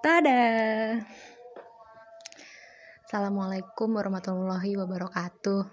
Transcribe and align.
Tada. 0.00 0.96
Assalamualaikum 3.04 4.00
warahmatullahi 4.00 4.72
wabarakatuh. 4.80 5.68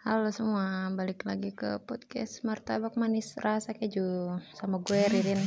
Halo 0.00 0.32
semua, 0.32 0.88
balik 0.96 1.28
lagi 1.28 1.52
ke 1.52 1.84
podcast 1.84 2.48
Martabak 2.48 2.96
Manis 2.96 3.36
Rasa 3.36 3.76
Keju 3.76 4.40
sama 4.56 4.80
gue 4.80 5.04
Ririn. 5.04 5.44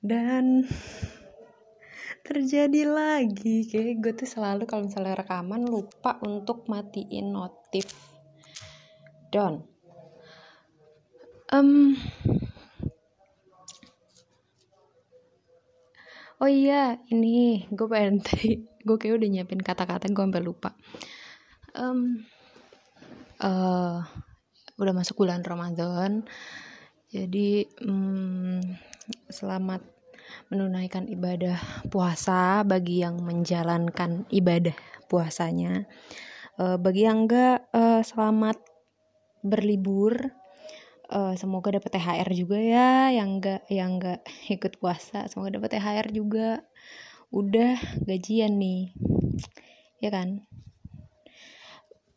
Dan 0.00 0.64
terjadi 2.24 2.88
lagi 2.88 3.68
kayak 3.68 4.00
gue 4.00 4.12
tuh 4.24 4.28
selalu 4.40 4.64
kalau 4.64 4.88
misalnya 4.88 5.20
rekaman 5.20 5.68
lupa 5.68 6.16
untuk 6.24 6.64
matiin 6.72 7.28
notif. 7.28 7.92
Don. 9.28 9.60
Um, 11.52 11.92
oh 16.40 16.50
iya 16.50 17.00
ini 17.08 17.64
gue 17.72 17.86
pengen 17.88 18.20
gue 18.86 18.96
kayak 18.96 19.18
udah 19.18 19.28
nyiapin 19.28 19.62
kata-kata 19.62 20.08
gue 20.10 20.24
sampai 20.24 20.42
lupa. 20.44 20.76
Um, 21.76 22.24
uh, 23.40 24.00
udah 24.76 24.92
masuk 24.96 25.24
bulan 25.24 25.44
Ramadan 25.44 26.24
jadi 27.12 27.64
um, 27.86 28.60
selamat 29.30 29.80
menunaikan 30.50 31.06
ibadah 31.06 31.86
puasa 31.88 32.66
bagi 32.66 33.00
yang 33.00 33.22
menjalankan 33.22 34.26
ibadah 34.28 34.74
puasanya. 35.06 35.86
Uh, 36.56 36.76
bagi 36.80 37.06
yang 37.06 37.28
enggak 37.28 37.68
uh, 37.70 38.02
selamat 38.02 38.58
berlibur 39.44 40.34
uh, 41.10 41.34
semoga 41.38 41.74
dapat 41.74 41.98
THR 41.98 42.28
juga 42.34 42.58
ya 42.58 43.10
yang 43.14 43.38
enggak 43.38 43.62
yang 43.70 43.98
enggak 43.98 44.20
ikut 44.54 44.78
puasa 44.82 45.26
semoga 45.30 45.58
dapat 45.58 45.78
THR 45.78 46.08
juga. 46.10 46.62
Udah 47.34 47.78
gajian 48.06 48.58
nih. 48.58 48.94
Ya 49.98 50.10
kan? 50.14 50.46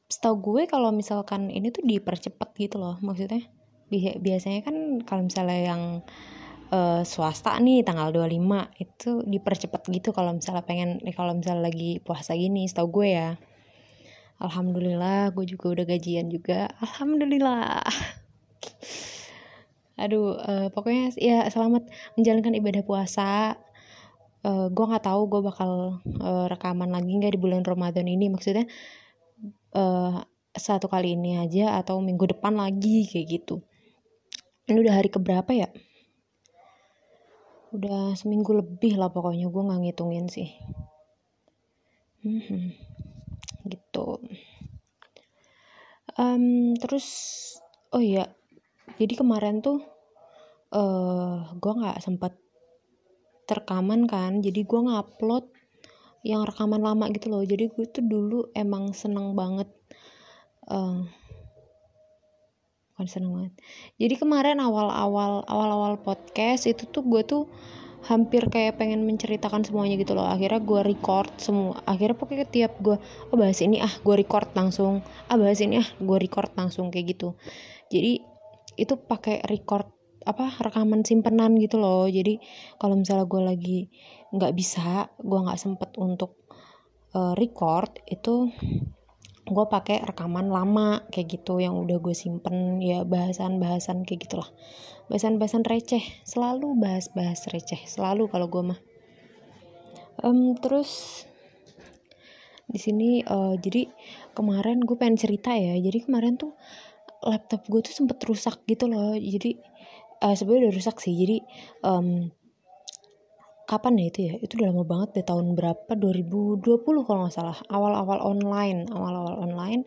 Setahu 0.09 0.41
gue 0.41 0.61
kalau 0.65 0.89
misalkan 0.89 1.53
ini 1.53 1.69
tuh 1.69 1.85
dipercepat 1.85 2.53
gitu 2.57 2.81
loh 2.81 2.97
maksudnya. 3.01 3.45
Biasanya 4.21 4.61
kan 4.61 5.01
kalau 5.01 5.25
misalnya 5.25 5.59
yang 5.73 5.81
uh, 6.69 7.01
swasta 7.01 7.57
nih 7.57 7.81
tanggal 7.81 8.13
25 8.13 8.37
itu 8.81 9.09
dipercepat 9.25 9.81
gitu 9.89 10.13
kalau 10.13 10.37
misalnya 10.37 10.61
pengen 10.65 11.01
kalau 11.13 11.33
misalnya 11.33 11.69
lagi 11.69 11.97
puasa 12.01 12.37
gini 12.37 12.69
setahu 12.69 13.01
gue 13.01 13.09
ya. 13.17 13.29
Alhamdulillah 14.39 15.35
gue 15.35 15.45
juga 15.49 15.73
udah 15.73 15.85
gajian 15.89 16.31
juga. 16.31 16.69
Alhamdulillah 16.79 17.83
aduh 19.99 20.39
uh, 20.39 20.67
pokoknya 20.71 21.11
ya 21.19 21.45
selamat 21.51 21.91
menjalankan 22.15 22.55
ibadah 22.55 22.83
puasa. 22.87 23.59
Uh, 24.39 24.71
gue 24.71 24.85
nggak 24.87 25.03
tahu 25.03 25.27
gue 25.27 25.41
bakal 25.43 25.99
uh, 26.23 26.47
rekaman 26.47 26.95
lagi 26.95 27.11
nggak 27.11 27.35
di 27.35 27.39
bulan 27.39 27.61
Ramadan 27.67 28.07
ini. 28.07 28.31
Maksudnya 28.31 28.63
uh, 29.75 30.23
satu 30.55 30.87
kali 30.87 31.19
ini 31.19 31.37
aja 31.37 31.75
atau 31.77 31.99
minggu 31.99 32.31
depan 32.31 32.55
lagi 32.55 33.03
kayak 33.05 33.27
gitu. 33.27 33.59
Ini 34.71 34.79
udah 34.79 34.95
hari 34.95 35.11
keberapa 35.11 35.51
ya? 35.51 35.69
Udah 37.75 38.15
seminggu 38.15 38.55
lebih 38.55 38.97
lah 38.97 39.11
pokoknya 39.11 39.51
gue 39.51 39.61
nggak 39.67 39.81
ngitungin 39.83 40.25
sih. 40.31 40.49
Hmm, 42.23 42.75
gitu. 43.67 44.23
Um, 46.19 46.75
terus 46.75 47.07
oh 47.95 48.03
iya 48.03 48.38
jadi 48.99 49.13
kemarin 49.15 49.63
tuh 49.63 49.79
uh, 50.75 50.79
eh, 50.79 51.37
gue 51.57 51.73
nggak 51.73 51.97
sempet 52.03 52.35
terkaman 53.49 54.05
kan. 54.05 54.45
Jadi 54.45 54.61
gue 54.61 54.79
ngupload 54.85 55.49
yang 56.21 56.45
rekaman 56.45 56.83
lama 56.83 57.09
gitu 57.09 57.33
loh. 57.33 57.41
Jadi 57.41 57.73
gue 57.73 57.85
tuh 57.89 58.05
dulu 58.05 58.53
emang 58.53 58.93
seneng 58.93 59.33
banget 59.33 59.71
uh, 60.69 61.01
bukan 62.93 63.07
seneng 63.07 63.31
banget. 63.33 63.53
Jadi 63.97 64.15
kemarin 64.19 64.61
awal-awal 64.61 65.47
awal-awal 65.49 65.97
podcast 66.03 66.69
itu 66.69 66.85
tuh 66.85 67.01
gue 67.07 67.23
tuh 67.25 67.43
hampir 67.99 68.47
kayak 68.47 68.79
pengen 68.79 69.03
menceritakan 69.03 69.65
semuanya 69.65 69.97
gitu 69.97 70.13
loh. 70.13 70.27
Akhirnya 70.29 70.61
gue 70.61 70.81
record 70.85 71.33
semua 71.41 71.81
akhirnya 71.89 72.15
pokoknya 72.15 72.47
tiap 72.47 72.77
gue 72.83 72.95
oh 73.01 73.37
bahas 73.39 73.59
ini 73.63 73.81
ah 73.81 73.91
gue 73.91 74.15
record 74.15 74.53
langsung. 74.53 75.01
Ah 75.31 75.39
bahas 75.39 75.59
ini 75.63 75.81
ah 75.81 75.89
gue 75.97 76.17
record 76.19 76.53
langsung 76.53 76.93
kayak 76.93 77.17
gitu. 77.17 77.33
Jadi 77.89 78.28
itu 78.79 78.95
pakai 78.95 79.43
record 79.43 79.91
apa 80.27 80.51
rekaman 80.59 81.03
simpenan 81.03 81.55
gitu 81.59 81.79
loh. 81.79 82.07
Jadi 82.07 82.39
kalau 82.79 82.99
misalnya 82.99 83.25
gue 83.27 83.41
lagi 83.41 83.79
nggak 84.35 84.53
bisa 84.55 85.09
gue 85.17 85.39
nggak 85.39 85.59
sempet 85.59 85.95
untuk 85.97 86.45
uh, 87.15 87.33
record 87.33 87.97
itu 88.05 88.51
gue 89.49 89.65
pakai 89.65 90.05
rekaman 90.05 90.53
lama 90.53 91.01
kayak 91.09 91.41
gitu 91.41 91.57
yang 91.57 91.73
udah 91.79 91.97
gue 91.97 92.13
simpen. 92.13 92.83
Ya 92.83 93.01
bahasan-bahasan 93.07 94.05
kayak 94.05 94.29
gitulah. 94.29 94.49
Bahasan-bahasan 95.09 95.65
receh. 95.65 96.03
Selalu 96.21 96.77
bahas-bahas 96.77 97.49
receh. 97.49 97.81
Selalu 97.89 98.29
kalau 98.29 98.47
gue 98.51 98.63
mah. 98.75 98.79
Um, 100.19 100.53
terus 100.59 101.23
di 102.69 102.77
sini 102.77 103.25
uh, 103.25 103.57
jadi 103.57 103.89
kemarin 104.37 104.85
gue 104.85 104.93
pengen 104.93 105.17
cerita 105.17 105.57
ya. 105.57 105.73
Jadi 105.81 106.05
kemarin 106.05 106.37
tuh 106.37 106.53
laptop 107.23 107.67
gue 107.67 107.79
tuh 107.83 107.93
sempet 107.95 108.17
rusak 108.23 108.63
gitu 108.67 108.87
loh. 108.87 109.15
Jadi 109.15 109.59
uh, 110.23 110.35
sebenarnya 110.35 110.69
udah 110.69 110.75
rusak 110.75 110.97
sih. 111.03 111.13
Jadi 111.15 111.37
um, 111.83 112.31
kapan 113.69 114.01
ya 114.01 114.05
itu 114.09 114.19
ya? 114.25 114.33
Itu 114.41 114.51
udah 114.59 114.67
lama 114.73 114.83
banget 114.87 115.09
deh 115.19 115.25
tahun 115.27 115.53
berapa? 115.53 115.91
2020 115.93 117.05
kalau 117.05 117.19
nggak 117.27 117.35
salah. 117.35 117.57
Awal-awal 117.69 118.19
online 118.23 118.87
awal-awal 118.89 119.35
online. 119.45 119.85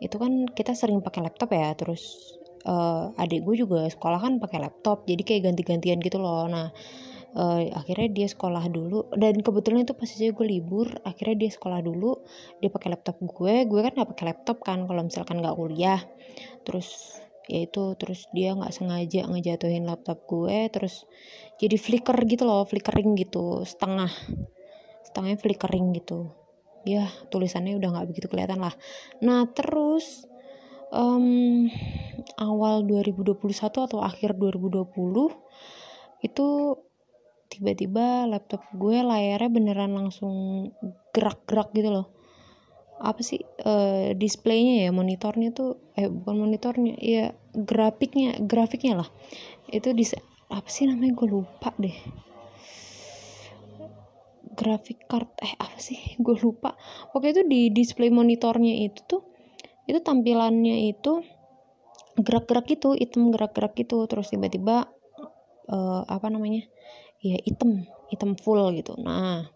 Itu 0.00 0.16
kan 0.16 0.46
kita 0.48 0.72
sering 0.72 1.04
pakai 1.04 1.26
laptop 1.26 1.52
ya. 1.52 1.74
Terus 1.74 2.34
uh, 2.64 3.12
adik 3.20 3.44
gue 3.44 3.66
juga 3.66 3.86
sekolah 3.90 4.18
kan 4.22 4.40
pakai 4.40 4.58
laptop. 4.62 5.04
Jadi 5.04 5.22
kayak 5.26 5.52
ganti-gantian 5.52 5.98
gitu 6.00 6.16
loh. 6.16 6.48
Nah 6.48 6.72
uh, 7.36 7.60
akhirnya 7.76 8.08
dia 8.08 8.26
sekolah 8.30 8.64
dulu. 8.72 9.12
Dan 9.12 9.44
kebetulan 9.44 9.84
itu 9.84 9.92
pas 9.92 10.08
gue 10.08 10.46
libur 10.48 10.88
akhirnya 11.04 11.36
dia 11.36 11.50
sekolah 11.52 11.84
dulu. 11.84 12.24
Dia 12.64 12.72
pakai 12.72 12.96
laptop 12.96 13.20
gue. 13.20 13.68
Gue 13.68 13.80
kan 13.84 13.92
nggak 13.92 14.10
pakai 14.16 14.24
laptop 14.32 14.64
kan 14.64 14.88
kalau 14.88 15.04
misalkan 15.04 15.44
nggak 15.44 15.52
kuliah 15.52 16.00
terus 16.68 17.16
ya 17.48 17.64
itu 17.64 17.96
terus 17.96 18.28
dia 18.36 18.52
nggak 18.52 18.76
sengaja 18.76 19.24
ngejatuhin 19.24 19.88
laptop 19.88 20.20
gue 20.28 20.68
terus 20.68 21.08
jadi 21.56 21.80
flicker 21.80 22.20
gitu 22.28 22.44
loh 22.44 22.68
flickering 22.68 23.16
gitu 23.16 23.64
setengah 23.64 24.12
setengahnya 25.08 25.40
flickering 25.40 25.96
gitu. 25.96 26.36
Ya 26.84 27.08
tulisannya 27.32 27.80
udah 27.80 27.88
nggak 27.96 28.08
begitu 28.12 28.28
kelihatan 28.28 28.60
lah. 28.60 28.76
Nah 29.24 29.48
terus 29.48 30.28
um, 30.92 31.66
awal 32.36 32.84
2021 32.84 33.40
atau 33.88 33.98
akhir 34.04 34.36
2020 34.36 34.92
itu 36.20 36.46
tiba-tiba 37.48 38.28
laptop 38.28 38.60
gue 38.76 39.00
layarnya 39.00 39.48
beneran 39.48 39.96
langsung 39.96 40.68
gerak-gerak 41.16 41.72
gitu 41.72 41.88
loh 41.88 42.17
apa 42.98 43.22
sih 43.22 43.38
uh, 43.62 44.10
displaynya 44.18 44.86
ya 44.86 44.90
monitornya 44.90 45.54
tuh 45.54 45.78
eh 45.94 46.10
bukan 46.10 46.36
monitornya 46.46 46.98
ya 46.98 47.34
grafiknya 47.54 48.42
grafiknya 48.42 49.02
lah. 49.04 49.08
Itu 49.70 49.94
di 49.94 50.04
apa 50.48 50.68
sih 50.68 50.90
namanya 50.90 51.14
gue 51.14 51.28
lupa 51.30 51.70
deh. 51.78 51.94
Grafik 54.58 55.06
card 55.06 55.30
eh 55.38 55.54
apa 55.54 55.78
sih 55.78 55.98
gue 56.24 56.36
lupa. 56.42 56.74
Oke 57.14 57.30
itu 57.30 57.46
di 57.46 57.70
display 57.70 58.10
monitornya 58.10 58.74
itu 58.86 59.00
tuh 59.06 59.22
itu 59.88 60.02
tampilannya 60.04 60.92
itu 60.92 61.24
gerak-gerak 62.18 62.66
itu 62.68 62.98
item 62.98 63.30
gerak-gerak 63.30 63.78
itu 63.78 64.04
terus 64.10 64.28
tiba-tiba 64.28 64.90
uh, 65.70 66.02
apa 66.04 66.26
namanya 66.28 66.66
ya 67.22 67.38
item 67.46 67.86
item 68.10 68.34
full 68.34 68.74
gitu. 68.74 68.98
Nah 68.98 69.46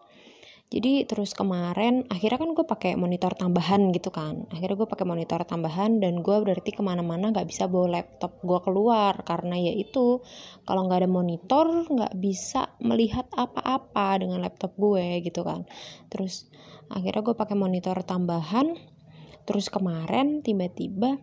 jadi 0.73 1.05
terus 1.05 1.37
kemarin 1.37 2.09
akhirnya 2.09 2.41
kan 2.41 2.57
gue 2.57 2.65
pakai 2.65 2.97
monitor 2.97 3.37
tambahan 3.37 3.93
gitu 3.93 4.09
kan. 4.09 4.49
Akhirnya 4.49 4.81
gue 4.81 4.89
pakai 4.89 5.05
monitor 5.05 5.45
tambahan 5.45 6.01
dan 6.01 6.25
gue 6.25 6.37
berarti 6.41 6.73
ke 6.73 6.81
mana-mana 6.81 7.29
nggak 7.29 7.45
bisa 7.45 7.69
bawa 7.69 8.01
laptop 8.01 8.41
gue 8.41 8.57
keluar. 8.65 9.21
Karena 9.21 9.61
ya 9.61 9.69
itu 9.77 10.25
kalau 10.65 10.89
nggak 10.89 11.05
ada 11.05 11.11
monitor 11.13 11.85
nggak 11.93 12.17
bisa 12.17 12.73
melihat 12.81 13.29
apa-apa 13.37 14.25
dengan 14.25 14.41
laptop 14.41 14.73
gue 14.81 15.21
gitu 15.21 15.45
kan. 15.45 15.69
Terus 16.09 16.49
akhirnya 16.89 17.21
gue 17.21 17.37
pakai 17.37 17.53
monitor 17.53 18.01
tambahan. 18.01 18.73
Terus 19.45 19.69
kemarin 19.69 20.41
tiba-tiba 20.41 21.21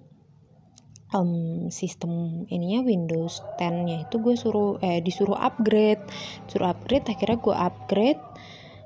um, 1.14 1.74
sistem 1.74 2.46
ininya 2.54 2.86
Windows 2.86 3.42
10 3.58 3.86
nya 3.88 3.98
itu 4.06 4.22
gue 4.22 4.38
suruh 4.38 4.78
eh 4.86 5.02
disuruh 5.02 5.38
upgrade. 5.38 6.06
Suruh 6.46 6.70
upgrade 6.70 7.10
akhirnya 7.10 7.38
gue 7.42 7.56
upgrade 7.56 8.22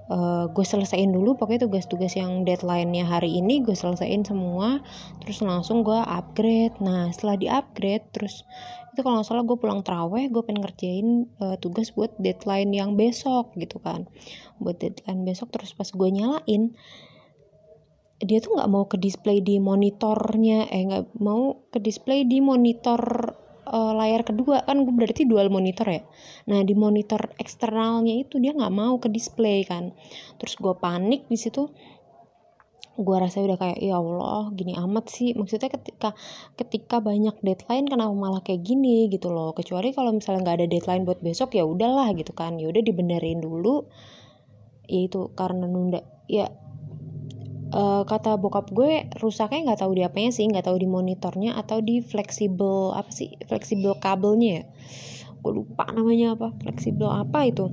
uh, 0.10 0.50
gue 0.52 0.66
selesaiin 0.66 1.12
dulu 1.12 1.40
pokoknya 1.40 1.70
tugas-tugas 1.70 2.16
yang 2.18 2.44
deadline-nya 2.44 3.08
hari 3.08 3.40
ini 3.40 3.64
gue 3.64 3.76
selesaiin 3.76 4.28
semua 4.28 4.84
terus 5.24 5.40
langsung 5.44 5.86
gue 5.86 6.00
upgrade. 6.00 6.80
Nah 6.84 7.12
setelah 7.14 7.36
di 7.40 7.48
upgrade 7.48 8.06
terus 8.12 8.44
itu 8.94 9.02
kalau 9.02 9.22
nggak 9.22 9.28
salah 9.28 9.44
gue 9.46 9.58
pulang 9.58 9.82
teraweh 9.82 10.30
gue 10.30 10.42
pengen 10.46 10.62
ngerjain 10.62 11.08
uh, 11.42 11.56
tugas 11.58 11.94
buat 11.96 12.14
deadline 12.20 12.72
yang 12.74 13.00
besok 13.00 13.56
gitu 13.56 13.80
kan. 13.80 14.10
Buat 14.60 14.82
deadline 14.82 15.24
besok 15.24 15.54
terus 15.54 15.72
pas 15.78 15.88
gue 15.88 16.10
nyalain 16.10 16.76
dia 18.24 18.40
tuh 18.40 18.56
nggak 18.56 18.72
mau 18.72 18.88
ke 18.88 18.96
display 18.96 19.44
di 19.44 19.60
monitornya 19.60 20.72
eh 20.72 20.88
nggak 20.88 21.20
mau 21.20 21.68
ke 21.68 21.84
display 21.84 22.24
di 22.24 22.40
monitor 22.40 23.36
uh, 23.68 23.94
layar 23.96 24.28
kedua 24.28 24.64
kan 24.68 24.84
gue 24.84 24.94
berarti 24.94 25.24
dual 25.24 25.48
monitor 25.48 25.88
ya. 25.88 26.02
Nah 26.50 26.64
di 26.64 26.76
monitor 26.76 27.36
eksternalnya 27.40 28.16
itu 28.24 28.40
dia 28.40 28.52
nggak 28.52 28.74
mau 28.74 29.00
ke 29.00 29.08
display 29.08 29.64
kan. 29.64 29.96
Terus 30.40 30.54
gue 30.60 30.74
panik 30.78 31.28
di 31.32 31.38
situ. 31.40 31.72
Gue 32.94 33.18
rasa 33.18 33.42
udah 33.42 33.58
kayak 33.58 33.80
ya 33.82 33.98
Allah 33.98 34.54
gini 34.54 34.78
amat 34.78 35.10
sih. 35.10 35.34
Maksudnya 35.34 35.74
ketika 35.74 36.14
ketika 36.54 37.02
banyak 37.02 37.34
deadline 37.42 37.90
kenapa 37.90 38.14
malah 38.14 38.42
kayak 38.46 38.62
gini 38.62 39.10
gitu 39.10 39.34
loh. 39.34 39.56
Kecuali 39.58 39.90
kalau 39.96 40.14
misalnya 40.14 40.46
nggak 40.46 40.58
ada 40.62 40.68
deadline 40.70 41.04
buat 41.08 41.20
besok 41.24 41.58
ya 41.58 41.66
udahlah 41.66 42.14
gitu 42.14 42.32
kan. 42.38 42.62
Ya 42.62 42.70
udah 42.70 42.84
dibenerin 42.86 43.42
dulu. 43.42 43.90
Ya 44.86 45.10
itu 45.10 45.32
karena 45.34 45.66
nunda 45.66 46.06
ya 46.30 46.52
uh, 47.74 48.02
kata 48.06 48.38
bokap 48.38 48.70
gue 48.70 49.10
rusaknya 49.18 49.74
nggak 49.74 49.82
tahu 49.82 49.92
di 49.98 50.06
apanya 50.06 50.32
sih 50.32 50.46
nggak 50.46 50.70
tahu 50.70 50.78
di 50.78 50.88
monitornya 50.88 51.58
atau 51.58 51.82
di 51.82 52.00
fleksibel 52.00 52.94
apa 52.94 53.10
sih 53.10 53.36
fleksibel 53.50 53.98
kabelnya 53.98 54.62
ya? 54.62 54.64
Gue 55.42 55.52
lupa 55.60 55.90
namanya 55.92 56.38
apa 56.38 56.54
fleksibel 56.62 57.10
apa 57.10 57.50
itu. 57.50 57.68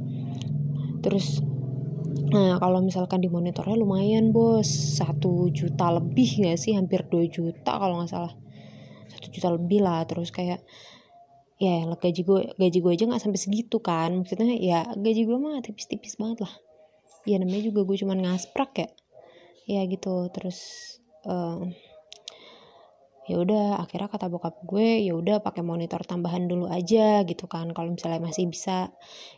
Terus 1.04 1.44
Nah 2.30 2.62
kalau 2.62 2.78
misalkan 2.78 3.18
di 3.22 3.26
monitornya 3.26 3.74
lumayan 3.74 4.30
bos. 4.30 4.66
Satu 4.70 5.50
juta 5.50 5.90
lebih 5.90 6.46
gak 6.46 6.58
sih? 6.62 6.78
Hampir 6.78 7.06
2 7.10 7.26
juta 7.26 7.74
kalau 7.74 7.98
nggak 7.98 8.10
salah. 8.10 8.34
Satu 9.10 9.26
juta 9.34 9.50
lebih 9.50 9.82
lah. 9.82 10.06
Terus 10.06 10.30
kayak 10.30 10.62
Ya 11.60 11.84
gaji 11.84 12.24
gue 12.24 12.56
gaji 12.56 12.78
gue 12.80 12.92
aja 12.96 13.04
nggak 13.04 13.20
sampai 13.20 13.36
segitu 13.36 13.84
kan. 13.84 14.16
Maksudnya 14.16 14.56
ya 14.56 14.80
gaji 14.96 15.28
gue 15.28 15.36
mah 15.36 15.60
tipis-tipis 15.60 16.16
banget 16.16 16.48
lah. 16.48 16.54
Ya 17.28 17.36
namanya 17.36 17.68
juga 17.68 17.84
gue 17.84 17.96
cuman 18.00 18.24
ngasprak 18.24 18.72
ya 18.80 18.88
Ya 19.70 19.86
gitu. 19.86 20.26
Terus 20.34 20.58
uh, 21.30 21.62
ya 23.30 23.38
udah 23.38 23.78
akhirnya 23.78 24.10
kata 24.10 24.26
bokap 24.26 24.58
gue 24.66 25.06
ya 25.06 25.14
udah 25.14 25.38
pakai 25.38 25.62
monitor 25.62 26.02
tambahan 26.02 26.50
dulu 26.50 26.66
aja 26.66 27.22
gitu 27.22 27.46
kan. 27.46 27.70
Kalau 27.70 27.94
misalnya 27.94 28.18
masih 28.18 28.50
bisa 28.50 28.90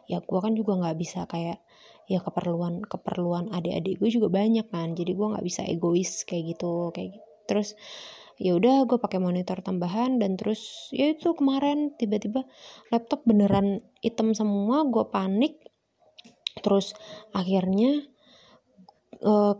ya 0.08 0.24
gue 0.24 0.38
kan 0.40 0.56
juga 0.56 0.80
nggak 0.80 0.96
bisa 0.96 1.28
kayak 1.28 1.60
ya 2.08 2.18
keperluan 2.24 2.80
keperluan 2.88 3.52
adik-adik 3.52 4.00
gue 4.00 4.08
juga 4.08 4.32
banyak 4.32 4.72
kan. 4.72 4.96
Jadi 4.96 5.12
gue 5.12 5.26
nggak 5.36 5.44
bisa 5.44 5.60
egois 5.68 6.24
kayak 6.24 6.56
gitu 6.56 6.88
kayak 6.96 7.20
gitu. 7.20 7.28
terus 7.42 7.74
ya 8.40 8.56
udah 8.56 8.88
gue 8.88 8.96
pakai 8.96 9.20
monitor 9.20 9.60
tambahan 9.60 10.16
dan 10.16 10.40
terus 10.40 10.88
ya 10.94 11.12
itu 11.12 11.36
kemarin 11.36 11.92
tiba-tiba 12.00 12.46
laptop 12.88 13.26
beneran 13.28 13.84
hitam 14.00 14.32
semua 14.32 14.88
gue 14.88 15.04
panik. 15.12 15.60
Terus 16.64 16.96
akhirnya 17.36 18.08
uh, 19.20 19.54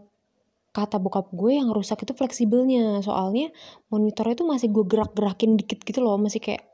kata 0.73 0.97
bokap 0.97 1.29
gue 1.37 1.61
yang 1.61 1.69
rusak 1.71 2.03
itu 2.05 2.17
fleksibelnya. 2.17 3.05
Soalnya 3.05 3.53
monitor 3.93 4.33
itu 4.33 4.43
masih 4.49 4.73
gue 4.73 4.85
gerak-gerakin 4.89 5.61
dikit 5.61 5.85
gitu 5.85 6.01
loh. 6.01 6.17
Masih 6.17 6.41
kayak 6.41 6.65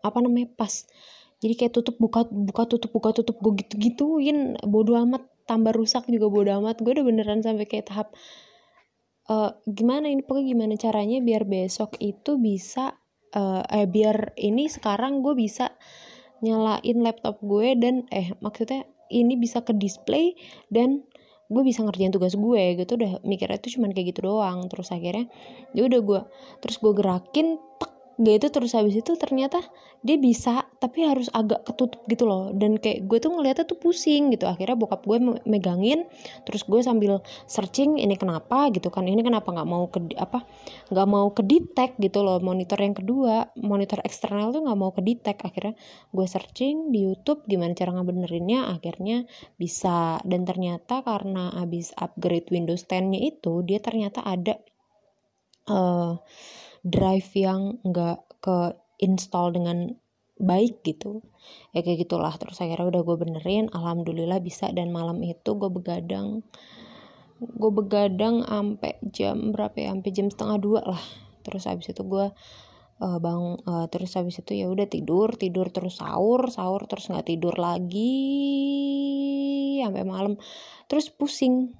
apa 0.00 0.18
namanya 0.24 0.48
pas. 0.56 0.88
Jadi 1.38 1.54
kayak 1.54 1.72
tutup 1.76 2.00
buka 2.00 2.26
buka 2.26 2.64
tutup 2.66 2.90
buka 2.90 3.12
tutup. 3.12 3.36
Gue 3.38 3.60
gitu 3.60 3.76
gituin 3.76 4.56
bodo 4.64 4.96
amat. 4.96 5.28
Tambah 5.44 5.76
rusak 5.76 6.08
juga 6.08 6.32
bodo 6.32 6.50
amat. 6.64 6.80
Gue 6.80 6.96
udah 6.96 7.04
beneran 7.04 7.44
sampai 7.44 7.68
kayak 7.68 7.92
tahap 7.92 8.08
uh, 9.28 9.52
gimana 9.68 10.08
ini? 10.08 10.24
Pokoknya 10.24 10.46
gimana 10.56 10.74
caranya 10.80 11.18
biar 11.20 11.44
besok 11.44 12.00
itu 12.00 12.40
bisa 12.40 12.96
uh, 13.36 13.62
eh 13.68 13.84
biar 13.84 14.32
ini 14.40 14.72
sekarang 14.72 15.20
gue 15.20 15.36
bisa 15.36 15.76
nyalain 16.40 16.98
laptop 17.02 17.42
gue 17.42 17.74
dan 17.76 18.06
eh 18.14 18.32
maksudnya 18.38 18.86
ini 19.10 19.34
bisa 19.40 19.64
ke 19.64 19.74
display 19.74 20.36
dan 20.70 21.02
gue 21.48 21.62
bisa 21.64 21.80
ngerjain 21.82 22.12
tugas 22.12 22.36
gue 22.36 22.62
gitu 22.76 23.00
udah 23.00 23.24
mikirnya 23.24 23.58
tuh 23.58 23.72
cuman 23.74 23.90
kayak 23.96 24.14
gitu 24.14 24.28
doang. 24.28 24.68
Terus 24.68 24.88
akhirnya 24.94 25.26
ya 25.74 25.82
udah 25.88 26.00
gue 26.00 26.20
terus 26.60 26.76
gue 26.78 26.92
gerakin 26.94 27.58
tek 27.80 27.92
gitu 28.18 28.50
terus 28.50 28.74
habis 28.74 28.98
itu 28.98 29.14
ternyata 29.14 29.62
dia 30.02 30.18
bisa 30.18 30.66
tapi 30.82 31.06
harus 31.06 31.30
agak 31.30 31.62
ketutup 31.62 32.02
gitu 32.10 32.26
loh. 32.26 32.50
Dan 32.50 32.78
kayak 32.78 33.06
gue 33.06 33.18
tuh 33.22 33.30
ngeliatnya 33.30 33.66
tuh 33.66 33.78
pusing 33.78 34.34
gitu. 34.34 34.46
Akhirnya 34.50 34.74
bokap 34.74 35.06
gue 35.06 35.18
megangin 35.46 36.06
terus 36.42 36.66
gue 36.66 36.82
sambil 36.82 37.22
searching 37.46 37.98
ini 38.02 38.18
kenapa 38.18 38.74
gitu 38.74 38.90
kan. 38.90 39.06
Ini 39.06 39.22
kenapa 39.22 39.54
nggak 39.54 39.68
mau 39.70 39.86
ke 39.86 40.02
apa 40.18 40.42
nggak 40.90 41.08
mau 41.10 41.30
ke 41.30 41.42
detect 41.46 41.94
gitu 42.02 42.26
loh 42.26 42.42
monitor 42.42 42.78
yang 42.82 42.94
kedua. 42.98 43.54
Monitor 43.58 44.02
eksternal 44.02 44.50
tuh 44.50 44.66
nggak 44.66 44.78
mau 44.78 44.90
ke 44.90 45.02
detect 45.02 45.46
akhirnya 45.46 45.74
gue 46.10 46.26
searching 46.26 46.90
di 46.90 47.06
YouTube 47.06 47.46
gimana 47.46 47.74
cara 47.78 47.94
ngebenerinnya 47.94 48.70
akhirnya 48.74 49.26
bisa. 49.54 50.18
Dan 50.26 50.42
ternyata 50.42 51.06
karena 51.06 51.54
abis 51.58 51.94
upgrade 51.94 52.50
Windows 52.50 52.82
10 52.86 53.14
nya 53.14 53.20
itu 53.30 53.62
dia 53.62 53.78
ternyata 53.78 54.26
ada 54.26 54.58
uh, 55.70 56.18
drive 56.84 57.30
yang 57.34 57.82
nggak 57.82 58.42
ke 58.42 58.58
install 59.02 59.54
dengan 59.54 59.94
baik 60.38 60.86
gitu. 60.86 61.20
Ya 61.74 61.82
kayak 61.82 62.06
gitulah. 62.06 62.34
Terus 62.38 62.58
akhirnya 62.62 62.86
udah 62.88 63.02
gue 63.02 63.16
benerin 63.18 63.66
alhamdulillah 63.74 64.38
bisa. 64.42 64.70
Dan 64.70 64.94
malam 64.94 65.20
itu 65.22 65.58
gue 65.58 65.70
begadang. 65.70 66.46
Gue 67.38 67.70
begadang 67.74 68.42
sampai 68.46 68.98
jam 69.10 69.54
berapa 69.54 69.74
ya? 69.78 69.90
Sampai 69.94 70.10
jam 70.14 70.26
setengah 70.30 70.58
dua 70.58 70.80
lah. 70.86 71.02
Terus 71.42 71.66
habis 71.66 71.90
itu 71.90 72.02
gue 72.06 72.26
uh, 72.98 73.18
bang 73.22 73.44
uh, 73.62 73.86
terus 73.90 74.14
habis 74.18 74.42
itu 74.42 74.58
ya 74.58 74.66
udah 74.66 74.90
tidur 74.90 75.38
tidur 75.38 75.70
terus 75.70 76.02
sahur 76.02 76.50
sahur 76.50 76.86
terus 76.90 77.10
nggak 77.10 77.26
tidur 77.26 77.54
lagi. 77.58 78.22
Sampai 79.82 80.06
malam. 80.06 80.34
Terus 80.86 81.10
pusing 81.10 81.74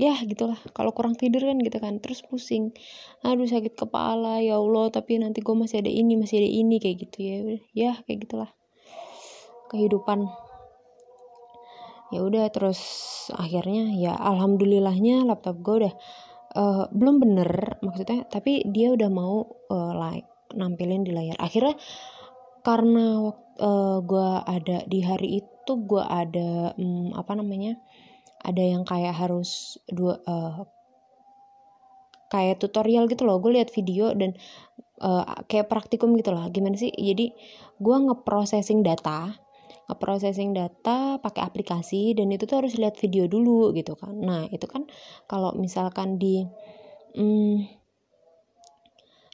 ya 0.00 0.16
gitulah. 0.24 0.56
Kalau 0.72 0.96
kurang 0.96 1.12
tidur 1.12 1.44
kan 1.44 1.60
gitu 1.60 1.76
kan. 1.76 2.00
Terus 2.00 2.24
pusing. 2.24 2.72
Aduh 3.20 3.44
sakit 3.44 3.76
kepala. 3.76 4.40
Ya 4.40 4.56
Allah 4.56 4.88
tapi 4.88 5.20
nanti 5.20 5.44
gue 5.44 5.52
masih 5.52 5.84
ada 5.84 5.92
ini 5.92 6.16
masih 6.16 6.40
ada 6.40 6.48
ini 6.48 6.80
kayak 6.80 6.96
gitu 7.04 7.18
ya. 7.20 7.36
Ya 7.76 7.92
kayak 8.08 8.24
gitulah. 8.24 8.50
Kehidupan. 9.68 10.24
Ya 12.10 12.24
udah 12.24 12.48
terus 12.48 12.80
akhirnya 13.36 13.94
ya 13.94 14.16
alhamdulillahnya 14.16 15.22
laptop 15.28 15.62
gue 15.62 15.86
udah 15.86 15.94
uh, 16.58 16.84
belum 16.90 17.22
bener 17.22 17.78
maksudnya 17.86 18.26
tapi 18.26 18.66
dia 18.66 18.90
udah 18.90 19.06
mau 19.06 19.46
uh, 19.70 19.92
like 19.94 20.26
nampilin 20.56 21.04
di 21.06 21.12
layar. 21.14 21.38
Akhirnya 21.38 21.78
karena 22.60 23.30
uh, 23.30 23.32
eh, 23.60 23.98
gue 24.04 24.28
ada 24.44 24.78
di 24.84 25.00
hari 25.00 25.28
itu 25.40 25.72
gue 25.86 26.02
ada 26.02 26.74
um, 26.76 27.12
apa 27.16 27.32
namanya 27.36 27.80
ada 28.40 28.62
yang 28.62 28.82
kayak 28.88 29.14
harus 29.16 29.80
dua 29.88 30.20
uh, 30.24 30.64
kayak 32.32 32.62
tutorial 32.62 33.10
gitu 33.10 33.28
loh. 33.28 33.38
Gue 33.42 33.58
lihat 33.60 33.72
video 33.74 34.12
dan 34.16 34.36
uh, 35.02 35.44
kayak 35.50 35.68
praktikum 35.68 36.16
gitu 36.16 36.32
lah. 36.32 36.48
Gimana 36.48 36.76
sih? 36.78 36.92
Jadi 36.94 37.32
gue 37.80 37.96
ngeprocessing 37.96 38.80
data 38.84 39.34
ngeprocessing 39.90 40.54
data 40.54 41.18
pakai 41.18 41.42
aplikasi 41.42 42.14
dan 42.14 42.30
itu 42.30 42.46
tuh 42.46 42.62
harus 42.62 42.78
lihat 42.78 42.94
video 42.94 43.26
dulu 43.26 43.74
gitu 43.74 43.98
kan. 43.98 44.14
Nah 44.14 44.46
itu 44.54 44.70
kan 44.70 44.86
kalau 45.26 45.50
misalkan 45.58 46.14
di 46.14 46.46
hmm, 47.18 47.66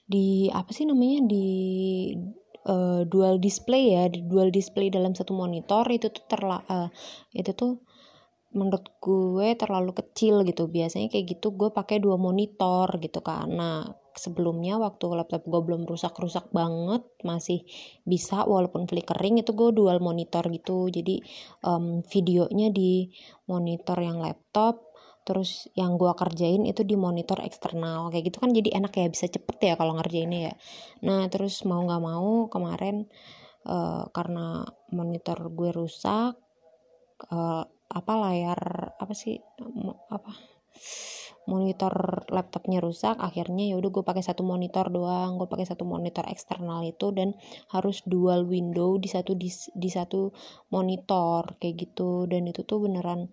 di 0.09 0.49
apa 0.49 0.73
sih 0.73 0.89
namanya? 0.89 1.29
Di 1.29 1.47
uh, 2.65 3.05
dual 3.05 3.37
display 3.37 3.93
ya 3.93 4.09
di 4.09 4.25
dual 4.25 4.49
display 4.49 4.89
dalam 4.89 5.13
satu 5.13 5.37
monitor 5.37 5.85
itu 5.93 6.09
tuh 6.09 6.25
terla 6.25 6.65
uh, 6.73 6.89
itu 7.37 7.53
tuh 7.53 7.85
menurut 8.55 8.87
gue 9.01 9.55
terlalu 9.59 9.97
kecil 9.97 10.47
gitu. 10.47 10.69
Biasanya 10.71 11.09
kayak 11.11 11.39
gitu 11.39 11.55
gue 11.55 11.71
pakai 11.75 11.99
dua 11.99 12.21
monitor 12.21 12.87
gitu 13.01 13.21
nah 13.27 13.87
sebelumnya 14.17 14.81
waktu 14.81 15.13
laptop 15.13 15.45
gue 15.45 15.61
belum 15.61 15.85
rusak-rusak 15.85 16.49
banget 16.51 17.05
masih 17.21 17.63
bisa 18.03 18.49
walaupun 18.49 18.89
flickering 18.89 19.45
itu 19.45 19.53
gue 19.53 19.71
dual 19.77 20.01
monitor 20.01 20.43
gitu. 20.49 20.89
Jadi 20.89 21.21
um, 21.63 22.01
videonya 22.01 22.73
di 22.73 23.13
monitor 23.47 24.01
yang 24.01 24.19
laptop 24.19 24.83
terus 25.27 25.67
yang 25.75 25.99
gue 25.99 26.09
kerjain 26.17 26.65
itu 26.65 26.83
di 26.83 26.97
monitor 26.97 27.45
eksternal. 27.45 28.09
Kayak 28.09 28.33
gitu 28.33 28.39
kan 28.41 28.51
jadi 28.57 28.69
enak 28.81 28.93
ya 28.97 29.07
bisa 29.13 29.27
cepet 29.29 29.57
ya 29.61 29.75
kalau 29.77 29.95
ngerjainnya 30.01 30.41
ya. 30.51 30.55
Nah 31.05 31.29
terus 31.29 31.63
mau 31.69 31.85
nggak 31.85 32.03
mau 32.03 32.49
kemarin 32.49 33.05
uh, 33.69 34.09
karena 34.11 34.65
monitor 34.97 35.53
gue 35.53 35.71
rusak 35.77 36.41
uh, 37.31 37.65
apa 37.87 38.13
layar 38.19 38.61
apa 38.99 39.15
sih 39.15 39.39
apa 40.11 40.33
monitor 41.47 42.27
laptopnya 42.35 42.83
rusak 42.83 43.17
akhirnya 43.23 43.71
ya 43.71 43.79
udah 43.79 43.91
gue 43.95 44.03
pakai 44.03 44.21
satu 44.21 44.43
monitor 44.43 44.91
doang 44.91 45.39
gue 45.39 45.47
pakai 45.47 45.63
satu 45.63 45.87
monitor 45.87 46.27
eksternal 46.27 46.83
itu 46.83 47.15
dan 47.15 47.39
harus 47.71 48.03
dual 48.03 48.45
window 48.51 48.99
di 48.99 49.07
satu 49.07 49.39
di, 49.39 49.49
di 49.55 49.91
satu 49.91 50.35
monitor 50.75 51.55
kayak 51.63 51.87
gitu. 51.87 52.27
Dan 52.27 52.51
itu 52.51 52.67
tuh 52.67 52.83
beneran 52.83 53.31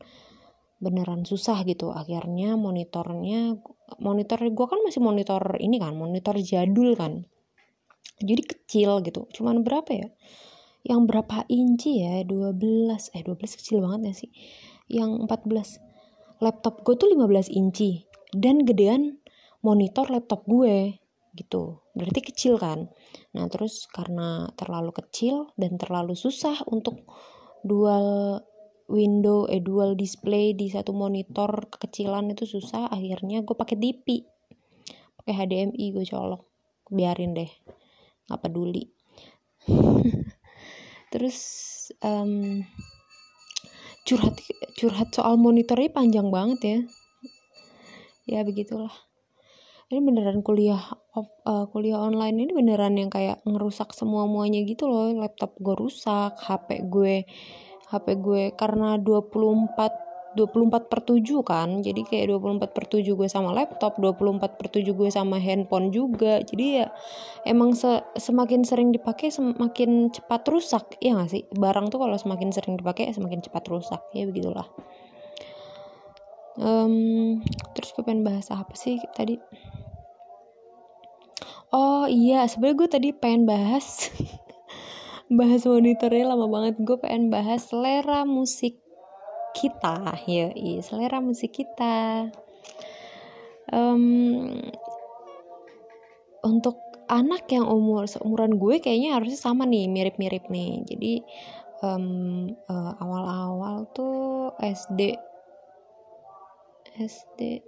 beneran 0.77 1.25
susah 1.25 1.65
gitu. 1.65 1.89
Akhirnya 1.89 2.53
monitornya 2.53 3.57
monitor 3.97 4.39
gue 4.45 4.65
kan 4.69 4.79
masih 4.85 5.01
monitor 5.01 5.41
ini 5.57 5.81
kan 5.81 5.97
monitor 5.97 6.37
jadul 6.37 6.93
kan. 6.93 7.25
Jadi 8.21 8.41
kecil 8.45 9.01
gitu. 9.01 9.25
Cuman 9.33 9.65
berapa 9.65 9.89
ya 9.89 10.07
yang 10.83 11.07
berapa 11.07 11.47
inci 11.47 12.03
ya? 12.03 12.27
12 12.27 13.15
eh 13.15 13.23
12 13.23 13.59
kecil 13.59 13.79
banget 13.79 14.11
gak 14.11 14.17
sih? 14.19 14.31
Yang 14.91 15.25
14 15.25 16.43
laptop 16.43 16.83
gue 16.83 16.95
tuh 16.99 17.07
15 17.15 17.47
inci. 17.55 18.03
Dan 18.35 18.67
gedean 18.67 19.23
monitor 19.63 20.11
laptop 20.11 20.43
gue 20.43 20.99
gitu. 21.39 21.79
Berarti 21.95 22.19
kecil 22.19 22.59
kan? 22.59 22.91
Nah 23.31 23.47
terus 23.47 23.87
karena 23.89 24.51
terlalu 24.59 24.91
kecil 24.91 25.55
dan 25.55 25.79
terlalu 25.79 26.13
susah 26.19 26.59
untuk 26.67 27.07
dual 27.63 28.39
window 28.91 29.47
eh 29.47 29.63
dual 29.63 29.95
display 29.95 30.51
di 30.51 30.67
satu 30.67 30.91
monitor 30.91 31.71
kekecilan 31.71 32.35
itu 32.35 32.43
susah 32.43 32.91
akhirnya 32.91 33.39
gue 33.41 33.55
pakai 33.55 33.79
DP 33.79 34.27
pakai 35.23 35.33
HDMI 35.33 35.85
gue 35.95 36.05
colok. 36.05 36.43
Biarin 36.91 37.31
deh. 37.31 37.49
Nggak 38.27 38.39
peduli 38.43 38.83
terus 41.13 41.37
um, 42.01 42.65
curhat 44.01 44.33
curhat 44.73 45.13
soal 45.13 45.37
monitornya 45.37 45.93
panjang 45.93 46.33
banget 46.33 46.59
ya. 46.65 46.79
Ya 48.25 48.39
begitulah. 48.41 48.89
Ini 49.93 50.01
beneran 50.01 50.41
kuliah 50.41 50.81
uh, 51.13 51.65
kuliah 51.69 52.01
online 52.01 52.49
ini 52.49 52.51
beneran 52.57 52.97
yang 52.97 53.13
kayak 53.13 53.45
ngerusak 53.45 53.93
semua 53.93 54.25
muanya 54.25 54.65
gitu 54.65 54.89
loh. 54.89 55.13
Laptop 55.13 55.53
gue 55.61 55.77
rusak 55.77 56.33
HP 56.41 56.89
gue 56.89 57.29
HP 57.93 58.07
gue 58.17 58.43
karena 58.57 58.97
24 58.97 60.02
24 60.35 60.91
per 60.91 60.99
7 61.01 61.41
kan. 61.41 61.81
Jadi 61.81 62.01
kayak 62.05 62.35
24 62.35 62.75
per 62.75 62.85
7 62.85 63.05
gue 63.15 63.27
sama 63.31 63.49
laptop 63.55 63.97
24 63.97 64.59
per 64.59 64.67
7 64.69 64.93
gue 64.93 65.09
sama 65.09 65.39
handphone 65.39 65.89
juga. 65.89 66.43
Jadi 66.43 66.83
ya 66.83 66.87
emang 67.47 67.73
se 67.73 68.03
semakin 68.19 68.67
sering 68.67 68.91
dipakai 68.91 69.31
semakin 69.31 70.11
cepat 70.11 70.45
rusak. 70.51 70.99
Ya 70.99 71.15
gak 71.17 71.31
sih? 71.31 71.43
Barang 71.55 71.87
tuh 71.87 72.03
kalau 72.03 72.13
semakin 72.19 72.51
sering 72.51 72.75
dipakai 72.75 73.09
semakin 73.15 73.41
cepat 73.41 73.63
rusak. 73.71 74.01
Ya 74.11 74.27
begitulah. 74.27 74.67
Um, 76.53 77.41
terus 77.73 77.97
gue 77.97 78.05
pengen 78.05 78.21
bahas 78.21 78.53
apa 78.53 78.77
sih 78.77 79.01
tadi? 79.17 79.41
Oh 81.73 82.05
iya. 82.05 82.45
Sebenarnya 82.45 82.77
gue 82.77 82.89
tadi 82.91 83.09
pengen 83.15 83.49
bahas 83.49 84.13
bahas 85.39 85.65
monitornya 85.65 86.29
lama 86.29 86.45
banget. 86.51 86.77
Gue 86.83 87.01
pengen 87.01 87.33
bahas 87.33 87.71
selera 87.71 88.27
musik 88.27 88.82
kita 89.55 90.17
ya 90.27 90.51
selera 90.81 91.21
musik 91.23 91.53
kita. 91.53 92.29
Um, 93.71 94.59
untuk 96.43 96.75
anak 97.07 97.47
yang 97.49 97.65
umur 97.65 98.05
seumuran 98.05 98.59
gue 98.59 98.83
kayaknya 98.83 99.15
harusnya 99.15 99.39
sama 99.39 99.63
nih 99.63 99.87
mirip-mirip 99.87 100.51
nih. 100.51 100.83
Jadi 100.83 101.13
um, 101.83 102.49
uh, 102.67 102.91
awal-awal 102.99 103.87
tuh 103.95 104.51
SD 104.59 105.15
SD 106.93 107.63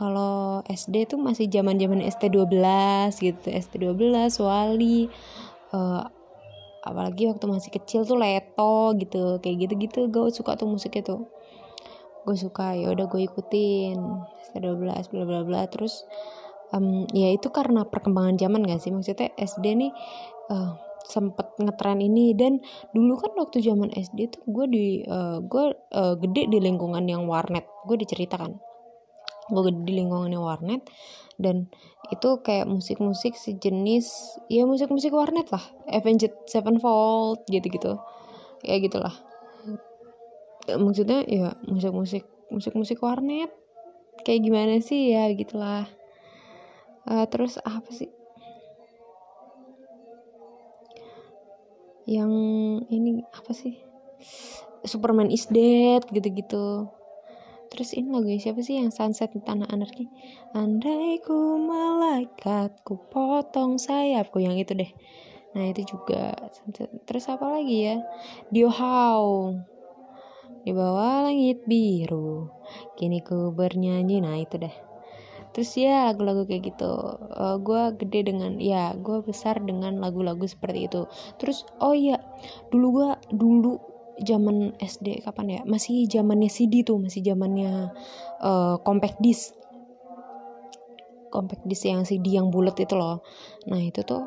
kalau 0.00 0.64
SD 0.64 1.12
tuh 1.12 1.20
masih 1.20 1.44
zaman-zaman 1.52 2.00
ST12 2.00 2.56
gitu 3.20 3.46
ST12 3.52 4.16
Wali 4.40 5.12
uh, 5.76 6.08
apalagi 6.80 7.28
waktu 7.28 7.44
masih 7.44 7.70
kecil 7.72 8.08
tuh 8.08 8.16
leto 8.16 8.96
gitu 8.96 9.38
kayak 9.40 9.68
gitu-gitu. 9.68 10.08
Gue 10.08 10.32
suka 10.32 10.56
tuh 10.56 10.68
musik 10.68 10.96
itu 10.96 11.28
gue 12.20 12.36
suka 12.36 12.76
ya 12.76 12.92
udah 12.92 13.06
gue 13.08 13.24
ikutin. 13.24 13.98
SD12 14.52 15.12
bla 15.12 15.24
bla 15.24 15.40
bla. 15.44 15.62
Terus 15.68 16.04
um, 16.72 17.04
ya 17.12 17.32
itu 17.32 17.48
karena 17.52 17.84
perkembangan 17.84 18.40
zaman 18.40 18.64
gak 18.64 18.80
sih? 18.80 18.92
Maksudnya 18.92 19.32
SD 19.36 19.66
nih 19.76 19.92
uh, 20.52 20.76
sempet 21.04 21.56
ngetren 21.60 22.00
ini. 22.00 22.32
Dan 22.32 22.60
dulu 22.92 23.20
kan 23.20 23.32
waktu 23.36 23.60
zaman 23.60 23.92
SD 23.92 24.40
tuh 24.40 24.42
gue 24.48 24.66
di 24.68 24.86
uh, 25.04 25.40
gue 25.44 25.64
uh, 25.92 26.14
gede 26.16 26.48
di 26.48 26.58
lingkungan 26.60 27.04
yang 27.04 27.28
warnet. 27.28 27.68
Gue 27.84 28.00
diceritakan 28.00 28.69
gue 29.50 29.62
gede 29.68 29.80
di 29.84 29.92
lingkungannya 29.98 30.40
warnet. 30.40 30.82
Dan 31.40 31.68
itu 32.10 32.28
kayak 32.42 32.68
musik-musik 32.68 33.34
sejenis 33.34 34.38
ya 34.46 34.64
musik-musik 34.64 35.10
warnet 35.10 35.50
lah. 35.50 35.62
Avenged 35.90 36.32
Sevenfold 36.46 37.44
gitu-gitu. 37.50 37.98
Ya 38.62 38.78
gitulah. 38.78 39.14
Maksudnya 40.70 41.26
ya 41.26 41.58
musik-musik 41.66 42.24
musik-musik 42.50 43.02
warnet. 43.02 43.50
Kayak 44.22 44.40
gimana 44.46 44.74
sih? 44.84 45.16
Ya 45.16 45.26
gitulah. 45.32 45.88
Uh, 47.08 47.24
terus 47.26 47.56
apa 47.64 47.88
sih? 47.90 48.12
Yang 52.04 52.32
ini 52.92 53.24
apa 53.32 53.52
sih? 53.56 53.80
Superman 54.84 55.28
is 55.32 55.48
dead 55.48 56.04
gitu-gitu 56.08 56.99
terus 57.70 57.94
ini 57.94 58.10
lagu 58.10 58.26
siapa 58.34 58.60
sih 58.60 58.82
yang 58.82 58.90
sunset 58.90 59.30
di 59.30 59.40
tanah 59.40 59.70
anarki? 59.70 60.10
Andai 60.52 61.22
ku 61.22 61.56
malaikat 61.62 62.82
ku 62.82 62.98
potong 63.08 63.78
sayapku 63.78 64.42
yang 64.42 64.58
itu 64.58 64.74
deh. 64.74 64.90
Nah 65.54 65.64
itu 65.70 65.96
juga 65.96 66.34
terus 67.06 67.30
apa 67.30 67.46
lagi 67.58 67.90
ya? 67.90 67.96
Dio 68.50 68.70
How 68.70 69.54
di 70.60 70.76
bawah 70.76 71.30
langit 71.30 71.64
biru 71.64 72.52
kini 72.98 73.22
ku 73.22 73.54
bernyanyi. 73.54 74.20
Nah 74.20 74.36
itu 74.38 74.60
deh. 74.60 74.74
Terus 75.50 75.70
ya 75.74 76.06
lagu-lagu 76.06 76.46
kayak 76.46 76.74
gitu. 76.74 76.90
Uh, 77.34 77.54
eh, 77.54 77.56
gue 77.58 77.82
gede 77.98 78.20
dengan 78.30 78.62
ya 78.62 78.94
gue 78.94 79.18
besar 79.26 79.58
dengan 79.58 79.98
lagu-lagu 79.98 80.46
seperti 80.46 80.86
itu. 80.86 81.10
Terus 81.42 81.66
oh 81.82 81.94
iya 81.94 82.22
dulu 82.70 82.86
gue 83.02 83.10
dulu 83.34 83.89
zaman 84.22 84.76
SD 84.78 85.24
kapan 85.24 85.46
ya? 85.48 85.60
Masih 85.64 86.06
zamannya 86.06 86.50
CD 86.52 86.86
tuh 86.86 87.00
masih 87.00 87.24
zamannya 87.24 87.90
uh, 88.40 88.76
compact 88.84 89.18
disc. 89.18 89.56
Compact 91.30 91.64
disc 91.66 91.86
yang 91.86 92.02
CD 92.04 92.36
yang 92.36 92.48
bulat 92.52 92.76
itu 92.78 92.94
loh. 92.94 93.22
Nah 93.70 93.80
itu 93.80 94.02
tuh 94.02 94.26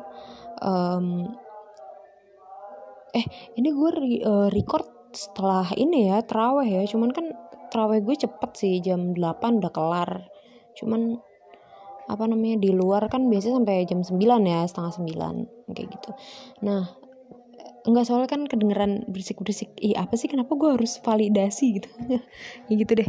um, 0.62 1.28
eh 3.14 3.26
ini 3.54 3.68
gue 3.70 3.90
re, 3.94 4.10
uh, 4.26 4.48
record 4.50 4.88
setelah 5.14 5.70
ini 5.78 6.10
ya 6.10 6.22
teraweh 6.26 6.66
ya. 6.66 6.82
Cuman 6.88 7.14
kan 7.14 7.30
teraweh 7.70 8.02
gue 8.02 8.16
cepet 8.18 8.50
sih 8.54 8.74
jam 8.82 9.14
8 9.14 9.62
udah 9.62 9.72
kelar. 9.72 10.10
Cuman 10.74 11.18
apa 12.04 12.24
namanya 12.28 12.60
di 12.60 12.68
luar 12.68 13.08
kan 13.08 13.32
biasanya 13.32 13.64
sampai 13.64 13.88
jam 13.88 14.04
9 14.04 14.20
ya 14.44 14.60
setengah 14.68 14.92
9 15.00 15.72
kayak 15.72 15.88
gitu. 15.88 16.10
Nah 16.60 17.03
enggak 17.84 18.04
soalnya 18.08 18.28
kan 18.28 18.48
kedengeran 18.48 19.04
berisik-berisik. 19.08 19.72
Ih 19.80 19.96
apa 19.96 20.16
sih? 20.16 20.28
Kenapa 20.28 20.56
gue 20.56 20.76
harus 20.76 20.98
validasi 21.04 21.64
gitu? 21.80 21.88
Ya 22.68 22.74
gitu 22.80 22.92
deh. 22.96 23.08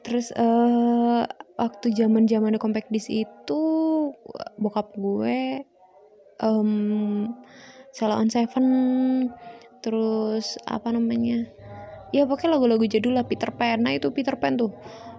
Terus 0.00 0.32
uh, 0.32 1.28
waktu 1.60 1.92
zaman 1.92 2.24
zaman 2.24 2.56
compact 2.56 2.88
disc 2.88 3.12
itu 3.12 3.62
bokap 4.56 4.96
gue 4.96 5.68
um, 6.40 7.28
Salah 7.92 8.16
on 8.16 8.32
Seven 8.32 8.66
terus 9.84 10.56
apa 10.64 10.88
namanya? 10.88 11.44
Ya 12.10 12.26
pokoknya 12.26 12.56
lagu-lagu 12.58 12.84
jadul 12.88 13.14
lah 13.14 13.28
Peter 13.28 13.52
Pan. 13.52 13.84
Nah 13.84 13.94
itu 13.94 14.08
Peter 14.10 14.34
Pan 14.40 14.56
tuh 14.56 14.72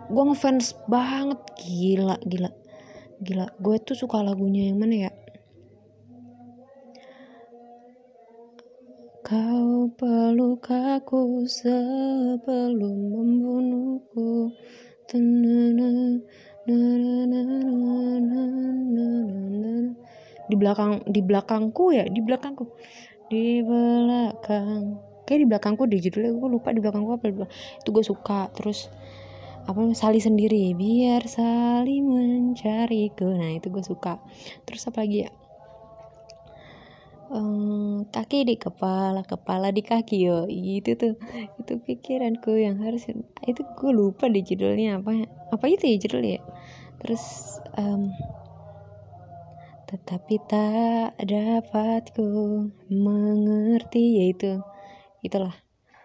gue 0.10 0.24
ngefans 0.26 0.74
banget. 0.90 1.38
Gila 1.62 2.18
gila. 2.26 2.50
Gila 3.22 3.46
gue 3.62 3.76
tuh 3.86 3.94
suka 3.94 4.26
lagunya 4.26 4.74
yang 4.74 4.82
mana 4.82 4.96
ya 5.08 5.12
Kau 9.32 9.88
peluk 9.96 10.68
aku 10.68 11.48
sebelum 11.48 13.16
membunuhku. 13.16 14.52
Di 20.52 20.56
belakang 20.60 21.08
di 21.08 21.24
belakangku 21.24 21.96
ya 21.96 22.04
di 22.12 22.20
belakangku. 22.20 22.76
Di 23.32 23.64
belakang 23.64 25.00
kayak 25.24 25.40
di 25.40 25.48
belakangku 25.48 25.88
di 25.88 26.04
judulnya 26.04 26.36
gue 26.36 26.50
lupa 26.52 26.76
di 26.76 26.84
belakangku 26.84 27.16
apa 27.16 27.32
itu 27.32 27.88
gue 27.88 28.04
suka. 28.04 28.52
Terus 28.52 28.92
apa 29.64 29.80
sali 29.96 30.20
sendiri 30.20 30.76
biar 30.76 31.24
saling 31.24 32.04
mencariku. 32.04 33.32
Nah 33.32 33.56
itu 33.56 33.72
gue 33.72 33.80
suka. 33.80 34.20
Terus 34.68 34.92
apa 34.92 35.08
lagi 35.08 35.24
ya 35.24 35.32
um, 37.32 38.04
kaki 38.12 38.44
di 38.44 38.56
kepala 38.60 39.24
kepala 39.24 39.72
di 39.72 39.82
kaki 39.82 40.28
yo. 40.28 40.46
Itu 40.52 41.00
tuh 41.00 41.14
itu 41.58 41.74
pikiranku 41.80 42.60
yang 42.60 42.84
harus 42.84 43.08
itu 43.48 43.62
gue 43.64 43.92
lupa 43.92 44.28
di 44.28 44.44
judulnya 44.44 45.00
apa 45.00 45.26
apa 45.52 45.66
itu 45.72 45.84
ya 45.88 45.98
judulnya 45.98 46.40
terus 47.02 47.58
um, 47.76 48.14
tetapi 49.90 50.40
tak 50.48 51.20
dapat 51.20 52.16
ku 52.16 52.24
mengerti 52.88 54.24
yaitu 54.24 54.64
itulah 55.20 55.52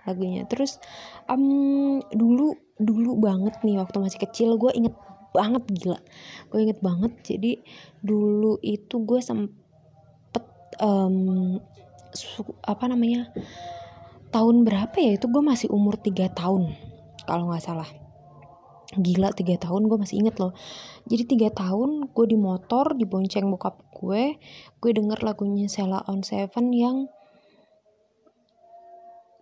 lagunya. 0.03 0.43
Terus 0.51 0.83
um, 1.31 2.03
dulu 2.11 2.59
dulu 2.83 3.19
banget 3.23 3.63
nih 3.63 3.79
waktu 3.79 4.03
masih 4.03 4.21
kecil 4.27 4.59
gue 4.59 4.75
inget 4.75 4.97
banget 5.31 5.63
gila. 5.71 6.03
Gue 6.51 6.67
inget 6.67 6.83
banget 6.83 7.13
jadi 7.23 7.63
dulu 8.03 8.59
itu 8.65 9.07
gue 9.07 9.23
sempet 9.23 9.66
um, 10.83 11.59
apa 12.65 12.85
namanya 12.89 13.31
tahun 14.31 14.65
berapa 14.67 14.97
ya? 14.97 15.17
Itu 15.17 15.29
gue 15.31 15.43
masih 15.43 15.71
umur 15.73 16.01
3 16.01 16.33
tahun 16.33 16.75
kalau 17.27 17.51
nggak 17.51 17.65
salah. 17.65 17.91
Gila 18.95 19.35
tiga 19.35 19.59
tahun 19.59 19.91
gue 19.91 19.99
masih 19.99 20.23
inget 20.23 20.39
loh. 20.39 20.55
Jadi 21.11 21.23
tiga 21.27 21.49
tahun 21.51 22.09
gue 22.15 22.27
di 22.31 22.39
motor 22.39 22.95
dibonceng 22.95 23.51
bokap 23.51 23.83
gue 23.93 24.39
gue 24.79 24.91
denger 24.95 25.27
lagunya 25.27 25.67
Sela 25.67 26.07
on 26.07 26.23
Seven 26.23 26.71
yang 26.71 27.11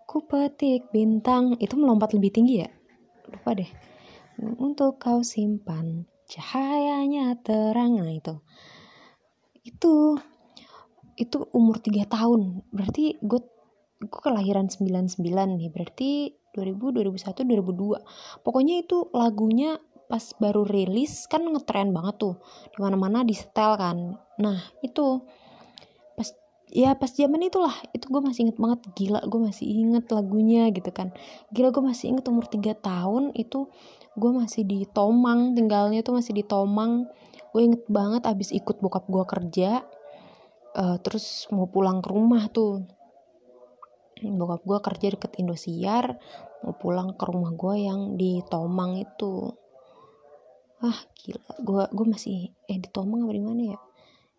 ku 0.09 0.25
petik 0.25 0.88
bintang. 0.90 1.61
Itu 1.61 1.76
melompat 1.76 2.16
lebih 2.16 2.33
tinggi 2.33 2.64
ya? 2.64 2.71
Lupa 3.31 3.52
deh. 3.52 3.71
Untuk 4.40 4.99
kau 4.99 5.21
simpan 5.21 6.09
cahayanya 6.26 7.37
terang. 7.45 8.00
Nah 8.00 8.11
itu. 8.16 8.40
Itu 9.61 10.19
itu 11.14 11.47
umur 11.54 11.78
tiga 11.78 12.06
tahun. 12.09 12.62
Berarti 12.75 13.18
gue 13.23 13.40
gue 14.04 14.21
kelahiran 14.21 14.66
99 14.68 15.18
nih. 15.59 15.71
Berarti 15.71 16.11
2000 16.54 16.94
2001 16.94 17.42
2002 17.42 18.47
pokoknya 18.47 18.87
itu 18.87 19.11
lagunya 19.11 19.83
pas 20.06 20.23
baru 20.38 20.62
rilis 20.62 21.26
kan 21.26 21.42
ngetren 21.42 21.90
banget 21.90 22.14
tuh. 22.21 22.35
Di 22.71 22.78
mana 22.78 22.97
mana 22.99 23.18
di 23.26 23.35
setel 23.35 23.75
kan. 23.78 24.14
Nah 24.38 24.59
itu 24.85 25.23
pas 26.14 26.28
ya 26.71 26.94
pas 26.94 27.11
zaman 27.11 27.42
itulah. 27.47 27.75
Itu 27.90 28.11
gue 28.11 28.23
masih 28.23 28.50
inget 28.50 28.59
banget. 28.61 28.80
Gila 28.94 29.21
gue 29.26 29.40
masih 29.40 29.66
inget 29.66 30.06
lagunya 30.11 30.71
gitu 30.71 30.90
kan. 30.94 31.11
Gila 31.50 31.75
gue 31.75 31.83
masih 31.83 32.14
inget 32.14 32.25
umur 32.28 32.47
3 32.47 32.75
tahun 32.78 33.35
itu 33.35 33.66
gue 34.14 34.30
masih 34.30 34.62
di 34.62 34.87
Tomang 34.87 35.59
tinggalnya 35.59 36.06
tuh 36.06 36.14
masih 36.18 36.35
di 36.37 36.44
Tomang. 36.47 37.11
Gue 37.54 37.62
inget 37.71 37.83
banget 37.87 38.26
abis 38.26 38.50
ikut 38.50 38.83
bokap 38.83 39.06
gue 39.06 39.25
kerja 39.26 39.83
uh, 40.75 40.97
terus 41.00 41.47
mau 41.54 41.71
pulang 41.71 42.02
ke 42.02 42.09
rumah 42.11 42.50
tuh. 42.50 42.85
Bokap 44.25 44.62
gue 44.64 44.78
kerja 44.81 45.07
deket 45.14 45.33
Indosiar 45.43 46.16
mau 46.64 46.73
pulang 46.81 47.12
ke 47.12 47.25
rumah 47.28 47.52
gue 47.52 47.75
yang 47.76 48.00
di 48.16 48.40
Tomang 48.49 48.97
itu. 48.97 49.52
Ah 50.81 50.97
gila. 51.12 51.45
Gue 51.61 51.83
gue 51.93 52.07
masih 52.09 52.49
eh 52.64 52.78
di 52.81 52.88
Tomang 52.88 53.28
apa 53.28 53.33
di 53.37 53.43
mana 53.45 53.62
ya? 53.76 53.78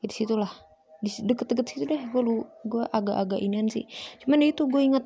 Ya 0.02 0.06
di 0.10 0.16
situlah. 0.16 0.50
Di 1.06 1.10
deket-deket 1.22 1.66
situ 1.70 1.86
deh. 1.86 2.02
Gue 2.10 2.22
lu 2.26 2.36
gue 2.66 2.84
agak-agak 2.90 3.38
inian 3.38 3.70
sih. 3.70 3.86
Cuman 4.26 4.42
itu 4.42 4.66
gue 4.66 4.82
inget 4.82 5.06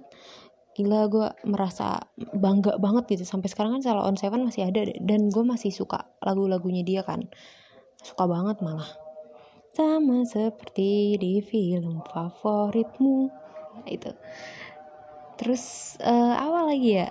gila 0.80 1.12
gue 1.12 1.28
merasa 1.44 2.00
bangga 2.16 2.80
banget 2.80 3.20
gitu. 3.20 3.28
Sampai 3.28 3.52
sekarang 3.52 3.80
kan 3.80 3.82
Salah 3.84 4.08
on 4.08 4.16
Seven 4.16 4.48
masih 4.48 4.72
ada 4.72 4.88
dan 5.04 5.28
gue 5.28 5.44
masih 5.44 5.76
suka 5.76 6.08
lagu-lagunya 6.24 6.88
dia 6.88 7.04
kan. 7.04 7.28
Suka 8.00 8.32
banget 8.32 8.64
malah 8.64 8.88
sama 9.74 10.26
seperti 10.26 11.16
di 11.22 11.40
film 11.46 12.02
favoritmu. 12.10 13.30
Itu. 13.86 14.12
Terus 15.40 15.96
uh, 16.04 16.36
apa 16.36 16.68
lagi 16.68 17.00
ya? 17.00 17.08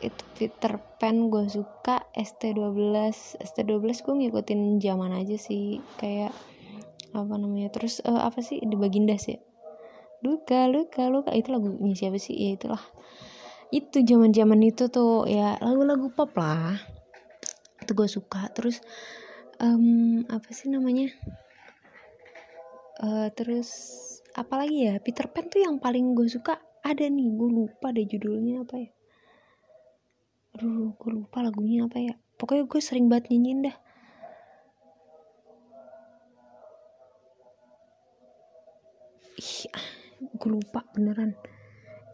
Itu 0.00 0.22
Peter 0.36 0.80
Pan 1.00 1.28
gue 1.32 1.48
suka 1.48 2.04
ST12 2.16 2.96
ST12 3.40 3.84
gue 4.04 4.14
ngikutin 4.24 4.80
zaman 4.80 5.12
aja 5.12 5.36
sih 5.36 5.84
kayak 6.00 6.32
apa 7.12 7.34
namanya? 7.36 7.68
Terus 7.72 8.00
uh, 8.04 8.24
apa 8.24 8.40
sih? 8.40 8.62
Di 8.62 8.76
Baginda 8.78 9.16
sih. 9.20 9.36
Luka 10.24 10.68
luka 10.72 11.12
luka. 11.12 11.30
Itu 11.36 11.52
lagunya 11.52 11.92
siapa 11.92 12.16
sih? 12.16 12.36
Ya 12.36 12.56
itulah. 12.56 12.80
Itu 13.68 14.00
zaman 14.06 14.30
zaman 14.30 14.62
itu 14.62 14.88
tuh 14.88 15.28
ya 15.28 15.58
lagu-lagu 15.60 16.08
pop 16.14 16.32
lah. 16.38 16.78
Itu 17.84 17.92
gue 17.92 18.08
suka. 18.08 18.48
Terus 18.56 18.80
um, 19.60 20.24
apa 20.28 20.48
sih 20.52 20.72
namanya 20.72 21.12
uh, 23.02 23.28
terus 23.32 23.68
apalagi 24.32 24.92
ya? 24.92 24.94
Peter 25.00 25.28
Pan 25.28 25.48
tuh 25.48 25.64
yang 25.64 25.76
paling 25.80 26.16
gue 26.16 26.28
suka 26.28 26.60
ada 26.86 27.04
nih 27.08 27.28
gue 27.34 27.50
lupa 27.50 27.90
deh 27.90 28.06
judulnya 28.06 28.62
apa 28.62 28.74
ya. 28.78 28.90
Aduh 30.56 30.94
gue 30.96 31.10
lupa 31.12 31.44
lagunya 31.44 31.84
apa 31.84 31.98
ya. 31.98 32.14
Pokoknya 32.36 32.64
gue 32.68 32.80
sering 32.80 33.08
banget 33.10 33.32
nyanyiin 33.32 33.60
dah. 33.68 33.76
Ih 39.36 39.68
ah, 39.76 39.88
gue 40.20 40.50
lupa 40.52 40.80
beneran. 40.96 41.36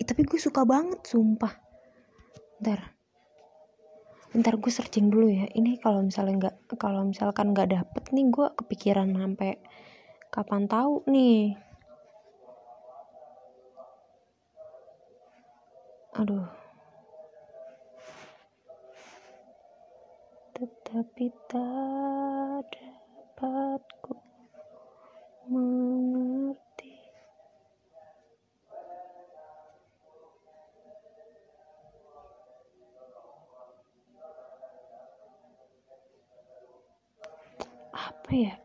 Eh, 0.00 0.06
tapi 0.06 0.26
gue 0.26 0.40
suka 0.40 0.66
banget 0.66 1.06
sumpah. 1.06 1.54
Ntar 2.62 2.80
ntar 4.32 4.56
gue 4.56 4.72
searching 4.72 5.12
dulu 5.12 5.28
ya. 5.28 5.44
Ini 5.52 5.76
kalau 5.76 6.00
misalnya 6.00 6.48
nggak 6.48 6.56
kalau 6.80 7.04
misalkan 7.04 7.52
nggak 7.52 7.68
dapet 7.76 8.02
nih 8.16 8.32
gue 8.32 8.46
kepikiran 8.56 9.12
sampai 9.12 9.60
kapan 10.32 10.64
tahu 10.64 11.04
nih? 11.12 11.52
Aduh. 16.16 16.48
Tetapi 20.56 21.28
tak 21.52 22.64
dapat 22.72 23.82
ku 24.00 24.16
mengerti. 25.52 26.96
Apa 37.92 38.32
ya 38.32 38.61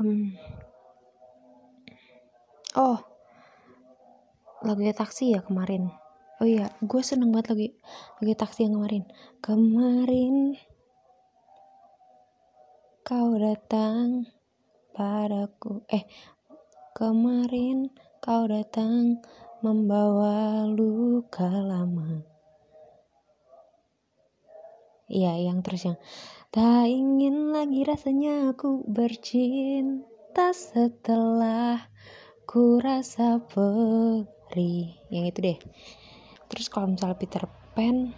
um, 0.00 0.32
oh 2.76 2.98
lagunya 4.64 4.92
taksi 4.96 5.36
ya 5.36 5.40
kemarin? 5.44 5.92
Oh 6.36 6.44
iya 6.48 6.68
gue 6.84 7.00
seneng 7.00 7.32
banget 7.32 7.56
lagi 7.56 7.68
lagi 8.20 8.34
taksi 8.36 8.68
yang 8.68 8.76
kemarin. 8.76 9.04
Kemarin 9.40 10.34
kau 13.06 13.30
datang 13.40 14.28
padaku. 14.92 15.80
Eh 15.88 16.04
kemarin 16.92 17.88
kau 18.20 18.44
datang 18.44 19.22
membawa 19.64 20.68
luka 20.68 21.48
lama. 21.48 22.36
Iya, 25.06 25.38
yang 25.38 25.62
terus 25.62 25.86
yang 25.86 25.98
tak 26.56 26.88
ingin 26.88 27.52
lagi 27.52 27.84
rasanya 27.84 28.56
aku 28.56 28.80
bercinta 28.88 30.56
setelah 30.56 31.84
ku 32.48 32.80
rasa 32.80 33.44
perih. 33.44 34.96
Yang 35.12 35.24
itu 35.36 35.38
deh. 35.44 35.58
Terus 36.48 36.72
kalau 36.72 36.96
misalnya 36.96 37.20
Peter 37.20 37.44
Pan 37.76 38.16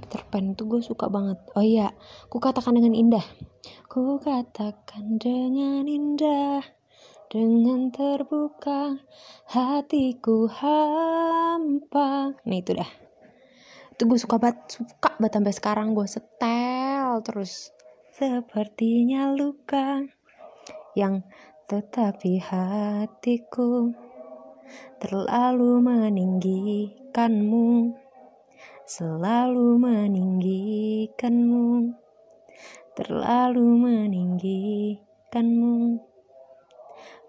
Peter 0.00 0.24
Pan 0.32 0.56
itu 0.56 0.64
gue 0.64 0.80
suka 0.80 1.12
banget. 1.12 1.44
Oh 1.52 1.60
iya 1.60 1.92
ku 2.32 2.40
katakan 2.40 2.72
dengan 2.72 2.96
indah. 2.96 3.26
Ku 3.84 4.16
katakan 4.16 5.20
dengan 5.20 5.84
indah 5.84 6.64
dengan 7.28 7.92
terbuka 7.92 8.96
hatiku 9.52 10.48
hampa. 10.48 12.32
Nah 12.48 12.56
itu 12.56 12.72
dah 12.72 13.01
itu 14.02 14.10
gue 14.10 14.18
suka 14.18 14.42
banget 14.42 14.82
suka 14.82 15.14
banget 15.14 15.38
sampai 15.38 15.54
sekarang 15.54 15.94
gue 15.94 16.10
setel 16.10 17.22
terus. 17.22 17.70
Sepertinya 18.18 19.30
luka 19.30 20.02
yang 20.98 21.22
tetapi 21.70 22.42
hatiku 22.42 23.94
terlalu 24.98 25.86
meninggikanmu 25.86 27.94
Selalu 28.82 29.78
meninggikanmu 29.78 31.94
Terlalu 32.98 33.66
meninggikanmu 33.86 36.02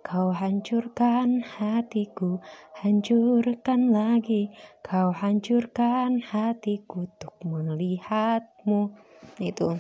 Kau 0.03 0.35
hancurkan 0.35 1.39
hatiku, 1.47 2.43
hancurkan 2.83 3.95
lagi. 3.95 4.51
Kau 4.83 5.15
hancurkan 5.15 6.19
hatiku 6.19 7.07
untuk 7.07 7.31
melihatmu. 7.39 8.91
Itu, 9.39 9.79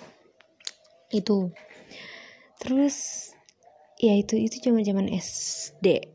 itu. 1.11 1.51
Terus 2.55 2.95
ya 3.99 4.15
itu 4.15 4.39
itu 4.39 4.63
zaman 4.63 4.87
zaman 4.87 5.11
SD 5.11 6.07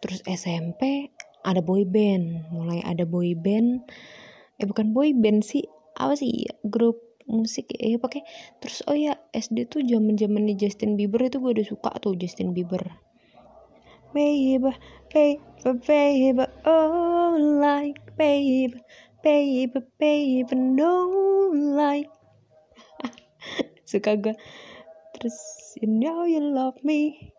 terus 0.00 0.24
SMP 0.24 1.12
ada 1.44 1.60
boy 1.60 1.84
band. 1.84 2.48
Mulai 2.48 2.80
ada 2.80 3.04
boy 3.04 3.36
band. 3.36 3.84
Eh 4.56 4.64
bukan 4.64 4.96
boy 4.96 5.12
band 5.12 5.44
sih. 5.44 5.68
Apa 6.00 6.16
sih? 6.16 6.48
Grup 6.64 6.96
musik. 7.28 7.76
Ya 7.76 8.00
pakai 8.00 8.24
terus 8.64 8.80
oh 8.88 8.96
ya 8.96 9.20
SD 9.36 9.68
tuh 9.68 9.84
zaman 9.84 10.16
zamannya 10.16 10.56
Justin 10.56 10.96
Bieber 10.96 11.28
itu 11.28 11.44
gue 11.44 11.60
udah 11.60 11.66
suka 11.68 11.92
tuh 12.00 12.16
Justin 12.16 12.56
Bieber 12.56 13.09
baby, 14.12 14.72
baby, 15.12 15.40
baby, 15.86 16.44
oh 16.64 17.36
like 17.60 18.00
baby, 18.16 18.78
baby, 19.22 19.80
baby, 19.98 20.54
no 20.56 20.92
like. 21.54 22.10
Suka 23.90 24.16
gue. 24.18 24.34
Terus 25.16 25.36
you 25.80 25.88
know 25.88 26.24
you 26.24 26.40
love 26.40 26.78
me, 26.82 27.32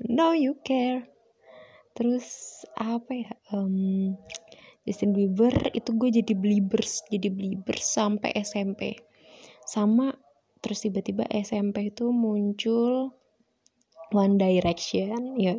I 0.00 0.04
know 0.08 0.32
you 0.32 0.58
care. 0.62 1.06
Terus 1.94 2.62
apa 2.78 3.12
ya? 3.12 3.32
Um, 3.52 4.16
Justin 4.88 5.12
Bieber 5.12 5.52
itu 5.76 5.92
gue 5.94 6.10
jadi 6.22 6.32
believers, 6.32 7.04
jadi 7.12 7.28
believers 7.28 7.84
sampai 7.84 8.32
SMP. 8.40 8.96
Sama 9.68 10.16
terus 10.60 10.84
tiba-tiba 10.84 11.24
SMP 11.28 11.92
itu 11.92 12.12
muncul 12.12 13.19
One 14.10 14.42
Direction 14.42 15.38
iya 15.38 15.54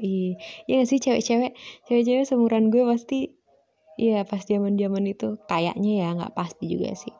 ya 0.68 0.84
gak 0.84 0.88
sih 0.92 1.00
cewek-cewek? 1.00 1.56
Cewek-cewek 1.88 2.28
seumuran 2.28 2.68
gue 2.68 2.84
pasti 2.84 3.32
ya 3.96 4.28
pas 4.28 4.44
zaman 4.44 4.76
zaman 4.76 5.08
itu. 5.08 5.40
Kayaknya 5.48 5.92
ya 6.04 6.08
nggak 6.20 6.36
pasti 6.36 6.68
juga 6.68 6.92
sih. 6.92 7.16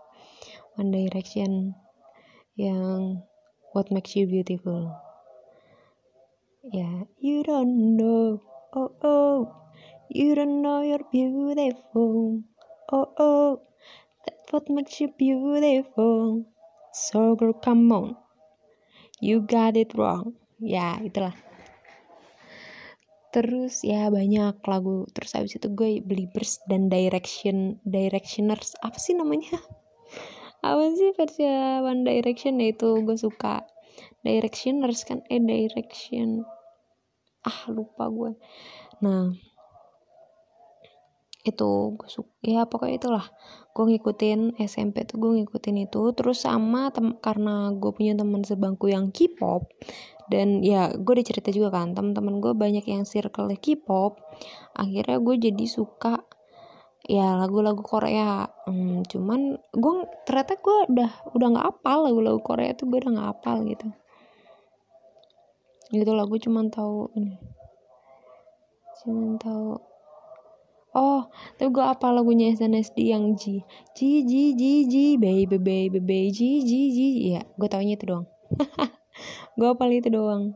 One 0.76 0.92
Direction 0.92 1.76
yang 2.60 3.24
What 3.72 3.88
Makes 3.96 4.20
You 4.20 4.28
Beautiful. 4.28 4.92
Ya 6.68 7.08
you 7.24 7.48
don't 7.48 7.96
know. 7.96 8.44
Oh 8.76 8.92
oh. 9.02 9.40
You 10.12 10.36
don't 10.36 10.60
know 10.60 10.84
you're 10.84 11.08
beautiful. 11.08 12.44
Oh 12.92 13.08
oh. 13.16 13.64
That 14.28 14.36
what 14.52 14.68
makes 14.68 15.00
you 15.00 15.16
beautiful. 15.16 16.44
So 16.92 17.40
girl 17.40 17.56
come 17.56 17.88
on. 17.96 18.20
You 19.24 19.40
got 19.48 19.80
it 19.80 19.96
wrong 19.96 20.41
ya 20.62 21.02
itulah. 21.02 21.34
Terus 23.32 23.82
ya 23.88 24.12
banyak 24.12 24.60
lagu. 24.68 25.08
Terus 25.16 25.32
habis 25.34 25.56
itu 25.56 25.72
gue 25.72 26.04
Believers 26.04 26.60
dan 26.68 26.92
Direction 26.92 27.80
Directioners. 27.88 28.76
Apa 28.84 29.00
sih 29.00 29.16
namanya? 29.16 29.56
Apa 30.68 30.84
sih 30.94 31.16
versi 31.16 31.48
One 31.82 32.04
Direction? 32.04 32.60
Ya 32.60 32.76
itu 32.76 33.02
gue 33.02 33.18
suka. 33.18 33.66
Directioners 34.22 35.08
kan? 35.08 35.24
Eh 35.32 35.40
Direction. 35.40 36.44
Ah 37.42 37.72
lupa 37.72 38.12
gue. 38.12 38.32
Nah 39.02 39.32
itu 41.42 41.72
gue 41.98 42.10
suka. 42.12 42.30
Ya 42.44 42.68
pokoknya 42.68 43.00
itulah. 43.00 43.26
Gue 43.72 43.96
ngikutin 43.96 44.60
SMP 44.60 45.08
tuh 45.08 45.24
gue 45.24 45.32
ngikutin 45.40 45.88
itu. 45.88 46.04
Terus 46.14 46.44
sama 46.44 46.92
karena 47.24 47.72
gue 47.72 47.96
punya 47.96 48.12
teman 48.14 48.44
sebangku 48.44 48.92
yang 48.92 49.10
K-pop 49.10 49.72
dan 50.32 50.64
ya 50.64 50.96
gue 50.96 51.12
udah 51.12 51.28
cerita 51.28 51.52
juga 51.52 51.76
kan 51.76 51.92
teman-teman 51.92 52.40
gue 52.40 52.56
banyak 52.56 52.88
yang 52.88 53.04
circle 53.04 53.52
K-pop. 53.52 54.16
Akhirnya 54.80 55.20
gue 55.20 55.36
jadi 55.52 55.66
suka 55.68 56.24
ya 57.04 57.36
lagu-lagu 57.36 57.84
Korea. 57.84 58.48
Hmm, 58.64 59.04
cuman 59.04 59.60
gue 59.76 59.94
ternyata 60.24 60.56
gue 60.56 60.78
udah 60.88 61.12
udah 61.36 61.48
nggak 61.52 61.68
apal 61.68 62.08
lagu-lagu 62.08 62.40
Korea 62.40 62.72
tuh 62.72 62.88
gue 62.88 63.04
udah 63.04 63.12
nggak 63.12 63.30
apal 63.36 63.68
gitu. 63.68 63.88
Gitu 65.92 66.12
lagu 66.16 66.40
cuman 66.40 66.72
tahu 66.72 67.12
ini. 67.20 67.36
Cuman 69.04 69.36
tahu. 69.36 69.76
Oh 70.96 71.28
tapi 71.60 71.68
gue 71.76 71.84
apa 71.84 72.08
lagunya 72.16 72.56
SNSD 72.56 73.12
yang 73.12 73.36
G. 73.36 73.60
G 73.92 74.24
G 74.24 74.56
G 74.56 74.64
G 74.88 74.96
baby 75.20 75.60
baby 75.60 76.00
baby 76.00 76.32
G 76.32 76.64
G 76.64 76.72
G. 76.96 77.00
Ya 77.36 77.44
gue 77.60 77.68
taunya 77.68 78.00
itu 78.00 78.08
doang 78.08 78.28
gue 79.58 79.68
apal 79.68 79.90
itu 79.92 80.10
doang. 80.12 80.56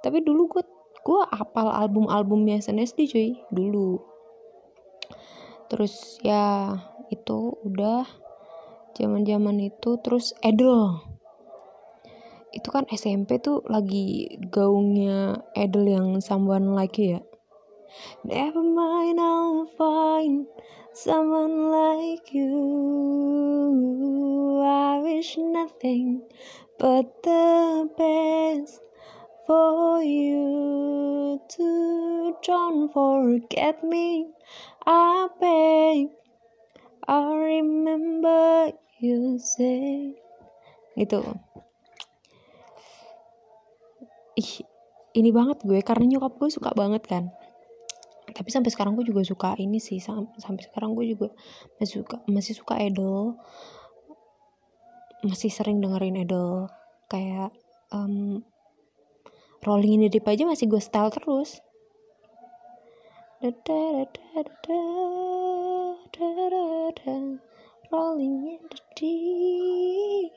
Tapi 0.00 0.22
dulu 0.22 0.48
gue 0.50 0.64
gue 1.06 1.20
apal 1.30 1.70
album-albumnya 1.70 2.58
SNSD 2.58 2.98
cuy. 3.10 3.30
Dulu. 3.50 4.02
Terus 5.66 6.18
ya 6.22 6.74
itu 7.10 7.56
udah 7.62 8.06
zaman-zaman 8.94 9.60
itu. 9.62 9.98
Terus 10.02 10.34
Edel 10.42 11.02
itu 12.56 12.72
kan 12.72 12.88
SMP 12.88 13.36
tuh 13.36 13.60
lagi 13.68 14.32
gaungnya 14.48 15.44
Edel 15.52 15.84
yang 15.92 16.08
someone 16.24 16.72
like 16.72 16.96
ya. 16.96 17.20
Never 18.24 18.64
mind, 18.64 19.20
I'll 19.20 19.68
find 19.76 20.48
someone 20.92 21.68
like 21.68 22.32
you. 22.32 22.56
I 24.66 24.98
wish 24.98 25.38
nothing 25.38 26.26
but 26.74 27.22
the 27.22 27.86
best 27.94 28.82
for 29.46 30.02
you 30.02 31.38
to 31.38 32.34
don't 32.42 32.90
forget 32.90 33.78
me. 33.86 34.26
I 34.82 35.30
beg, 35.38 36.10
I 37.06 37.22
remember 37.30 38.74
you 38.98 39.38
say 39.38 40.18
gitu. 40.98 41.22
Ih, 44.34 44.66
ini 45.14 45.30
banget 45.30 45.62
gue 45.62 45.78
karena 45.86 46.10
nyokap 46.10 46.42
gue 46.42 46.50
suka 46.50 46.74
banget 46.74 47.06
kan 47.06 47.30
tapi 48.36 48.52
sampai 48.52 48.68
sekarang 48.68 48.92
gue 49.00 49.06
juga 49.08 49.24
suka 49.24 49.56
ini 49.56 49.80
sih 49.80 49.96
Sam 49.96 50.28
sampai 50.36 50.68
sekarang 50.68 50.92
gue 50.92 51.08
juga 51.16 51.32
masih 51.80 52.04
suka 52.04 52.20
masih 52.28 52.52
suka 52.52 52.76
idol 52.84 53.40
masih 55.24 55.48
sering 55.48 55.80
dengerin 55.80 56.26
idol 56.26 56.68
kayak 57.06 57.54
um, 57.94 58.42
Rolling 59.66 59.98
in 59.98 60.06
the 60.06 60.10
Deep 60.12 60.28
aja 60.30 60.46
masih 60.46 60.70
gue 60.70 60.78
style 60.78 61.10
terus. 61.10 61.58
Rolling 67.90 68.46
in 68.46 68.62
the 68.70 68.78
Deep. 68.94 70.30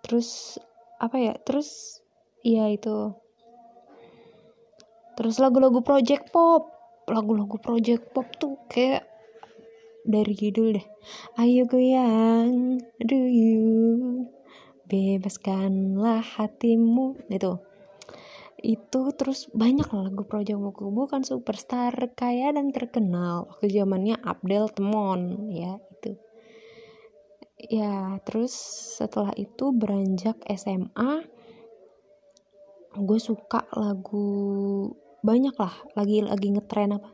Terus 0.00 0.56
apa 0.96 1.16
ya? 1.20 1.36
Terus 1.44 2.00
iya 2.40 2.72
itu. 2.72 3.12
Terus 5.20 5.36
lagu-lagu 5.36 5.84
project 5.84 6.32
pop. 6.32 6.72
Lagu-lagu 7.04 7.60
project 7.60 8.16
pop 8.16 8.32
tuh 8.40 8.56
kayak 8.72 9.11
dari 10.02 10.34
judul 10.34 10.78
deh. 10.78 10.86
Ayo 11.38 11.66
goyang 11.66 12.78
do 13.02 13.20
you 13.26 13.66
bebaskanlah 14.90 16.20
hatimu. 16.20 17.16
Itu. 17.30 17.62
Itu 18.62 19.10
terus 19.18 19.50
banyak 19.50 19.90
lagu 19.90 20.22
project 20.22 20.54
pop 20.54 20.78
bukan 20.78 21.26
superstar 21.26 21.94
kaya 22.14 22.54
dan 22.54 22.70
terkenal. 22.70 23.50
Waktu 23.50 23.74
zamannya 23.74 24.20
Abdel 24.22 24.70
Temon 24.70 25.50
ya 25.50 25.82
itu. 25.98 26.14
Ya 27.62 28.18
terus 28.22 28.54
setelah 28.98 29.34
itu 29.38 29.70
beranjak 29.74 30.38
SMA 30.50 31.26
gue 32.92 33.16
suka 33.16 33.64
lagu 33.72 34.92
banyak 35.22 35.54
lah 35.54 35.74
lagi 35.94 36.26
lagi 36.26 36.50
ngetren 36.50 36.98
apa 36.98 37.10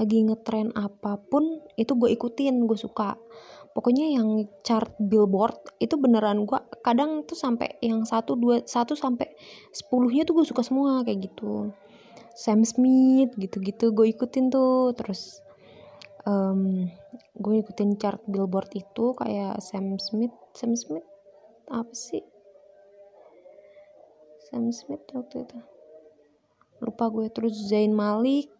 lagi 0.00 0.22
ngetren 0.24 0.72
apa 0.72 1.20
pun 1.28 1.60
itu 1.76 1.92
gue 1.92 2.08
ikutin 2.16 2.64
gue 2.64 2.78
suka. 2.78 3.20
Pokoknya 3.70 4.10
yang 4.10 4.48
chart 4.66 4.90
billboard 4.98 5.78
itu 5.78 5.94
beneran 6.00 6.48
gue 6.48 6.58
kadang 6.82 7.22
tuh 7.28 7.38
sampai 7.38 7.76
yang 7.84 8.02
satu 8.08 8.34
dua 8.34 8.64
satu 8.66 8.96
sampai 8.96 9.30
sepuluhnya 9.70 10.24
tuh 10.24 10.40
gue 10.40 10.46
suka 10.48 10.64
semua 10.64 11.04
kayak 11.04 11.30
gitu. 11.30 11.70
Sam 12.34 12.64
Smith 12.64 13.36
gitu-gitu 13.36 13.92
gue 13.92 14.10
ikutin 14.10 14.48
tuh. 14.48 14.96
Terus 14.96 15.44
um, 16.24 16.88
gue 17.36 17.54
ikutin 17.60 18.00
chart 18.00 18.24
billboard 18.24 18.72
itu 18.74 19.14
kayak 19.14 19.60
Sam 19.62 20.00
Smith 20.00 20.34
Sam 20.56 20.74
Smith 20.74 21.06
apa 21.70 21.92
sih? 21.94 22.24
Sam 24.50 24.72
Smith 24.74 25.06
waktu 25.14 25.46
itu 25.46 25.79
lupa 26.80 27.08
gue. 27.12 27.28
Terus 27.30 27.54
Zain 27.68 27.92
Malik. 27.94 28.50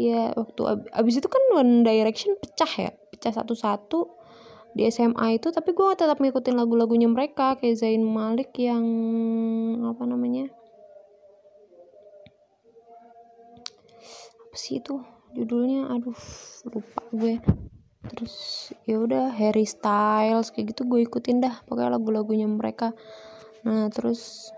Ya 0.00 0.32
waktu 0.34 0.62
ab 0.66 0.80
abis 0.96 1.20
itu 1.20 1.28
kan 1.28 1.42
One 1.52 1.84
Direction 1.84 2.34
pecah 2.40 2.72
ya. 2.88 2.90
Pecah 3.12 3.32
satu-satu 3.36 4.08
di 4.72 4.88
SMA 4.88 5.36
itu. 5.36 5.52
Tapi 5.52 5.76
gue 5.76 5.88
tetap 5.94 6.18
ngikutin 6.18 6.56
lagu-lagunya 6.56 7.06
mereka. 7.10 7.58
Kayak 7.60 7.82
Zain 7.82 8.02
Malik 8.02 8.56
yang 8.56 8.84
apa 9.84 10.02
namanya? 10.08 10.48
Apa 14.48 14.56
sih 14.56 14.80
itu? 14.80 15.02
Judulnya 15.32 15.88
aduh 15.88 16.18
lupa 16.68 17.02
gue. 17.12 17.40
Terus 18.02 18.34
ya 18.84 18.98
udah 18.98 19.30
Harry 19.30 19.64
Styles 19.64 20.50
kayak 20.50 20.74
gitu 20.74 20.84
gue 20.90 21.06
ikutin 21.06 21.38
dah 21.38 21.62
pokoknya 21.64 21.96
lagu-lagunya 21.96 22.50
mereka. 22.50 22.92
Nah 23.62 23.86
terus 23.94 24.50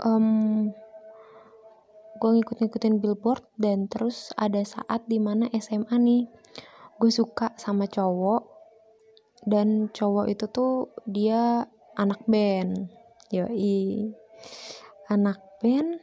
um, 0.00 0.72
gue 2.20 2.30
ngikut-ngikutin 2.36 3.00
billboard 3.00 3.42
dan 3.56 3.88
terus 3.88 4.28
ada 4.36 4.60
saat 4.60 5.08
di 5.08 5.16
mana 5.16 5.48
SMA 5.56 5.96
nih 5.96 6.28
gue 7.00 7.08
suka 7.08 7.56
sama 7.56 7.88
cowok 7.88 8.44
dan 9.48 9.88
cowok 9.88 10.28
itu 10.28 10.44
tuh 10.52 10.92
dia 11.08 11.64
anak 11.96 12.20
band. 12.28 12.92
Yoi. 13.32 14.12
Anak 15.08 15.40
band 15.64 15.96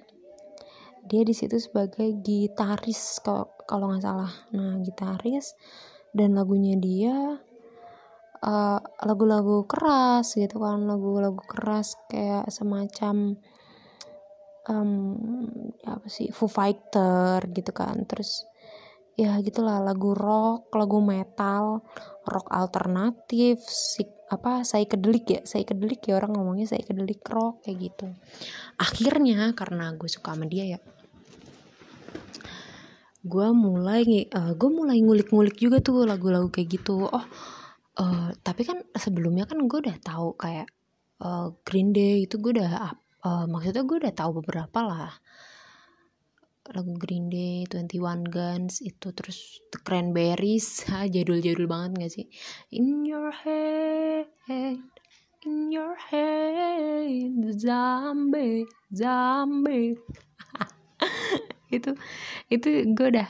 dia 1.08 1.21
di 1.23 1.32
situ 1.32 1.56
sebagai 1.62 2.17
gitaris 2.19 3.21
kalau 3.69 3.93
nggak 3.93 4.03
salah. 4.03 4.34
Nah 4.58 4.82
gitaris 4.82 5.53
dan 6.17 6.34
lagunya 6.34 6.75
dia 6.82 7.38
lagu 8.38 8.86
lagu-lagu 9.01 9.65
keras 9.65 10.38
gitu 10.38 10.62
kan 10.62 10.86
lagu-lagu 10.86 11.41
keras 11.41 11.97
kayak 12.06 12.45
semacam 12.53 13.34
um, 14.69 15.17
apa 15.84 16.08
sih 16.08 16.32
Foo 16.32 16.51
Fighter 16.51 17.43
gitu 17.51 17.71
kan. 17.75 18.03
Terus 18.08 18.45
ya 19.17 19.34
gitulah 19.41 19.82
lagu 19.82 20.13
rock 20.13 20.69
lagu 20.77 21.01
metal 21.01 21.82
rock 22.27 22.47
alternatif 22.53 23.65
si 23.65 24.06
apa 24.27 24.62
saya 24.67 24.86
kedelik 24.86 25.25
ya. 25.27 25.41
Saya 25.47 25.63
kedelik 25.63 26.03
ya 26.06 26.19
orang 26.19 26.36
ngomongnya 26.36 26.67
saya 26.69 26.84
kedelik 26.84 27.23
rock 27.27 27.65
kayak 27.65 27.91
gitu. 27.91 28.08
Akhirnya 28.77 29.51
karena 29.58 29.95
gue 29.95 30.10
suka 30.12 30.36
sama 30.36 30.45
dia 30.45 30.77
ya 30.77 30.80
gue 33.27 33.47
mulai 33.51 34.30
uh, 34.32 34.56
gue 34.56 34.69
mulai 34.71 35.03
ngulik-ngulik 35.03 35.60
juga 35.60 35.84
tuh 35.84 36.08
lagu-lagu 36.08 36.47
kayak 36.47 36.80
gitu. 36.80 37.12
Oh 37.12 37.25
uh, 37.99 38.30
tapi 38.45 38.62
kan 38.63 38.80
sebelumnya 38.95 39.49
kan 39.49 39.60
gue 39.65 39.80
udah 39.84 39.97
tahu 39.99 40.38
kayak 40.39 40.69
uh, 41.21 41.51
Green 41.65 41.91
Day 41.91 42.25
itu 42.30 42.39
gue 42.39 42.56
udah 42.58 42.93
uh, 43.23 43.45
maksudnya 43.49 43.88
gue 43.88 43.97
udah 44.03 44.13
tahu 44.13 44.43
beberapa 44.43 44.80
lah 44.84 45.13
lagu 46.75 46.91
Green 46.99 47.32
Day, 47.32 47.63
21 47.63 48.27
Guns 48.27 48.84
itu 48.84 49.08
terus 49.15 49.63
The 49.71 49.80
Cranberries, 49.80 50.84
jadul-jadul 51.15 51.67
banget 51.67 51.91
gak 51.95 52.12
sih? 52.12 52.25
In 52.75 53.08
your 53.08 53.32
head, 53.32 54.27
in 55.47 55.71
your 55.71 55.95
head, 55.95 57.39
zombie, 57.56 58.67
zombie. 58.91 59.95
itu 61.75 61.91
itu 62.51 62.67
gue 62.95 63.08
udah 63.15 63.30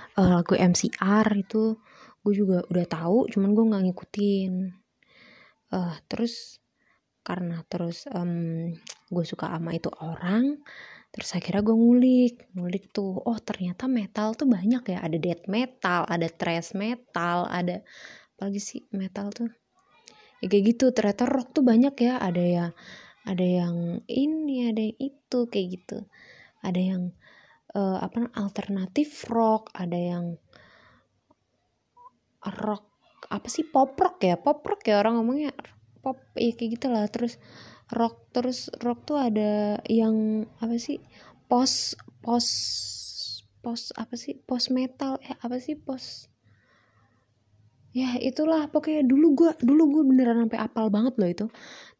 uh, 0.19 0.29
lagu 0.41 0.53
MCR 0.55 1.27
itu 1.37 1.77
gue 2.21 2.33
juga 2.37 2.61
udah 2.69 2.85
tahu 2.85 3.17
cuman 3.31 3.49
gue 3.55 3.65
nggak 3.71 3.83
ngikutin. 3.89 4.53
Uh, 5.71 5.95
terus 6.11 6.59
karena 7.21 7.63
terus 7.69 8.09
um, 8.11 8.73
gue 9.13 9.25
suka 9.25 9.47
sama 9.55 9.77
itu 9.77 9.87
orang 10.01 10.57
terus 11.11 11.35
akhirnya 11.35 11.61
gue 11.61 11.75
ngulik 11.75 12.35
ngulik 12.55 12.89
tuh 12.95 13.19
oh 13.19 13.37
ternyata 13.39 13.85
metal 13.87 14.33
tuh 14.35 14.47
banyak 14.49 14.83
ya. 14.95 14.99
Ada 15.03 15.17
death 15.17 15.45
metal 15.47 16.07
ada 16.07 16.27
thrash 16.27 16.75
metal 16.75 17.47
ada 17.47 17.83
apalagi 18.35 18.59
sih 18.59 18.81
metal 18.95 19.29
tuh? 19.31 19.49
Ya 20.41 20.49
kayak 20.49 20.75
gitu 20.75 20.85
ternyata 20.91 21.29
rock 21.29 21.53
tuh 21.55 21.63
banyak 21.63 21.95
ya. 22.01 22.17
Ada 22.19 22.43
yang 22.43 22.71
ada 23.21 23.45
yang 23.45 23.75
ini 24.09 24.73
ada 24.73 24.81
yang 24.81 24.97
itu 24.97 25.39
kayak 25.47 25.67
gitu. 25.77 25.97
Ada 26.65 26.81
yang 26.81 27.01
uh, 27.75 27.97
apa 28.03 28.31
alternatif 28.35 29.27
rock. 29.31 29.71
Ada 29.75 29.99
yang 29.99 30.25
rock 32.41 32.85
apa 33.31 33.47
sih 33.47 33.67
pop 33.67 33.95
rock 33.95 34.17
ya? 34.23 34.35
Pop 34.39 34.63
rock 34.65 34.81
ya 34.87 34.99
orang 34.99 35.21
ngomongnya 35.21 35.51
pop 36.03 36.19
ya 36.35 36.51
kayak 36.55 36.79
gitulah. 36.79 37.05
Terus 37.07 37.39
rock 37.91 38.31
terus 38.35 38.71
rock 38.83 39.03
tuh 39.07 39.19
ada 39.19 39.79
yang 39.87 40.47
apa 40.59 40.75
sih 40.79 40.99
post 41.51 41.99
post 42.23 42.53
post 43.61 43.93
apa 43.95 44.15
sih 44.17 44.35
post 44.39 44.73
metal. 44.73 45.19
Eh 45.23 45.35
apa 45.39 45.57
sih 45.61 45.77
post 45.79 46.27
ya 47.91 48.17
itulah. 48.19 48.67
Pokoknya 48.71 49.03
dulu 49.07 49.35
gue 49.35 49.51
dulu 49.63 49.83
gue 49.99 50.03
beneran 50.07 50.47
sampai 50.47 50.59
apal 50.59 50.87
banget 50.91 51.13
loh 51.19 51.29
itu. 51.29 51.45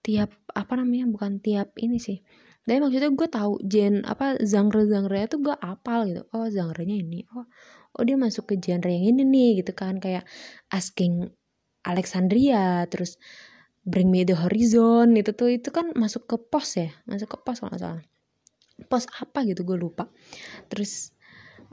Tiap 0.01 0.31
apa 0.51 0.73
namanya 0.75 1.07
bukan 1.07 1.39
tiap 1.39 1.77
ini 1.79 2.01
sih 2.01 2.19
tapi 2.61 2.77
maksudnya 2.77 3.09
gue 3.09 3.29
tahu 3.29 3.53
gen 3.65 4.05
apa 4.05 4.37
genre 4.45 4.85
genre 4.85 5.17
itu 5.17 5.37
gue 5.41 5.55
apal 5.57 6.05
gitu. 6.05 6.21
Oh 6.29 6.45
genre-nya 6.45 6.95
ini. 7.01 7.25
Oh 7.33 7.45
oh 7.97 8.03
dia 8.05 8.15
masuk 8.15 8.53
ke 8.53 8.55
genre 8.61 8.85
yang 8.85 9.17
ini 9.17 9.25
nih 9.25 9.49
gitu 9.65 9.73
kan. 9.73 9.97
Kayak 9.97 10.29
asking 10.69 11.33
Alexandria 11.81 12.85
terus 12.85 13.17
Bring 13.81 14.13
Me 14.13 14.21
The 14.21 14.37
Horizon 14.37 15.17
itu 15.17 15.33
tuh 15.33 15.57
itu 15.57 15.73
kan 15.73 15.89
masuk 15.97 16.29
ke 16.29 16.37
pos 16.37 16.77
ya? 16.77 16.93
Masuk 17.09 17.33
ke 17.33 17.37
pos 17.41 17.65
kalau 17.65 17.73
salah. 17.81 18.05
Pos 18.85 19.09
apa 19.09 19.41
gitu 19.49 19.65
gue 19.65 19.77
lupa. 19.81 20.05
Terus 20.69 21.17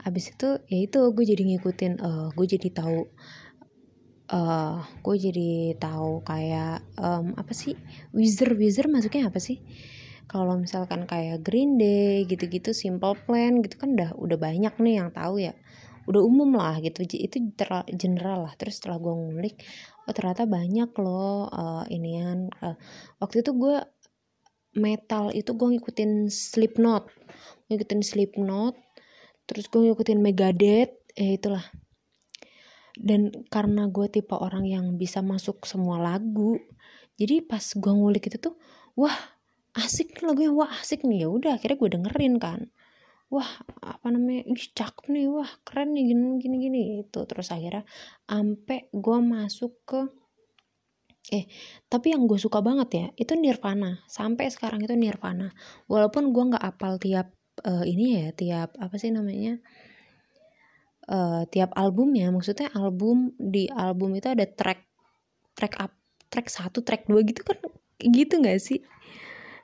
abis 0.01 0.33
itu 0.33 0.57
ya 0.73 0.77
itu 0.89 0.99
gue 1.13 1.25
jadi 1.27 1.43
ngikutin 1.53 2.01
uh, 2.01 2.27
gue 2.33 2.45
jadi 2.49 2.71
tahu 2.73 2.97
uh, 4.33 4.81
gue 5.05 5.15
jadi 5.21 5.77
tahu 5.77 6.25
kayak 6.25 6.81
um, 6.97 7.37
apa 7.37 7.53
sih? 7.53 7.77
Wizard 8.09 8.57
Wizard 8.57 8.89
masuknya 8.89 9.29
apa 9.29 9.37
sih 9.37 9.61
kalau 10.29 10.55
misalkan 10.61 11.09
kayak 11.09 11.41
Green 11.41 11.81
Day 11.81 12.23
gitu-gitu 12.29 12.69
Simple 12.69 13.17
Plan 13.25 13.65
gitu 13.65 13.81
kan 13.81 13.97
udah 13.97 14.13
udah 14.13 14.37
banyak 14.37 14.73
nih 14.77 15.01
yang 15.01 15.09
tahu 15.09 15.41
ya. 15.41 15.57
Udah 16.05 16.21
umum 16.21 16.53
lah 16.53 16.77
gitu 16.85 17.01
itu 17.01 17.49
general 17.97 18.45
lah. 18.45 18.53
Terus 18.55 18.77
setelah 18.77 19.01
gue 19.01 19.09
ngulik 19.09 19.65
oh 20.09 20.13
ternyata 20.13 20.49
banyak 20.49 20.89
loh 20.97 21.45
uh, 21.53 21.85
inian 21.85 22.49
uh, 22.65 22.73
waktu 23.21 23.45
itu 23.45 23.53
gue 23.53 23.77
metal 24.73 25.29
itu 25.29 25.53
gue 25.53 25.67
ngikutin 25.77 26.33
Slipknot 26.33 27.13
ngikutin 27.69 28.01
Slipknot 28.01 28.73
terus 29.45 29.69
gue 29.69 29.81
ngikutin 29.85 30.17
Megadeth 30.21 30.93
eh 31.13 31.37
itulah. 31.37 31.65
Dan 32.99 33.31
karena 33.47 33.87
gue 33.87 34.11
tipe 34.11 34.35
orang 34.35 34.67
yang 34.67 34.97
bisa 34.99 35.21
masuk 35.21 35.65
semua 35.65 36.01
lagu 36.01 36.57
jadi 37.21 37.45
pas 37.45 37.61
gue 37.61 37.93
ngulik 37.93 38.29
itu 38.33 38.37
tuh 38.41 38.55
wah 38.97 39.38
asik 39.79 40.19
lagunya 40.25 40.51
wah 40.51 40.71
asik 40.81 41.07
nih. 41.07 41.25
Ya 41.25 41.27
udah 41.31 41.51
akhirnya 41.57 41.77
gue 41.79 41.89
dengerin 41.95 42.35
kan. 42.41 42.59
Wah 43.29 43.49
apa 43.85 44.07
namanya 44.09 44.41
ih 44.49 44.67
cakep 44.73 45.05
nih 45.13 45.25
wah 45.29 45.49
keren 45.61 45.93
nih 45.93 46.03
gini 46.13 46.41
gini 46.41 46.57
gini 46.65 46.79
itu 47.05 47.19
terus 47.29 47.53
akhirnya 47.53 47.85
ampe 48.25 48.89
gue 48.89 49.17
masuk 49.21 49.85
ke 49.85 50.01
eh 51.29 51.45
tapi 51.85 52.09
yang 52.09 52.25
gue 52.25 52.41
suka 52.41 52.59
banget 52.65 52.89
ya 52.95 53.05
itu 53.17 53.33
Nirvana. 53.37 54.01
Sampai 54.09 54.49
sekarang 54.49 54.81
itu 54.83 54.95
Nirvana. 54.97 55.53
Walaupun 55.85 56.33
gue 56.33 56.43
nggak 56.53 56.65
apal 56.65 56.97
tiap 56.97 57.29
uh, 57.65 57.85
ini 57.85 58.23
ya 58.23 58.27
tiap 58.35 58.69
apa 58.79 58.95
sih 58.95 59.11
namanya 59.11 59.59
uh, 61.09 61.43
tiap 61.49 61.73
albumnya 61.75 62.29
maksudnya 62.31 62.71
album 62.77 63.33
di 63.35 63.67
album 63.71 64.15
itu 64.15 64.29
ada 64.31 64.45
track 64.45 64.85
track 65.57 65.75
up 65.81 65.91
track 66.29 66.47
satu 66.47 66.85
track 66.85 67.09
dua 67.09 67.25
gitu 67.25 67.41
kan 67.43 67.57
gitu 67.99 68.39
nggak 68.39 68.61
sih 68.61 68.79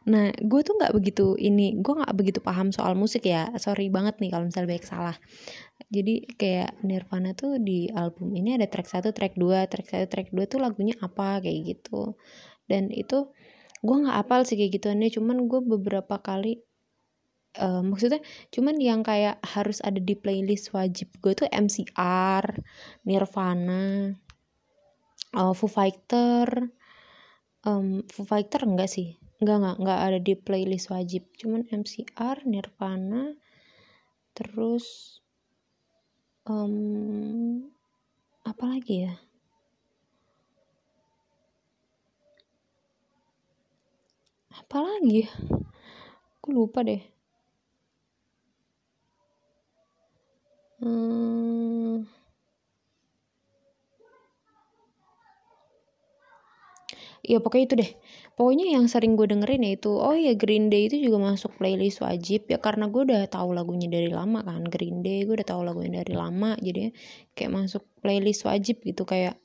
Nah, 0.05 0.29
gue 0.37 0.61
tuh 0.61 0.77
nggak 0.77 0.93
begitu 0.93 1.33
ini, 1.41 1.81
gue 1.81 1.93
nggak 1.97 2.13
begitu 2.13 2.37
paham 2.37 2.69
soal 2.69 2.93
musik 2.93 3.25
ya. 3.25 3.49
Sorry 3.57 3.89
banget 3.89 4.21
nih 4.21 4.29
kalau 4.29 4.45
misalnya 4.45 4.77
baik 4.77 4.85
salah. 4.85 5.17
Jadi 5.89 6.29
kayak 6.37 6.77
Nirvana 6.85 7.33
tuh 7.33 7.57
di 7.57 7.89
album 7.89 8.37
ini 8.37 8.53
ada 8.53 8.69
track 8.69 8.85
1, 8.85 9.09
track 9.17 9.33
2, 9.33 9.65
track 9.65 9.87
1, 9.89 10.05
track 10.13 10.29
2 10.29 10.45
tuh 10.45 10.59
lagunya 10.61 10.93
apa 11.01 11.41
kayak 11.41 11.59
gitu. 11.73 12.13
Dan 12.69 12.93
itu 12.93 13.33
gue 13.81 13.95
nggak 14.05 14.17
apal 14.21 14.45
sih 14.45 14.57
kayak 14.61 14.77
gituannya, 14.77 15.09
cuman 15.09 15.37
gue 15.49 15.61
beberapa 15.65 16.21
kali 16.21 16.61
uh, 17.61 17.81
maksudnya 17.81 18.21
cuman 18.53 18.75
yang 18.77 19.01
kayak 19.01 19.41
harus 19.41 19.79
ada 19.81 19.97
di 19.97 20.13
playlist 20.13 20.69
wajib 20.77 21.09
gue 21.17 21.33
tuh 21.33 21.49
MCR, 21.49 22.45
Nirvana, 23.09 24.13
uh, 25.33 25.53
Foo 25.57 25.69
Fighter, 25.69 26.69
um, 27.65 28.05
Foo 28.09 28.25
Fighter 28.27 28.61
enggak 28.69 28.89
sih 28.91 29.17
nggak 29.41 29.57
nggak 29.61 29.75
nggak 29.83 29.99
ada 30.07 30.19
di 30.27 30.33
playlist 30.45 30.87
wajib. 30.93 31.23
Cuman 31.39 31.61
MCR 31.81 32.37
Nirvana 32.51 33.23
terus 34.37 34.85
um, 36.45 37.69
apa 38.45 38.63
lagi 38.71 38.95
ya? 39.05 39.13
Apa 44.59 44.77
lagi? 44.85 45.21
Aku 46.39 46.47
lupa 46.55 46.79
deh. 46.87 47.01
Hmm, 50.79 52.05
ya 57.25 57.37
pokoknya 57.43 57.65
itu 57.67 57.75
deh 57.81 57.91
pokoknya 58.35 58.75
yang 58.75 58.85
sering 58.91 59.15
gue 59.15 59.27
dengerin 59.31 59.63
ya 59.63 59.71
itu 59.79 59.91
oh 59.95 60.15
ya 60.15 60.35
Green 60.35 60.67
Day 60.67 60.91
itu 60.91 60.99
juga 60.99 61.33
masuk 61.33 61.55
playlist 61.55 62.03
wajib 62.03 62.51
ya 62.51 62.59
karena 62.59 62.91
gue 62.91 63.07
udah 63.07 63.27
tahu 63.31 63.55
lagunya 63.55 63.87
dari 63.87 64.11
lama 64.11 64.43
kan 64.43 64.67
Green 64.67 64.99
Day 65.03 65.23
gue 65.23 65.39
udah 65.39 65.47
tahu 65.47 65.63
lagunya 65.63 66.03
dari 66.03 66.13
lama 66.19 66.59
jadi 66.59 66.91
kayak 67.31 67.51
masuk 67.51 67.83
playlist 68.03 68.43
wajib 68.43 68.83
gitu 68.83 69.07
kayak 69.07 69.39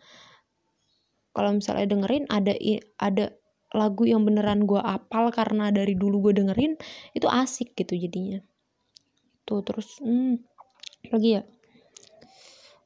kalau 1.31 1.55
misalnya 1.55 1.87
dengerin 1.87 2.26
ada 2.26 2.53
ada 2.98 3.31
lagu 3.70 4.03
yang 4.03 4.26
beneran 4.26 4.66
gue 4.66 4.83
apal 4.83 5.31
karena 5.31 5.70
dari 5.70 5.94
dulu 5.94 6.31
gue 6.31 6.42
dengerin 6.42 6.74
itu 7.14 7.26
asik 7.31 7.79
gitu 7.79 7.94
jadinya. 7.94 8.42
Tuh 9.46 9.62
terus 9.62 10.03
hmm, 10.03 10.42
lagi 11.14 11.38
ya? 11.38 11.42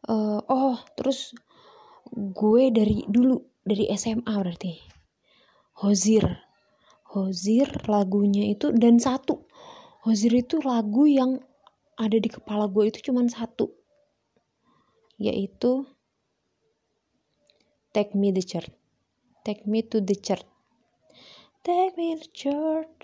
Uh, 0.05 0.45
oh 0.53 0.77
terus 1.01 1.33
gue 2.13 2.69
dari 2.69 3.09
dulu 3.09 3.41
dari 3.65 3.89
SMA 3.97 4.29
berarti 4.29 4.94
Hozir 5.75 6.23
Hozir 7.11 7.67
lagunya 7.91 8.47
itu 8.55 8.71
dan 8.71 9.03
satu 9.03 9.43
Hozir 10.07 10.31
itu 10.31 10.63
lagu 10.63 11.11
yang 11.11 11.43
ada 11.99 12.19
di 12.19 12.31
kepala 12.31 12.71
gue 12.71 12.91
itu 12.91 13.11
cuman 13.11 13.27
satu 13.27 13.75
yaitu 15.19 15.87
Take 17.95 18.15
Me 18.19 18.35
the 18.35 18.43
Church 18.43 18.71
Take 19.47 19.67
Me 19.67 19.83
to 19.87 20.03
the 20.03 20.15
Church 20.19 20.47
Take 21.63 21.95
me 21.99 22.19
to 22.19 22.27
church 22.35 22.95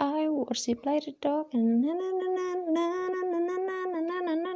I 0.00 0.28
worship 0.28 0.84
like 0.84 1.08
a 1.08 1.14
dog 1.16 1.52
and 1.52 1.80
na 1.80 1.92
na 1.96 2.08
na 2.12 2.26
na 2.34 2.46
na 2.72 2.84
na 3.08 3.20
na 3.24 3.44
na 3.48 3.56
na 3.56 3.76
na 3.88 4.34
na 4.36 4.52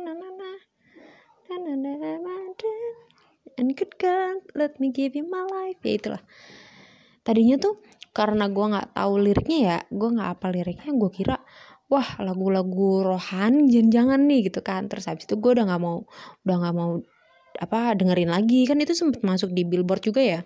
na 1.57 1.73
na 1.73 2.13
na 2.21 2.82
and 3.59 3.77
good 3.77 3.95
God 4.01 4.41
let 4.57 4.77
me 4.79 4.93
give 4.93 5.17
you 5.17 5.27
my 5.27 5.45
life. 5.45 5.81
Ya 5.85 5.93
itulah. 5.99 6.23
Tadinya 7.23 7.57
tuh 7.59 7.81
karena 8.13 8.51
gue 8.53 8.67
nggak 8.67 8.89
tahu 8.93 9.13
liriknya 9.25 9.59
ya 9.65 9.79
gue 9.89 10.09
nggak 10.13 10.31
apa 10.37 10.47
liriknya 10.53 10.93
gue 10.93 11.11
kira 11.11 11.37
wah 11.89 12.09
lagu-lagu 12.21 13.01
rohani 13.01 13.73
jangan-jangan 13.73 14.21
nih 14.29 14.41
gitu 14.53 14.61
kan. 14.65 14.89
Terus 14.89 15.09
habis 15.09 15.25
itu 15.29 15.37
gue 15.39 15.51
udah 15.57 15.65
nggak 15.69 15.83
mau 15.83 16.05
udah 16.45 16.57
nggak 16.61 16.75
mau 16.77 17.01
apa 17.61 17.95
dengerin 17.95 18.31
lagi. 18.33 18.65
Kan 18.65 18.81
itu 18.81 18.97
sempet 18.97 19.21
masuk 19.25 19.53
di 19.53 19.63
billboard 19.69 20.03
juga 20.03 20.21
ya. 20.25 20.41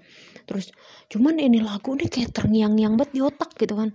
Terus 0.47 0.75
cuman 1.11 1.39
ini 1.39 1.63
lagu 1.63 1.95
nih 1.95 2.11
kayak 2.11 2.35
terngiang-ngiang 2.35 2.99
banget 2.99 3.13
di 3.15 3.21
otak 3.23 3.55
gitu 3.59 3.75
kan. 3.79 3.95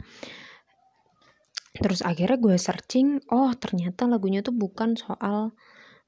Terus 1.71 2.03
akhirnya 2.03 2.35
gue 2.35 2.55
searching 2.59 3.23
oh 3.31 3.51
ternyata 3.55 4.03
lagunya 4.03 4.43
tuh 4.43 4.51
bukan 4.51 4.99
soal 4.99 5.55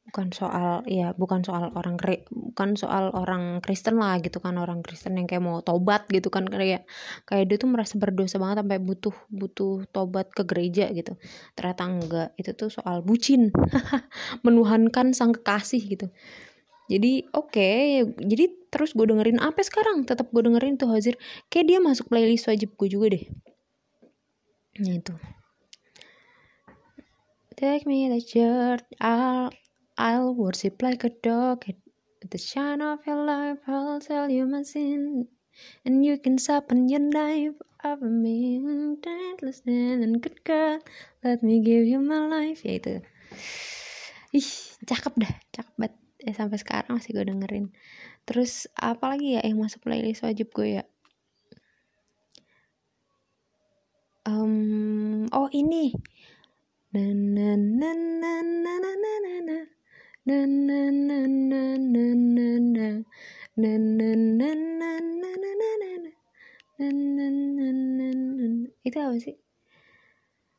bukan 0.04 0.36
soal 0.36 0.84
ya 0.84 1.16
bukan 1.16 1.48
soal 1.48 1.72
orang 1.80 1.96
bukan 2.28 2.76
soal 2.76 3.16
orang 3.16 3.64
Kristen 3.64 3.96
lah 3.96 4.20
gitu 4.20 4.44
kan 4.44 4.60
orang 4.60 4.84
Kristen 4.84 5.16
yang 5.16 5.32
kayak 5.32 5.40
mau 5.40 5.64
tobat 5.64 6.04
gitu 6.12 6.28
kan 6.28 6.44
kayak 6.44 6.84
kayak 7.24 7.46
dia 7.48 7.58
tuh 7.58 7.72
merasa 7.72 7.96
berdosa 7.96 8.36
banget 8.36 8.68
sampai 8.68 8.84
butuh 8.84 9.16
butuh 9.32 9.88
tobat 9.96 10.28
ke 10.36 10.44
gereja 10.44 10.92
gitu. 10.92 11.16
Ternyata 11.56 11.84
enggak 11.88 12.30
itu 12.36 12.52
tuh 12.52 12.68
soal 12.68 13.00
bucin 13.00 13.56
menuhankan 14.46 15.16
sang 15.16 15.32
kekasih 15.32 15.82
gitu. 15.88 16.08
Jadi 16.92 17.24
oke 17.32 17.56
okay, 17.56 18.04
jadi 18.04 18.52
terus 18.68 18.92
gue 18.92 19.08
dengerin 19.08 19.40
apa 19.40 19.64
sekarang 19.64 20.04
tetap 20.04 20.28
gue 20.36 20.44
dengerin 20.44 20.76
tuh 20.76 20.92
Hazir. 20.92 21.16
Kayak 21.48 21.66
dia 21.72 21.80
masuk 21.80 22.12
playlist 22.12 22.52
wajib 22.52 22.76
gue 22.76 22.92
juga 22.92 23.16
deh. 23.16 23.24
Nah 24.84 24.94
itu. 25.00 25.16
Take 27.56 27.88
me 27.88 28.12
to 28.12 28.20
church, 28.20 28.84
I'll 29.00 29.54
I'll 29.94 30.34
worship 30.34 30.82
like 30.82 31.06
a 31.06 31.14
dog 31.14 31.70
at 31.70 31.78
the 32.26 32.42
shine 32.42 32.82
of 32.82 33.06
your 33.06 33.22
life. 33.22 33.62
I'll 33.70 34.02
tell 34.02 34.26
you 34.26 34.50
my 34.50 34.66
sin, 34.66 35.30
and 35.86 36.02
you 36.02 36.18
can 36.18 36.42
sharpen 36.42 36.90
your 36.90 37.06
knife 37.06 37.62
of 37.86 38.02
me. 38.02 38.58
Don't 38.98 39.42
listen 39.46 40.02
and 40.02 40.18
good 40.18 40.42
God, 40.42 40.82
let 41.22 41.44
me 41.46 41.62
give 41.62 41.86
you 41.86 42.02
my 42.02 42.26
life. 42.26 42.66
Ya 42.66 42.82
itu. 42.82 43.06
Ih, 44.34 44.50
cakep 44.82 45.14
dah, 45.14 45.34
cakep 45.54 45.76
banget. 45.78 45.94
Ya, 46.24 46.32
sampai 46.34 46.58
sekarang 46.58 46.98
masih 46.98 47.14
gue 47.14 47.30
dengerin. 47.30 47.70
Terus 48.26 48.66
apa 48.74 49.14
lagi 49.14 49.38
ya 49.38 49.46
yang 49.46 49.62
masuk 49.62 49.86
playlist 49.86 50.26
wajib 50.26 50.50
gue 50.56 50.82
ya? 50.82 50.84
Um, 54.26 55.30
oh 55.30 55.54
ini. 55.54 55.94
Na 56.96 57.04
na 57.14 57.60
na 57.60 57.90
na 57.94 58.34
na 58.42 58.74
na 58.80 58.92
na 58.96 59.34
na 59.44 59.58
na 60.24 60.48
na 60.48 60.88
na 60.88 61.28
na 61.28 61.76
na 61.76 62.16
na 62.16 62.48
na 62.56 62.88
na 63.60 63.72
na 63.84 64.16
na 64.16 64.16
na 64.40 64.56
na 64.56 64.96
na 65.20 65.92
na 66.80 66.88
na 66.88 67.28
na 67.28 67.68
na 67.68 68.08
na 68.08 68.72
itu 68.88 68.98
apa 69.04 69.20
sih 69.20 69.36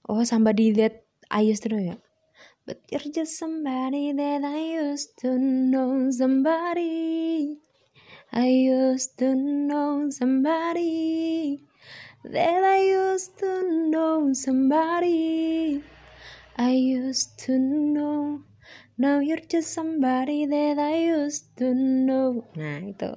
oh 0.04 0.20
somebody 0.28 0.68
that 0.76 1.08
I 1.32 1.48
used 1.48 1.64
to 1.64 1.72
know 1.72 1.80
ya 1.80 1.96
but 2.68 2.76
you're 2.92 3.08
just 3.08 3.40
somebody 3.40 4.12
that 4.12 4.44
I 4.44 4.84
used 4.84 5.16
to 5.24 5.32
know 5.40 6.12
somebody 6.12 7.56
I 8.36 8.68
used 8.68 9.16
to 9.24 9.32
know 9.32 10.12
somebody 10.12 11.64
that 12.20 12.60
I 12.68 12.80
used 12.84 13.40
to 13.40 13.64
know 13.88 14.28
somebody 14.36 15.80
I 16.60 16.76
used 16.76 17.40
to 17.48 17.56
know 17.56 18.44
Now 18.94 19.18
you're 19.18 19.42
just 19.42 19.74
somebody 19.74 20.46
that 20.46 20.78
I 20.78 21.10
used 21.10 21.50
to 21.58 21.74
know. 21.74 22.46
Nah 22.54 22.78
itu, 22.86 23.10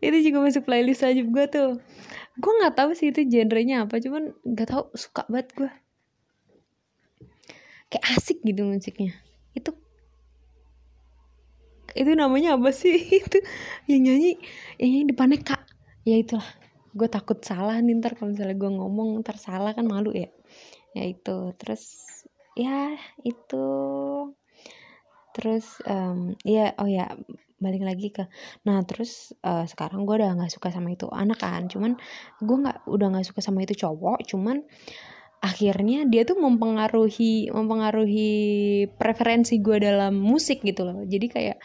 itu 0.00 0.16
juga 0.32 0.38
masuk 0.40 0.64
playlist 0.64 1.04
aja 1.04 1.20
gue 1.20 1.44
tuh. 1.52 1.76
Gue 2.40 2.52
nggak 2.64 2.74
tahu 2.80 2.96
sih 2.96 3.12
itu 3.12 3.20
genrenya 3.28 3.84
apa, 3.84 4.00
cuman 4.00 4.32
nggak 4.48 4.68
tahu 4.72 4.88
suka 4.96 5.28
banget 5.28 5.52
gue. 5.52 5.70
Kayak 7.92 8.04
asik 8.16 8.40
gitu 8.48 8.64
musiknya. 8.64 9.12
Itu 9.52 9.76
itu 11.94 12.10
namanya 12.18 12.58
apa 12.58 12.74
sih 12.74 12.98
itu 13.22 13.38
yang 13.86 14.02
nyanyi 14.10 14.40
yang 14.82 14.90
nyanyi 14.90 15.06
depannya 15.14 15.38
kak 15.46 15.62
ya 16.02 16.18
itulah 16.18 16.48
gue 16.94 17.08
takut 17.10 17.38
salah 17.42 17.78
nih 17.78 17.94
ntar 18.02 18.18
kalau 18.18 18.34
misalnya 18.34 18.58
gue 18.58 18.70
ngomong 18.70 19.22
ntar 19.22 19.38
salah 19.38 19.74
kan 19.74 19.86
malu 19.86 20.10
ya 20.10 20.30
ya 20.94 21.06
itu 21.06 21.54
terus 21.58 21.86
ya 22.58 22.94
itu 23.22 23.66
terus 25.34 25.82
um, 25.90 26.38
ya 26.46 26.72
oh 26.78 26.86
ya 26.86 27.10
balik 27.58 27.82
lagi 27.82 28.08
ke 28.14 28.24
nah 28.62 28.80
terus 28.86 29.34
uh, 29.42 29.66
sekarang 29.66 30.06
gue 30.06 30.14
udah 30.22 30.36
nggak 30.38 30.52
suka 30.52 30.70
sama 30.70 30.94
itu 30.94 31.10
anak 31.10 31.42
kan 31.42 31.66
cuman 31.66 31.98
gue 32.38 32.56
nggak 32.62 32.86
udah 32.86 33.06
nggak 33.12 33.26
suka 33.26 33.40
sama 33.42 33.66
itu 33.66 33.74
cowok 33.74 34.22
cuman 34.30 34.62
akhirnya 35.44 36.08
dia 36.08 36.24
tuh 36.24 36.40
mempengaruhi 36.40 37.52
mempengaruhi 37.52 38.32
preferensi 38.96 39.60
gue 39.60 39.76
dalam 39.76 40.16
musik 40.16 40.64
gitu 40.64 40.88
loh. 40.88 41.04
Jadi 41.04 41.26
kayak 41.28 41.58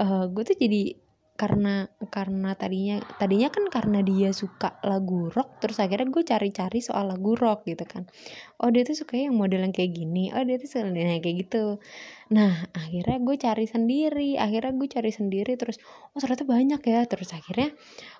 uh, 0.00 0.24
gue 0.32 0.42
tuh 0.48 0.56
jadi 0.56 0.96
karena 1.38 1.86
karena 2.10 2.58
tadinya 2.58 2.98
tadinya 3.14 3.46
kan 3.46 3.70
karena 3.70 4.02
dia 4.02 4.34
suka 4.34 4.74
lagu 4.82 5.30
rock 5.30 5.62
terus 5.62 5.78
akhirnya 5.78 6.10
gue 6.10 6.26
cari-cari 6.26 6.82
soal 6.82 7.06
lagu 7.06 7.38
rock 7.38 7.62
gitu 7.62 7.86
kan. 7.86 8.10
Oh 8.58 8.74
dia 8.74 8.82
tuh 8.82 8.98
suka 8.98 9.14
yang 9.14 9.38
model 9.38 9.62
yang 9.62 9.70
kayak 9.70 9.94
gini. 9.94 10.34
Oh 10.34 10.42
dia 10.42 10.58
tuh 10.58 10.66
suka 10.66 10.90
yang 10.90 11.22
kayak 11.22 11.46
gitu. 11.46 11.78
Nah 12.34 12.66
akhirnya 12.74 13.22
gue 13.22 13.36
cari 13.38 13.70
sendiri. 13.70 14.34
Akhirnya 14.34 14.74
gue 14.74 14.88
cari 14.90 15.14
sendiri 15.14 15.54
terus 15.54 15.78
oh 16.10 16.18
ternyata 16.18 16.42
banyak 16.42 16.82
ya. 16.82 17.06
Terus 17.06 17.30
akhirnya 17.30 17.70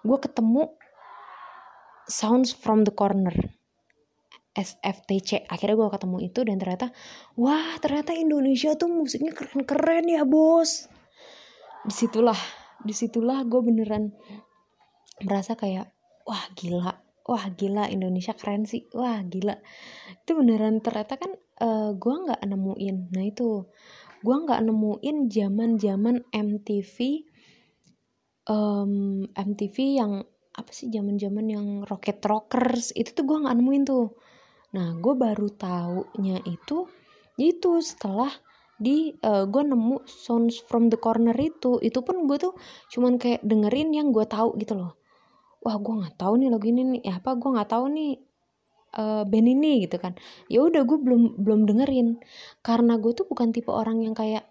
gue 0.07 0.19
ketemu 0.23 0.79
Sounds 2.07 2.55
from 2.55 2.87
the 2.87 2.95
Corner 2.95 3.35
SFTC 4.55 5.51
akhirnya 5.51 5.75
gue 5.75 5.91
ketemu 5.91 6.17
itu 6.23 6.41
dan 6.47 6.57
ternyata 6.59 6.87
wah 7.35 7.79
ternyata 7.83 8.15
Indonesia 8.15 8.79
tuh 8.79 8.91
musiknya 8.95 9.35
keren-keren 9.35 10.07
ya 10.07 10.23
bos. 10.23 10.87
Di 11.83 11.95
situlah 11.95 12.68
di 12.83 12.95
situlah 12.95 13.43
gue 13.47 13.61
beneran 13.63 14.15
merasa 15.23 15.59
kayak 15.59 15.91
wah 16.27 16.45
gila. 16.55 16.93
Wah 17.29 17.45
gila 17.53 17.91
Indonesia 17.93 18.33
keren 18.33 18.65
sih. 18.65 18.89
Wah 18.97 19.21
gila. 19.25 19.57
Itu 20.25 20.39
beneran 20.39 20.81
ternyata 20.81 21.21
kan 21.21 21.37
uh, 21.61 21.93
gue 21.93 22.15
nggak 22.25 22.41
nemuin. 22.45 22.97
Nah 23.13 23.25
itu. 23.27 23.69
Gue 24.19 24.35
nggak 24.35 24.67
nemuin 24.67 25.31
zaman 25.31 25.79
zaman 25.79 26.17
MTV 26.35 26.97
um, 28.49 29.23
MTV 29.31 29.77
yang 30.01 30.13
apa 30.59 30.71
sih 30.75 30.91
zaman 30.91 31.21
zaman 31.21 31.47
yang 31.47 31.67
Rocket 31.87 32.19
Rockers. 32.25 32.91
Itu 32.97 33.15
tuh 33.15 33.25
gue 33.29 33.39
nggak 33.47 33.57
nemuin 33.57 33.85
tuh. 33.87 34.09
Nah 34.75 34.97
gue 34.99 35.15
baru 35.15 35.49
taunya 35.55 36.43
itu 36.43 36.89
itu 37.39 37.71
setelah 37.79 38.33
di 38.79 39.11
uh, 39.27 39.43
eh, 39.43 39.45
gue 39.51 39.63
nemu 39.67 40.07
sounds 40.07 40.63
from 40.63 40.87
the 40.87 40.99
corner 40.99 41.35
itu 41.35 41.83
itu 41.83 41.99
pun 42.01 42.31
gue 42.31 42.39
tuh 42.39 42.55
cuman 42.95 43.19
kayak 43.19 43.43
dengerin 43.43 43.91
yang 43.91 44.15
gue 44.15 44.23
tahu 44.25 44.55
gitu 44.57 44.79
loh. 44.79 44.95
Wah 45.67 45.77
gue 45.77 45.95
nggak 45.99 46.15
tahu 46.15 46.39
nih 46.39 46.49
lagu 46.55 46.67
ini 46.71 46.83
nih 46.97 47.01
ya 47.03 47.15
apa 47.19 47.35
gue 47.35 47.51
nggak 47.51 47.71
tahu 47.75 47.85
nih 47.91 48.13
uh, 48.95 49.23
band 49.27 49.49
ini 49.51 49.73
gitu 49.85 49.99
kan. 49.99 50.15
Ya 50.47 50.63
udah 50.63 50.87
gue 50.87 50.99
belum 51.03 51.43
belum 51.43 51.67
dengerin. 51.67 52.23
Karena 52.63 52.97
gue 53.03 53.13
tuh 53.19 53.27
bukan 53.27 53.51
tipe 53.51 53.75
orang 53.75 54.07
yang 54.07 54.15
kayak 54.15 54.47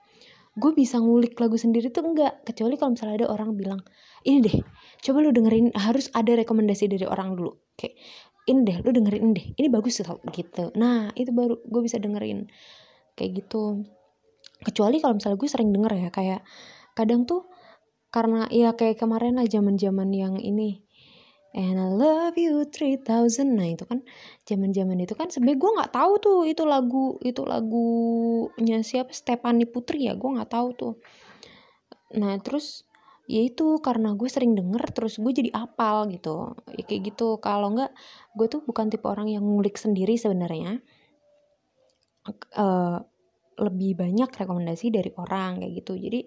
gue 0.58 0.72
bisa 0.76 1.00
ngulik 1.00 1.38
lagu 1.40 1.56
sendiri 1.56 1.88
tuh 1.94 2.04
enggak 2.04 2.42
kecuali 2.42 2.76
kalau 2.82 2.98
misalnya 2.98 3.22
ada 3.22 3.28
orang 3.30 3.54
bilang 3.54 3.78
ini 4.26 4.42
deh 4.42 4.58
coba 5.06 5.22
lu 5.22 5.30
dengerin 5.30 5.70
harus 5.78 6.10
ada 6.18 6.34
rekomendasi 6.36 6.92
dari 6.92 7.08
orang 7.08 7.38
dulu. 7.40 7.56
Kayak 7.80 7.96
ini 8.52 8.60
deh 8.68 8.78
lu 8.84 8.92
dengerin 8.92 9.22
ini 9.24 9.34
deh 9.40 9.48
ini 9.64 9.68
bagus 9.72 10.04
tau 10.04 10.20
gitu. 10.36 10.76
Nah 10.76 11.16
itu 11.16 11.32
baru 11.32 11.64
gue 11.64 11.82
bisa 11.86 11.96
dengerin. 11.96 12.52
Kayak 13.16 13.46
gitu 13.46 13.88
kecuali 14.64 14.98
kalau 15.02 15.18
misalnya 15.18 15.38
gue 15.38 15.50
sering 15.50 15.70
denger 15.74 15.94
ya 15.98 16.10
kayak 16.10 16.42
kadang 16.98 17.30
tuh 17.30 17.46
karena 18.10 18.50
ya 18.50 18.74
kayak 18.74 18.98
kemarin 18.98 19.38
lah 19.38 19.46
zaman 19.46 19.78
zaman 19.78 20.10
yang 20.16 20.40
ini 20.42 20.88
And 21.58 21.82
I 21.82 21.90
love 21.90 22.38
you 22.38 22.70
3000 22.70 23.02
Nah 23.58 23.66
itu 23.66 23.88
kan 23.90 24.06
zaman 24.46 24.78
zaman 24.78 25.02
itu 25.02 25.18
kan 25.18 25.34
sebenarnya 25.34 25.58
gue 25.58 25.72
nggak 25.80 25.92
tahu 25.96 26.14
tuh 26.22 26.40
itu 26.46 26.64
lagu 26.70 27.18
itu 27.26 27.42
lagunya 27.50 28.86
siapa 28.86 29.10
Stephanie 29.10 29.66
Putri 29.66 30.06
ya 30.06 30.14
gue 30.14 30.30
nggak 30.38 30.54
tahu 30.54 30.68
tuh. 30.78 30.94
Nah 32.14 32.38
terus 32.46 32.86
ya 33.26 33.42
itu 33.42 33.82
karena 33.82 34.14
gue 34.14 34.30
sering 34.30 34.54
denger 34.54 34.86
terus 34.94 35.18
gue 35.18 35.34
jadi 35.34 35.50
apal 35.56 36.06
gitu. 36.14 36.54
Ya 36.78 36.86
kayak 36.86 37.16
gitu. 37.16 37.42
Kalau 37.42 37.74
nggak 37.74 37.90
gue 38.38 38.48
tuh 38.54 38.62
bukan 38.62 38.94
tipe 38.94 39.10
orang 39.10 39.26
yang 39.26 39.42
ngulik 39.42 39.82
sendiri 39.82 40.14
sebenarnya. 40.14 40.84
Uh, 42.54 43.02
lebih 43.58 43.98
banyak 43.98 44.30
rekomendasi 44.30 44.94
dari 44.94 45.10
orang 45.18 45.62
kayak 45.62 45.74
gitu. 45.84 45.98
Jadi 45.98 46.20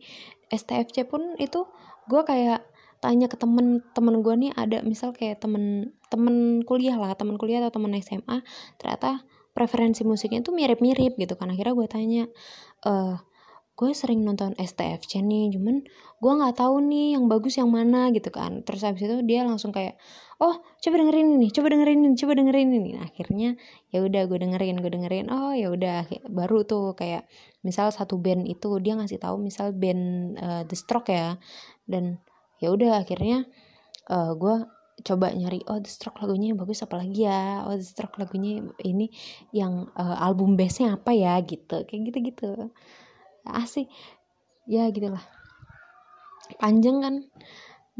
STFC 0.51 1.07
pun 1.07 1.39
itu 1.39 1.66
gue 2.11 2.22
kayak 2.26 2.66
tanya 3.01 3.31
ke 3.33 3.37
temen 3.41 3.81
temen 3.97 4.20
gue 4.20 4.35
nih 4.37 4.53
ada 4.53 4.85
misal 4.85 5.16
kayak 5.16 5.41
temen 5.41 5.95
temen 6.12 6.61
kuliah 6.68 7.01
lah 7.01 7.16
temen 7.16 7.41
kuliah 7.41 7.64
atau 7.64 7.81
temen 7.81 7.97
SMA 8.03 8.45
ternyata 8.76 9.24
preferensi 9.57 10.05
musiknya 10.05 10.45
tuh 10.45 10.53
mirip-mirip 10.55 11.16
gitu 11.16 11.35
kan. 11.39 11.51
Akhirnya 11.51 11.74
gue 11.74 11.89
tanya 11.89 12.22
eh 12.85 13.16
gue 13.79 13.91
sering 13.97 14.21
nonton 14.21 14.53
STFC 14.61 15.25
nih 15.25 15.57
cuman 15.57 15.81
gue 16.21 16.33
nggak 16.37 16.61
tahu 16.61 16.85
nih 16.85 17.16
yang 17.16 17.33
bagus 17.33 17.57
yang 17.57 17.73
mana 17.73 18.12
gitu 18.12 18.29
kan. 18.29 18.61
Terus 18.61 18.85
habis 18.85 19.09
itu 19.09 19.25
dia 19.25 19.41
langsung 19.41 19.73
kayak 19.73 19.97
oh 20.37 20.61
coba 20.85 20.95
dengerin 21.01 21.41
ini 21.41 21.49
coba 21.49 21.73
dengerin 21.73 21.99
ini 22.05 22.16
coba 22.16 22.33
dengerin 22.37 22.68
ini. 22.77 22.91
Nah, 23.01 23.09
akhirnya 23.09 23.57
ya 23.89 24.05
udah 24.05 24.23
gue 24.29 24.39
dengerin 24.41 24.77
gue 24.85 24.93
dengerin. 24.93 25.27
Oh 25.33 25.57
ya 25.57 25.73
udah 25.73 26.05
baru 26.29 26.68
tuh 26.68 26.93
kayak 26.93 27.25
misal 27.64 27.89
satu 27.89 28.21
band 28.21 28.45
itu 28.45 28.68
dia 28.85 29.01
ngasih 29.01 29.16
tahu 29.16 29.41
misal 29.41 29.73
band 29.73 30.37
uh, 30.37 30.62
The 30.68 30.77
Stroke 30.77 31.09
ya. 31.09 31.41
Dan 31.89 32.21
ya 32.61 32.68
udah 32.77 33.01
akhirnya 33.01 33.49
uh, 34.12 34.37
gue 34.37 34.68
coba 35.01 35.33
nyari 35.33 35.64
oh 35.73 35.81
The 35.81 35.89
Stroke 35.89 36.21
lagunya 36.21 36.53
yang 36.53 36.61
bagus 36.61 36.85
apa 36.85 37.01
lagi 37.01 37.25
ya? 37.25 37.64
Oh 37.64 37.73
The 37.73 37.87
Stroke 37.87 38.21
lagunya 38.21 38.61
ini 38.85 39.09
yang 39.57 39.89
uh, 39.97 40.21
album 40.21 40.61
bestnya 40.61 41.01
apa 41.01 41.16
ya? 41.16 41.41
Gitu 41.41 41.89
kayak 41.89 42.01
gitu 42.12 42.18
gitu 42.29 42.53
asik. 43.47 43.88
Ya 44.68 44.88
gitulah. 44.93 45.22
Panjang 46.59 47.01
kan? 47.01 47.14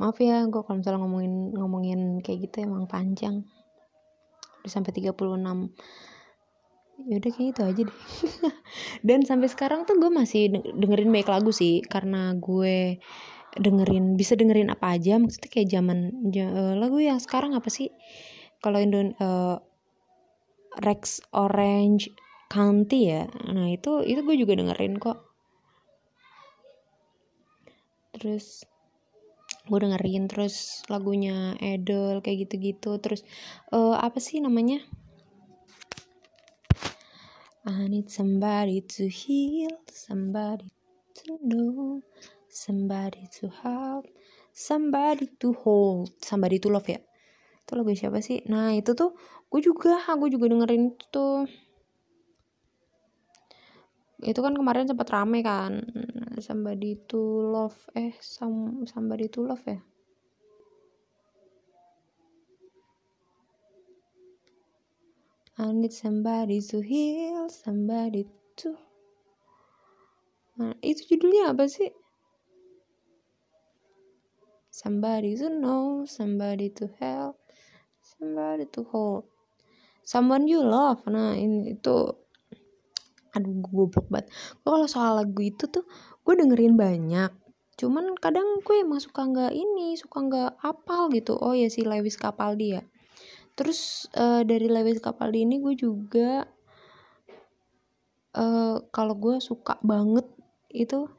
Maaf 0.01 0.17
ya 0.23 0.49
gue 0.49 0.63
kalau 0.65 0.81
misalnya 0.81 1.01
ngomongin 1.05 1.35
ngomongin 1.53 2.01
kayak 2.25 2.51
gitu 2.51 2.65
emang 2.65 2.89
panjang. 2.89 3.45
Udah 4.65 4.71
sampai 4.71 4.93
36 4.97 5.13
yaudah 7.09 7.31
kayak 7.33 7.49
gitu 7.57 7.61
aja 7.65 7.83
deh. 7.89 8.01
Dan 9.07 9.25
sampai 9.25 9.49
sekarang 9.49 9.89
tuh 9.89 9.97
gue 9.97 10.13
masih 10.13 10.53
dengerin 10.53 11.09
baik 11.09 11.33
lagu 11.33 11.49
sih 11.49 11.81
karena 11.81 12.37
gue 12.37 13.01
dengerin 13.57 14.21
bisa 14.21 14.37
dengerin 14.37 14.69
apa 14.69 15.01
aja. 15.01 15.17
Maksudnya 15.17 15.49
kayak 15.49 15.69
zaman 15.73 16.29
uh, 16.37 16.75
lagu 16.77 17.01
yang 17.01 17.17
sekarang 17.17 17.57
apa 17.57 17.73
sih? 17.73 17.89
Kalau 18.61 18.77
Indon 18.77 19.17
uh, 19.17 19.57
Rex 20.85 21.25
Orange 21.33 22.13
County 22.53 23.09
ya. 23.09 23.25
Nah 23.49 23.73
itu 23.73 24.05
itu 24.05 24.21
gue 24.21 24.37
juga 24.37 24.53
dengerin 24.59 25.01
kok 25.01 25.30
terus 28.21 28.69
gue 29.65 29.79
dengerin 29.81 30.29
terus 30.29 30.85
lagunya 30.93 31.57
Edel 31.59 32.21
kayak 32.21 32.49
gitu-gitu. 32.49 33.01
Terus 33.01 33.25
uh, 33.73 33.97
apa 33.97 34.21
sih 34.21 34.45
namanya? 34.45 34.85
I 37.65 37.89
need 37.89 38.09
somebody 38.09 38.81
to 38.97 39.09
heal 39.09 39.73
somebody 39.89 40.73
to 41.21 41.37
know 41.45 42.01
somebody 42.49 43.29
to 43.37 43.53
help 43.63 44.09
somebody 44.51 45.29
to 45.39 45.53
hold 45.55 46.13
somebody 46.25 46.59
to 46.59 46.73
love 46.73 46.89
ya? 46.89 47.01
Itu 47.65 47.79
lagu 47.79 47.93
siapa 47.95 48.19
sih? 48.25 48.43
Nah 48.49 48.75
itu 48.75 48.97
tuh 48.97 49.15
gue 49.49 49.61
juga 49.63 50.03
gue 50.19 50.29
juga 50.33 50.51
dengerin 50.51 50.93
itu 50.93 51.05
tuh. 51.13 51.45
Itu 54.21 54.41
kan 54.45 54.53
kemarin 54.53 54.85
sempat 54.85 55.09
rame 55.09 55.41
kan 55.41 55.81
somebody 56.41 56.97
to 57.09 57.21
love 57.55 57.77
eh 57.95 58.13
some, 58.21 58.85
somebody 58.89 59.29
to 59.29 59.41
love 59.47 59.63
ya 59.69 59.79
I 65.61 65.73
need 65.77 65.93
somebody 65.93 66.65
to 66.73 66.81
heal 66.81 67.53
somebody 67.53 68.25
to 68.61 68.77
nah 70.57 70.77
itu 70.85 71.17
judulnya 71.17 71.57
apa 71.57 71.69
sih 71.69 71.93
somebody 74.81 75.37
to 75.37 75.51
know, 75.51 76.07
somebody 76.07 76.71
to 76.71 76.89
help, 77.03 77.37
somebody 78.01 78.65
to 78.73 78.87
hold, 78.89 79.27
someone 80.07 80.49
you 80.49 80.63
love. 80.65 81.03
Nah 81.11 81.37
ini 81.37 81.77
itu, 81.77 82.17
aduh 83.35 83.53
gue 83.61 83.69
goblok 83.69 84.07
banget. 84.09 84.27
Gue 84.63 84.71
kalau 84.73 84.89
soal 84.89 85.13
lagu 85.21 85.41
itu 85.43 85.69
tuh 85.69 85.85
gue 86.31 86.47
dengerin 86.47 86.79
banyak. 86.79 87.35
Cuman 87.75 88.15
kadang 88.23 88.63
gue 88.63 88.87
emang 88.87 89.03
suka 89.03 89.27
nggak 89.27 89.51
ini, 89.51 89.99
suka 89.99 90.23
nggak 90.23 90.63
apal 90.63 91.11
gitu. 91.11 91.35
Oh 91.35 91.59
ya 91.59 91.67
si 91.67 91.83
Lewis 91.83 92.15
Capaldi 92.15 92.79
ya. 92.79 92.87
Terus 93.59 94.07
uh, 94.15 94.47
dari 94.47 94.71
Lewis 94.71 95.03
Capaldi 95.03 95.43
ini 95.43 95.59
gue 95.59 95.75
juga 95.75 96.47
uh, 98.39 98.79
kalau 98.95 99.19
gue 99.19 99.43
suka 99.43 99.83
banget 99.83 100.23
itu 100.71 101.11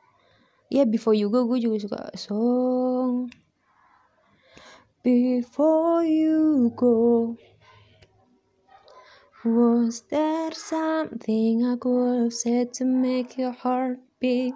ya 0.71 0.87
before 0.87 1.11
you 1.11 1.27
go 1.27 1.43
gue 1.43 1.59
juga 1.59 1.75
suka 1.83 1.99
song 2.15 3.27
before 5.03 6.07
you 6.07 6.71
go. 6.79 7.35
Was 9.43 10.07
there 10.07 10.55
something 10.55 11.67
I 11.67 11.75
could 11.75 12.31
have 12.31 12.31
said 12.31 12.71
to 12.79 12.87
make 12.87 13.35
your 13.35 13.51
heart 13.51 13.99
beat 14.23 14.55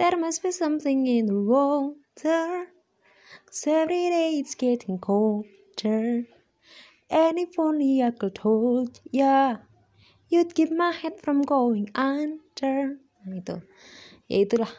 There 0.00 0.16
must 0.16 0.40
be 0.40 0.50
something 0.50 1.04
in 1.04 1.28
the 1.28 1.36
water, 1.36 2.72
cause 3.44 3.64
every 3.68 4.08
day 4.08 4.40
it's 4.40 4.56
getting 4.56 4.96
colder. 4.96 6.24
And 7.12 7.34
if 7.36 7.60
only 7.60 8.00
I 8.00 8.16
could 8.16 8.40
hold 8.40 9.04
ya, 9.12 9.60
you'd 10.32 10.56
keep 10.56 10.72
my 10.72 10.96
head 10.96 11.20
from 11.20 11.44
going 11.44 11.92
under. 11.92 12.96
Nah 13.28 13.36
itu, 13.36 13.60
ya 14.32 14.36
itulah. 14.40 14.72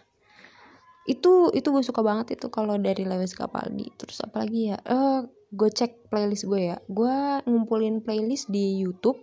Itu 1.06 1.54
itu 1.54 1.68
gue 1.70 1.84
suka 1.86 2.02
banget 2.02 2.42
itu 2.42 2.50
kalau 2.50 2.82
dari 2.82 3.06
Lewis 3.06 3.38
Capaldi. 3.38 3.94
Terus 3.94 4.18
apalagi 4.26 4.74
ya? 4.74 4.82
Uh, 4.82 5.30
gue 5.54 5.70
cek 5.70 6.10
playlist 6.10 6.50
gue 6.50 6.74
ya. 6.74 6.82
Gue 6.90 7.14
ngumpulin 7.46 8.02
playlist 8.02 8.50
di 8.50 8.82
YouTube 8.82 9.22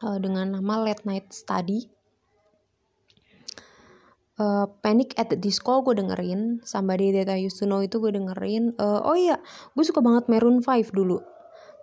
uh, 0.00 0.16
dengan 0.16 0.56
nama 0.56 0.80
Late 0.80 1.04
Night 1.04 1.28
Study 1.28 2.01
uh, 4.38 4.66
Panic 4.80 5.12
at 5.20 5.28
the 5.28 5.36
Disco 5.36 5.82
gue 5.84 5.98
dengerin 5.98 6.62
Somebody 6.64 7.12
That 7.12 7.28
I 7.32 7.44
Used 7.44 7.60
to 7.60 7.66
Know 7.68 7.84
itu 7.84 7.98
gue 7.98 8.14
dengerin. 8.14 8.78
Uh, 8.78 9.02
oh 9.04 9.16
iya 9.18 9.40
gue 9.74 9.84
suka 9.84 10.00
banget 10.00 10.30
Maroon 10.30 10.64
5 10.64 10.94
dulu 10.94 11.20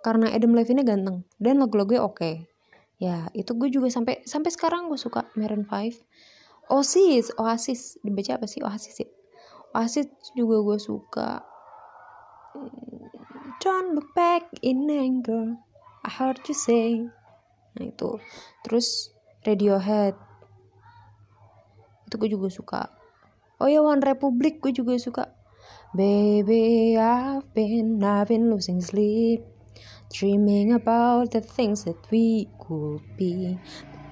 karena 0.00 0.32
Adam 0.32 0.56
Levine 0.56 0.82
ganteng 0.82 1.28
dan 1.36 1.60
lagu-lagunya 1.60 2.00
oke. 2.00 2.16
Okay. 2.16 2.34
ya 3.00 3.32
itu 3.32 3.56
gue 3.56 3.72
juga 3.72 3.88
sampai 3.88 4.20
sampai 4.28 4.52
sekarang 4.52 4.92
gue 4.92 5.00
suka 5.00 5.24
Maroon 5.32 5.64
5 5.64 5.72
Oasis 6.70 7.34
Oasis 7.34 7.98
dibaca 8.04 8.38
apa 8.38 8.46
sih? 8.46 8.62
Oasis 8.62 8.96
ya? 9.02 9.08
Oasis 9.74 10.06
juga 10.38 10.62
gue 10.62 10.78
suka. 10.78 11.30
Don't 13.60 13.94
look 13.98 14.10
back 14.14 14.46
in 14.62 14.86
anger 14.86 15.58
I 16.06 16.10
heard 16.10 16.40
you 16.46 16.56
say. 16.56 17.10
Nah 17.76 17.84
itu. 17.84 18.22
Terus 18.62 19.10
Radiohead 19.42 20.29
itu 22.10 22.18
gue 22.18 22.30
juga 22.34 22.50
suka. 22.50 22.82
Oh 23.62 23.70
ya 23.70 23.86
One 23.86 24.02
Republic 24.02 24.58
gue 24.58 24.74
juga 24.74 24.98
suka. 24.98 25.30
Baby 25.94 26.98
I've 26.98 27.46
been 27.54 28.02
I've 28.02 28.34
been 28.34 28.50
losing 28.50 28.82
sleep 28.82 29.46
dreaming 30.10 30.74
about 30.74 31.30
the 31.30 31.38
things 31.38 31.86
that 31.86 32.02
we 32.10 32.50
could 32.58 32.98
be. 33.14 33.54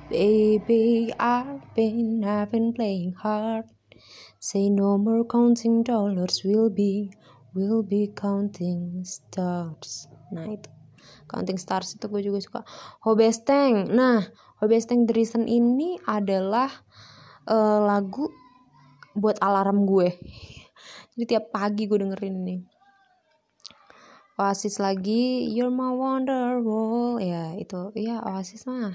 Baby 0.07 1.11
I've 1.19 1.67
been 1.75 2.23
I've 2.23 2.55
been 2.55 2.71
playing 2.71 3.19
hard. 3.19 3.67
Say 4.39 4.71
no 4.71 4.95
more 4.95 5.27
counting 5.27 5.83
dollars 5.83 6.47
will 6.47 6.71
be 6.71 7.11
will 7.51 7.83
be 7.83 8.15
counting 8.15 9.03
stars. 9.03 10.07
Nah 10.31 10.47
itu. 10.47 10.71
Counting 11.27 11.59
stars 11.59 11.99
itu 11.99 12.07
gue 12.07 12.23
juga 12.23 12.39
suka. 12.39 12.61
Hobesteng 13.03 13.91
nah 13.91 14.23
Hobesteng 14.63 15.07
The 15.07 15.15
Reason 15.19 15.45
ini 15.51 15.99
adalah 16.07 16.71
uh, 17.49 17.81
lagu 17.83 18.29
buat 19.17 19.41
alarm 19.41 19.89
gue. 19.89 20.15
Jadi 21.17 21.25
tiap 21.35 21.51
pagi 21.51 21.91
gue 21.91 21.99
dengerin 21.99 22.37
ini. 22.47 22.57
Oasis 24.39 24.79
lagi 24.79 25.51
You're 25.51 25.75
My 25.75 25.91
Wonderwall 25.91 27.19
ya 27.19 27.59
itu 27.59 27.91
ya 27.99 28.23
Oasis 28.23 28.71
mah. 28.71 28.95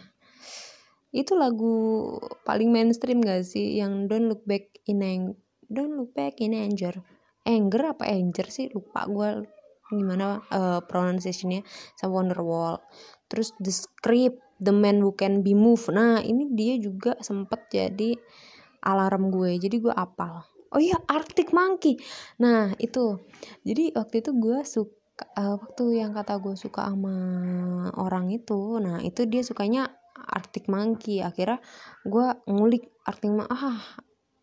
Itu 1.11 1.35
lagu 1.35 2.15
paling 2.47 2.71
mainstream 2.71 3.19
gak 3.19 3.43
sih? 3.43 3.75
Yang 3.75 4.07
Don't 4.07 4.27
Look 4.31 4.47
Back 4.47 4.71
in 4.87 5.03
Ang 5.03 5.35
Don't 5.67 5.99
Look 5.99 6.15
Back 6.15 6.39
in 6.39 6.55
Anger. 6.55 6.95
Anger 7.43 7.91
apa 7.91 8.07
Anger 8.07 8.47
sih? 8.47 8.71
Lupa 8.71 9.03
gue 9.03 9.43
gimana 9.91 10.39
uh, 10.47 10.79
pronunciationnya. 10.87 11.67
Sama 11.99 12.23
Wonderwall 12.23 12.79
terus 13.27 13.51
The 13.59 13.73
Script 13.73 14.39
The 14.63 14.71
Man 14.71 15.03
Who 15.03 15.11
Can 15.19 15.43
Be 15.43 15.51
Moved. 15.51 15.91
Nah 15.91 16.23
ini 16.23 16.55
dia 16.55 16.79
juga 16.79 17.19
sempet 17.19 17.67
jadi 17.67 18.15
alarm 18.83 19.31
gue 19.31 19.57
jadi 19.57 19.75
gue 19.79 19.93
apal. 19.95 20.43
Oh 20.73 20.81
iya 20.81 20.97
Arctic 21.05 21.53
Monkey. 21.53 22.01
Nah 22.41 22.73
itu. 22.81 23.21
Jadi 23.63 23.93
waktu 23.93 24.25
itu 24.25 24.31
gue 24.35 24.59
suka 24.65 25.25
uh, 25.37 25.55
waktu 25.61 26.01
yang 26.01 26.11
kata 26.17 26.41
gue 26.41 26.57
suka 26.57 26.89
sama 26.89 27.15
orang 28.01 28.33
itu 28.33 28.81
nah 28.81 28.97
itu 28.99 29.29
dia 29.29 29.45
sukanya 29.45 29.93
Arctic 30.17 30.67
Monkey. 30.67 31.21
Akhirnya 31.21 31.61
gue 32.03 32.27
ngulik 32.49 32.89
Arctic 33.05 33.31
Monkey 33.31 33.53
ah 33.53 33.79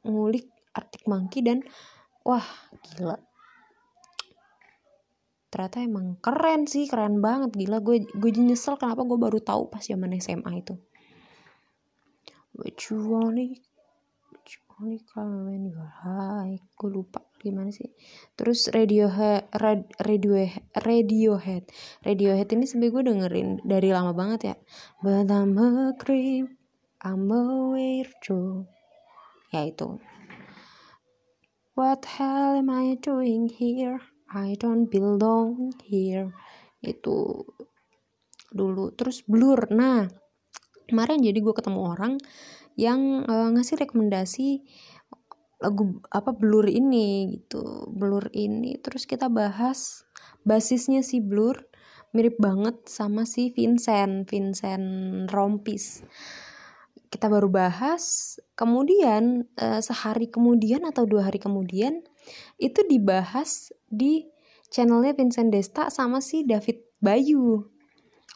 ngulik 0.06 0.46
Arctic 0.72 1.04
Monkey 1.10 1.40
dan 1.42 1.66
wah 2.22 2.46
gila. 2.86 3.18
Ternyata 5.50 5.82
emang 5.82 6.14
keren 6.22 6.70
sih 6.70 6.86
keren 6.86 7.18
banget 7.18 7.50
gila. 7.58 7.82
Gue 7.82 8.06
gue 8.06 8.30
nyesel 8.38 8.78
kenapa 8.78 9.02
gue 9.02 9.18
baru 9.18 9.42
tahu 9.42 9.66
pas 9.66 9.82
zaman 9.82 10.14
SMA 10.22 10.62
itu. 10.62 10.78
What 12.54 12.78
you 12.86 13.02
want 13.02 13.38
only 14.80 15.04
come 15.12 15.44
when 15.44 15.68
you 15.68 15.76
are 15.76 15.96
high 16.00 16.56
gue 16.56 16.88
lupa 16.88 17.20
gimana 17.36 17.68
sih. 17.68 17.92
Terus 18.32 18.72
Radiohead 18.72 19.52
Radiohead 20.00 20.64
Radiohead. 20.72 21.68
Radiohead 22.00 22.48
ini 22.56 22.64
sebenernya 22.64 22.92
gue 22.96 23.02
dengerin 23.12 23.48
dari 23.64 23.88
lama 23.92 24.16
banget 24.16 24.40
ya. 24.40 24.56
But 25.04 25.28
I'm 25.28 25.56
a 25.60 25.92
creep 26.00 26.48
I'm 27.04 27.28
a 27.28 27.42
weirdo 27.76 28.68
ya 29.52 29.68
itu. 29.68 30.00
What 31.76 32.04
hell 32.04 32.60
am 32.60 32.72
I 32.72 32.96
doing 32.96 33.52
here? 33.52 34.00
I 34.32 34.56
don't 34.56 34.88
belong 34.88 35.76
here. 35.84 36.32
Itu 36.80 37.44
dulu. 38.48 38.96
Terus 38.96 39.24
blur. 39.28 39.68
Nah 39.72 40.08
kemarin 40.88 41.20
jadi 41.20 41.38
gue 41.38 41.54
ketemu 41.54 41.80
orang 41.84 42.16
yang 42.80 43.28
uh, 43.28 43.52
ngasih 43.52 43.76
rekomendasi 43.84 44.64
lagu 45.60 46.00
apa 46.08 46.32
Blur 46.32 46.64
ini 46.64 47.36
gitu. 47.36 47.84
Blur 47.92 48.32
ini 48.32 48.80
terus 48.80 49.04
kita 49.04 49.28
bahas 49.28 50.08
basisnya 50.48 51.04
si 51.04 51.20
Blur 51.20 51.68
mirip 52.16 52.40
banget 52.40 52.88
sama 52.88 53.28
si 53.28 53.52
Vincent 53.52 54.24
Vincent 54.24 55.28
Rompis. 55.28 56.00
Kita 57.12 57.28
baru 57.28 57.52
bahas 57.52 58.36
kemudian 58.56 59.44
uh, 59.60 59.84
sehari 59.84 60.32
kemudian 60.32 60.88
atau 60.88 61.04
dua 61.04 61.28
hari 61.28 61.36
kemudian 61.36 62.00
itu 62.56 62.80
dibahas 62.88 63.74
di 63.92 64.24
channelnya 64.72 65.12
Vincent 65.12 65.52
Desta 65.52 65.92
sama 65.92 66.24
si 66.24 66.48
David 66.48 66.80
Bayu. 67.04 67.68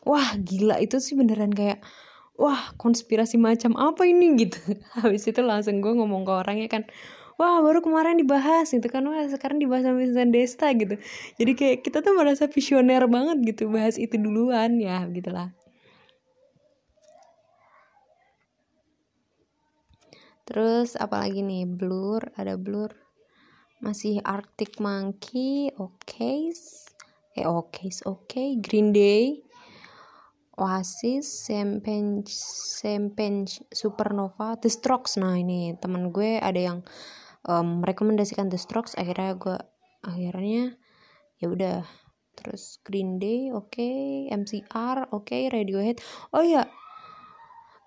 Wah 0.05 0.37
gila 0.37 0.77
itu 0.85 1.01
sih 1.01 1.17
beneran 1.17 1.55
kayak 1.57 1.81
wah 2.39 2.73
konspirasi 2.79 3.37
macam 3.41 3.75
apa 3.79 4.07
ini? 4.07 4.35
Gitu. 4.39 4.59
Habis 5.03 5.27
itu 5.29 5.41
langsung 5.43 5.81
gue 5.83 5.93
ngomong 5.93 6.27
ke 6.27 6.33
orangnya 6.33 6.69
kan 6.71 6.83
wah 7.35 7.59
baru 7.63 7.83
kemarin 7.83 8.19
dibahas 8.21 8.71
gitu 8.71 8.87
kan. 8.91 9.03
Wah 9.07 9.27
sekarang 9.31 9.59
dibahas 9.59 9.87
sama 9.87 10.03
Vincent 10.03 10.31
Desta 10.31 10.71
gitu. 10.75 10.99
Jadi 11.41 11.53
kayak 11.59 11.77
kita 11.87 12.03
tuh 12.05 12.15
merasa 12.15 12.47
visioner 12.47 13.05
banget 13.11 13.43
gitu 13.55 13.71
bahas 13.71 13.99
itu 13.99 14.15
duluan 14.21 14.79
ya 14.79 15.03
gitulah 15.11 15.55
terus 20.45 20.95
apalagi 20.95 21.41
nih? 21.41 21.65
Blur 21.65 22.21
ada 22.37 22.55
Blur. 22.61 22.93
Masih 23.83 24.21
Arctic 24.25 24.81
Monkey 24.81 25.69
oke 25.77 26.01
okay. 26.01 26.49
eh 27.37 27.45
oke 27.45 27.69
okay, 27.69 27.91
oke 28.09 28.25
okay. 28.25 28.49
Green 28.57 28.97
Day 28.97 29.45
Oasis, 30.55 31.47
Champagne, 31.51 32.23
Champagne 32.79 33.47
Supernova, 33.75 34.55
The 34.59 34.71
Strokes. 34.71 35.19
Nah 35.19 35.35
ini 35.35 35.75
teman 35.79 36.15
gue 36.15 36.39
ada 36.39 36.61
yang 36.61 36.79
um, 37.47 37.83
merekomendasikan 37.83 38.47
The 38.51 38.59
Strokes. 38.59 38.95
Akhirnya 38.95 39.35
gue 39.35 39.57
akhirnya 40.05 40.79
ya 41.43 41.47
udah 41.51 41.77
terus 42.35 42.83
Green 42.83 43.19
Day, 43.23 43.51
oke, 43.55 43.71
okay. 43.75 44.31
MCR, 44.31 45.11
oke, 45.11 45.27
okay. 45.27 45.51
Radiohead. 45.51 46.03
Oh 46.35 46.43
ya, 46.43 46.67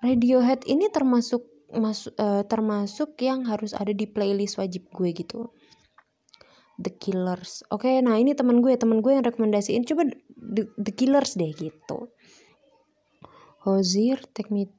Radiohead 0.04 0.64
ini 0.68 0.88
termasuk 0.88 1.44
mas, 1.76 2.08
uh, 2.08 2.44
termasuk 2.48 3.20
yang 3.20 3.44
harus 3.44 3.76
ada 3.76 3.92
di 3.92 4.08
playlist 4.08 4.56
wajib 4.60 4.88
gue 4.92 5.12
gitu. 5.12 5.52
The 6.78 6.94
Killers. 6.94 7.66
Oke, 7.74 7.90
okay, 7.90 7.96
nah 8.06 8.16
ini 8.22 8.38
teman 8.38 8.62
gue, 8.62 8.78
teman 8.78 9.02
gue 9.02 9.10
yang 9.10 9.26
rekomendasiin 9.26 9.84
coba 9.90 10.14
The, 10.38 10.70
The 10.78 10.94
Killers 10.94 11.34
deh 11.34 11.50
gitu. 11.58 12.14
Hozier 13.68 14.24
Take 14.32 14.48
Me 14.48 14.72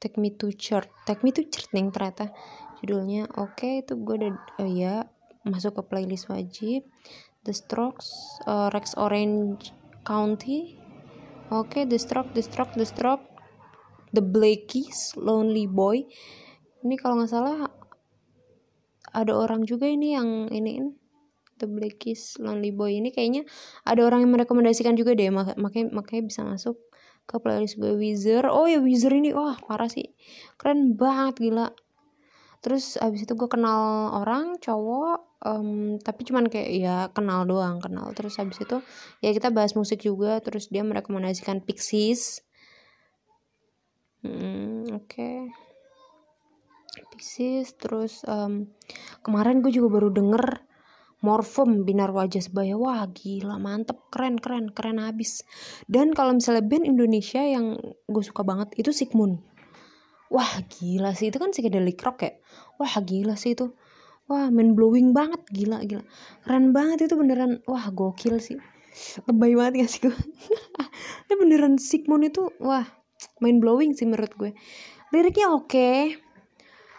Take 0.00 0.16
Me 0.16 0.32
to 0.32 0.48
Church. 0.56 0.88
Take 1.04 1.20
Me 1.20 1.28
to 1.36 1.44
Church 1.44 1.68
nih 1.76 1.92
ternyata 1.92 2.32
judulnya. 2.80 3.28
Oke 3.36 3.52
okay, 3.52 3.74
itu 3.84 4.00
gue 4.00 4.16
udah 4.16 4.32
oh 4.64 4.64
ya 4.64 5.04
masuk 5.44 5.76
ke 5.76 5.82
playlist 5.92 6.32
wajib. 6.32 6.88
The 7.44 7.52
Strokes 7.52 8.40
uh, 8.48 8.72
Rex 8.72 8.96
Orange 8.96 9.76
County. 10.08 10.80
Oke 11.52 11.68
okay, 11.68 11.82
The 11.84 12.00
Stroke 12.00 12.32
The 12.32 12.40
Stroke 12.40 12.72
The 12.80 12.88
Stroke 12.88 13.28
The 14.16 14.24
Blackies 14.24 15.20
Lonely 15.20 15.68
Boy. 15.68 16.08
Ini 16.80 16.96
kalau 16.96 17.20
nggak 17.20 17.28
salah 17.28 17.68
ada 19.12 19.32
orang 19.36 19.68
juga 19.68 19.84
ini 19.84 20.16
yang 20.16 20.48
iniin. 20.48 20.96
The 21.60 21.68
Blackies 21.68 22.40
Lonely 22.40 22.72
Boy. 22.72 23.04
Ini 23.04 23.12
kayaknya 23.12 23.44
ada 23.84 24.00
orang 24.08 24.24
yang 24.24 24.32
merekomendasikan 24.32 24.96
juga 24.96 25.12
deh 25.12 25.28
makanya 25.28 25.92
makanya 25.92 26.24
bisa 26.24 26.40
masuk 26.40 26.80
ke 27.30 27.38
playlist 27.38 27.78
gue 27.78 27.94
Weezer. 27.94 28.50
Oh 28.50 28.66
ya 28.66 28.82
Weezer 28.82 29.14
ini 29.14 29.30
wah 29.30 29.54
parah 29.62 29.86
sih. 29.86 30.10
Keren 30.58 30.98
banget 30.98 31.38
gila. 31.38 31.70
Terus 32.60 32.98
abis 32.98 33.24
itu 33.24 33.38
gue 33.38 33.46
kenal 33.46 34.10
orang 34.18 34.58
cowok 34.58 35.40
um, 35.46 35.96
tapi 36.02 36.26
cuman 36.26 36.50
kayak 36.50 36.70
ya 36.74 36.96
kenal 37.14 37.46
doang 37.46 37.78
kenal. 37.78 38.10
Terus 38.12 38.36
abis 38.42 38.66
itu 38.66 38.82
ya 39.22 39.30
kita 39.30 39.54
bahas 39.54 39.78
musik 39.78 40.02
juga 40.02 40.42
terus 40.42 40.66
dia 40.66 40.82
merekomendasikan 40.82 41.62
Pixies. 41.62 42.42
Hmm, 44.26 44.90
oke. 44.90 45.06
Okay. 45.06 45.38
Pixies 47.14 47.78
terus 47.78 48.26
um, 48.26 48.66
kemarin 49.22 49.62
gue 49.62 49.70
juga 49.70 50.02
baru 50.02 50.10
denger 50.10 50.69
Morfem 51.20 51.84
Binar 51.84 52.16
Wajah 52.16 52.40
Sebaya. 52.40 52.80
Wah 52.80 53.04
gila 53.12 53.60
mantep. 53.60 54.08
Keren 54.08 54.40
keren 54.40 54.72
keren 54.72 54.96
habis. 54.96 55.44
Dan 55.84 56.16
kalau 56.16 56.32
misalnya 56.32 56.64
band 56.64 56.88
Indonesia 56.88 57.44
yang 57.44 57.76
gue 58.08 58.24
suka 58.24 58.40
banget 58.40 58.72
itu 58.80 58.88
Sigmund. 58.88 59.44
Wah 60.32 60.64
gila 60.72 61.12
sih. 61.12 61.28
Itu 61.28 61.36
kan 61.36 61.52
psychedelic 61.52 62.00
rock 62.00 62.24
ya? 62.24 62.32
Wah 62.80 62.92
gila 63.04 63.36
sih 63.36 63.52
itu. 63.52 63.76
Wah 64.32 64.48
main 64.48 64.72
blowing 64.72 65.12
banget. 65.12 65.44
Gila 65.52 65.84
gila. 65.84 66.00
Keren 66.48 66.72
banget 66.72 67.04
itu 67.04 67.14
beneran. 67.20 67.60
Wah 67.68 67.92
gokil 67.92 68.40
sih. 68.40 68.56
Lebay 69.28 69.52
banget 69.60 69.86
gak 69.86 69.90
sih 69.92 70.00
gue? 70.02 70.16
Itu 71.30 71.38
beneran 71.38 71.78
Sigmund 71.78 72.26
itu 72.26 72.50
wah 72.58 72.82
main 73.38 73.62
blowing 73.62 73.94
sih 73.94 74.02
menurut 74.02 74.34
gue. 74.34 74.50
Liriknya 75.14 75.46
oke. 75.54 75.70
Okay. 75.70 76.18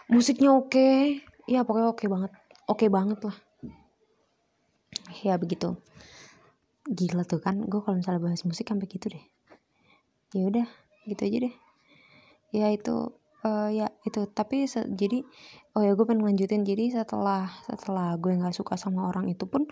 musiknya 0.08 0.56
oke. 0.56 0.72
Okay. 0.72 1.20
ya 1.44 1.68
pokoknya 1.68 1.92
oke 1.92 2.00
okay 2.00 2.08
banget. 2.08 2.32
Oke 2.64 2.88
okay 2.88 2.88
banget 2.88 3.20
lah 3.28 3.36
ya 5.20 5.36
begitu. 5.36 5.76
Gila 6.88 7.22
tuh 7.28 7.38
kan 7.38 7.62
gue 7.62 7.80
kalau 7.84 8.00
misalnya 8.00 8.20
bahas 8.24 8.42
musik 8.42 8.66
sampai 8.66 8.88
gitu 8.90 9.12
deh. 9.12 9.24
Ya 10.34 10.48
udah 10.48 10.66
gitu 11.06 11.22
aja 11.22 11.38
deh. 11.48 11.54
Ya 12.52 12.66
itu 12.72 13.14
uh, 13.46 13.68
ya 13.70 13.92
itu. 14.02 14.26
Tapi 14.32 14.66
jadi 14.68 15.22
oh 15.78 15.82
ya 15.84 15.94
gue 15.94 16.04
pengen 16.04 16.26
lanjutin 16.26 16.66
jadi 16.66 17.04
setelah 17.04 17.48
setelah 17.64 18.18
gue 18.18 18.32
nggak 18.34 18.56
suka 18.56 18.74
sama 18.74 19.08
orang 19.08 19.30
itu 19.30 19.46
pun 19.46 19.64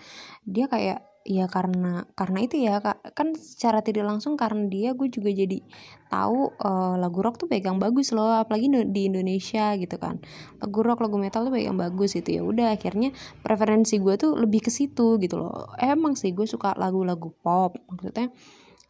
dia 0.46 0.70
kayak 0.70 1.09
ya 1.20 1.44
karena 1.52 2.08
karena 2.16 2.38
itu 2.40 2.56
ya 2.64 2.80
kan 3.12 3.36
secara 3.36 3.84
tidak 3.84 4.08
langsung 4.08 4.40
karena 4.40 4.64
dia 4.72 4.96
gue 4.96 5.12
juga 5.12 5.28
jadi 5.28 5.60
tahu 6.08 6.56
uh, 6.56 6.96
lagu 6.96 7.20
rock 7.20 7.36
tuh 7.36 7.48
pegang 7.48 7.76
bagus 7.76 8.16
loh 8.16 8.40
apalagi 8.40 8.72
di 8.88 9.12
Indonesia 9.12 9.76
gitu 9.76 10.00
kan. 10.00 10.18
Lagu 10.58 10.80
rock 10.80 11.04
lagu 11.04 11.20
metal 11.20 11.46
tuh 11.46 11.52
pegang 11.52 11.76
bagus 11.76 12.16
itu 12.16 12.40
ya 12.40 12.42
udah 12.42 12.72
akhirnya 12.72 13.12
preferensi 13.44 14.00
gue 14.00 14.16
tuh 14.16 14.32
lebih 14.40 14.64
ke 14.64 14.70
situ 14.72 15.20
gitu 15.20 15.36
loh. 15.36 15.68
Emang 15.76 16.16
sih 16.16 16.32
gue 16.32 16.48
suka 16.48 16.72
lagu-lagu 16.80 17.28
pop 17.44 17.76
maksudnya 17.92 18.32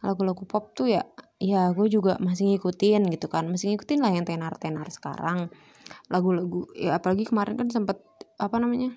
lagu-lagu 0.01 0.47
pop 0.47 0.73
tuh 0.73 0.89
ya 0.89 1.03
ya 1.37 1.69
gue 1.75 1.87
juga 1.91 2.15
masih 2.23 2.55
ngikutin 2.55 3.11
gitu 3.11 3.27
kan. 3.27 3.51
Masih 3.51 3.75
ngikutin 3.75 3.99
lah 3.99 4.11
yang 4.15 4.23
tenar-tenar 4.23 4.87
sekarang. 4.87 5.51
Lagu-lagu 6.07 6.71
ya 6.79 6.95
apalagi 6.95 7.27
kemarin 7.27 7.59
kan 7.59 7.67
sempet 7.67 7.99
apa 8.39 8.55
namanya 8.57 8.95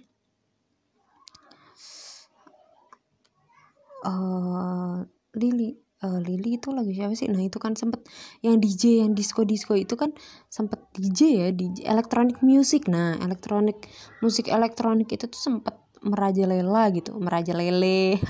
uh, 4.04 5.00
Lili 5.34 5.74
uh, 6.04 6.20
Lili 6.20 6.60
itu 6.60 6.70
lagu 6.70 6.92
siapa 6.92 7.16
sih? 7.16 7.26
Nah 7.32 7.42
itu 7.42 7.56
kan 7.56 7.72
sempet 7.74 8.04
yang 8.44 8.60
DJ 8.60 9.04
yang 9.04 9.16
disco 9.16 9.42
disco 9.42 9.72
itu 9.74 9.96
kan 9.96 10.12
sempet 10.52 10.78
DJ 10.94 11.20
ya 11.34 11.48
DJ 11.50 11.88
electronic 11.88 12.44
music. 12.44 12.86
Nah 12.86 13.16
electronic 13.18 13.88
musik 14.20 14.52
elektronik 14.52 15.08
itu 15.10 15.24
tuh 15.26 15.40
sempet 15.40 15.74
merajalela 16.04 16.92
gitu 16.92 17.16
merajalele. 17.16 18.20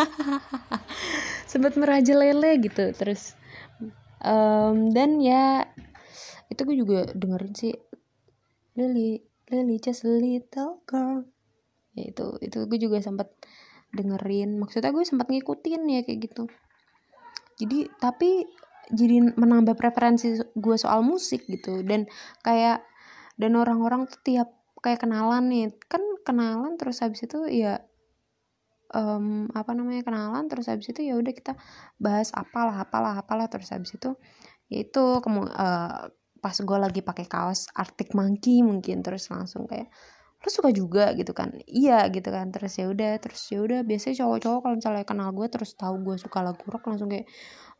Sempet 1.50 1.78
merajalela 1.78 2.58
gitu 2.58 2.90
terus 2.94 3.38
um, 4.22 4.90
dan 4.90 5.22
ya 5.22 5.66
itu 6.50 6.60
gue 6.66 6.76
juga 6.78 6.98
dengerin 7.14 7.54
sih 7.54 7.74
Lily 8.74 9.22
Lily 9.50 9.76
just 9.78 10.02
a 10.06 10.10
little 10.10 10.82
girl. 10.88 11.26
Ya 11.94 12.10
itu 12.10 12.26
itu 12.42 12.58
gue 12.66 12.78
juga 12.80 12.98
sempet 12.98 13.30
dengerin. 13.94 14.58
Maksudnya 14.58 14.90
gue 14.90 15.04
sempat 15.06 15.30
ngikutin 15.30 15.82
ya 15.86 16.00
kayak 16.02 16.20
gitu. 16.30 16.44
Jadi 17.62 17.86
tapi 18.02 18.44
jadi 18.92 19.32
menambah 19.38 19.78
preferensi 19.78 20.36
gue 20.52 20.76
soal 20.76 21.00
musik 21.06 21.46
gitu. 21.46 21.80
Dan 21.86 22.10
kayak 22.42 22.82
dan 23.38 23.54
orang-orang 23.54 24.10
tuh 24.10 24.20
tiap 24.26 24.50
kayak 24.82 25.06
kenalan 25.06 25.48
nih. 25.48 25.72
Kan 25.86 26.02
kenalan 26.26 26.74
terus 26.76 27.00
habis 27.00 27.24
itu 27.24 27.46
ya 27.48 27.80
um, 28.92 29.48
apa 29.54 29.72
namanya 29.72 30.02
kenalan 30.02 30.50
terus 30.50 30.66
habis 30.66 30.90
itu 30.90 31.00
ya 31.06 31.14
udah 31.16 31.32
kita 31.32 31.54
bahas 31.96 32.34
apalah 32.34 32.76
apalah 32.82 33.14
apalah. 33.16 33.46
Terus 33.46 33.70
habis 33.70 33.94
itu 33.94 34.12
yaitu 34.68 35.22
kemu 35.22 35.46
uh, 35.48 36.10
pas 36.44 36.56
gue 36.60 36.78
lagi 36.78 37.00
pakai 37.00 37.24
kaos 37.24 37.72
Arctic 37.72 38.12
Monkey 38.12 38.60
mungkin 38.60 39.00
terus 39.00 39.32
langsung 39.32 39.64
kayak 39.64 39.88
lu 40.44 40.50
suka 40.52 40.70
juga 40.76 41.16
gitu 41.16 41.32
kan. 41.32 41.56
Iya 41.64 42.12
gitu 42.12 42.28
kan. 42.28 42.52
Terus 42.52 42.76
ya 42.76 42.86
udah 42.92 43.16
terus 43.16 43.40
ya 43.48 43.64
udah. 43.64 43.80
Biasanya 43.80 44.20
cowok-cowok 44.20 44.60
kalau 44.60 44.74
misalnya 44.76 45.04
kenal 45.08 45.28
gue 45.32 45.46
terus 45.48 45.72
tahu 45.72 46.04
gue 46.04 46.16
suka 46.20 46.44
lagu 46.44 46.60
rock 46.68 46.84
langsung 46.84 47.08
kayak 47.08 47.24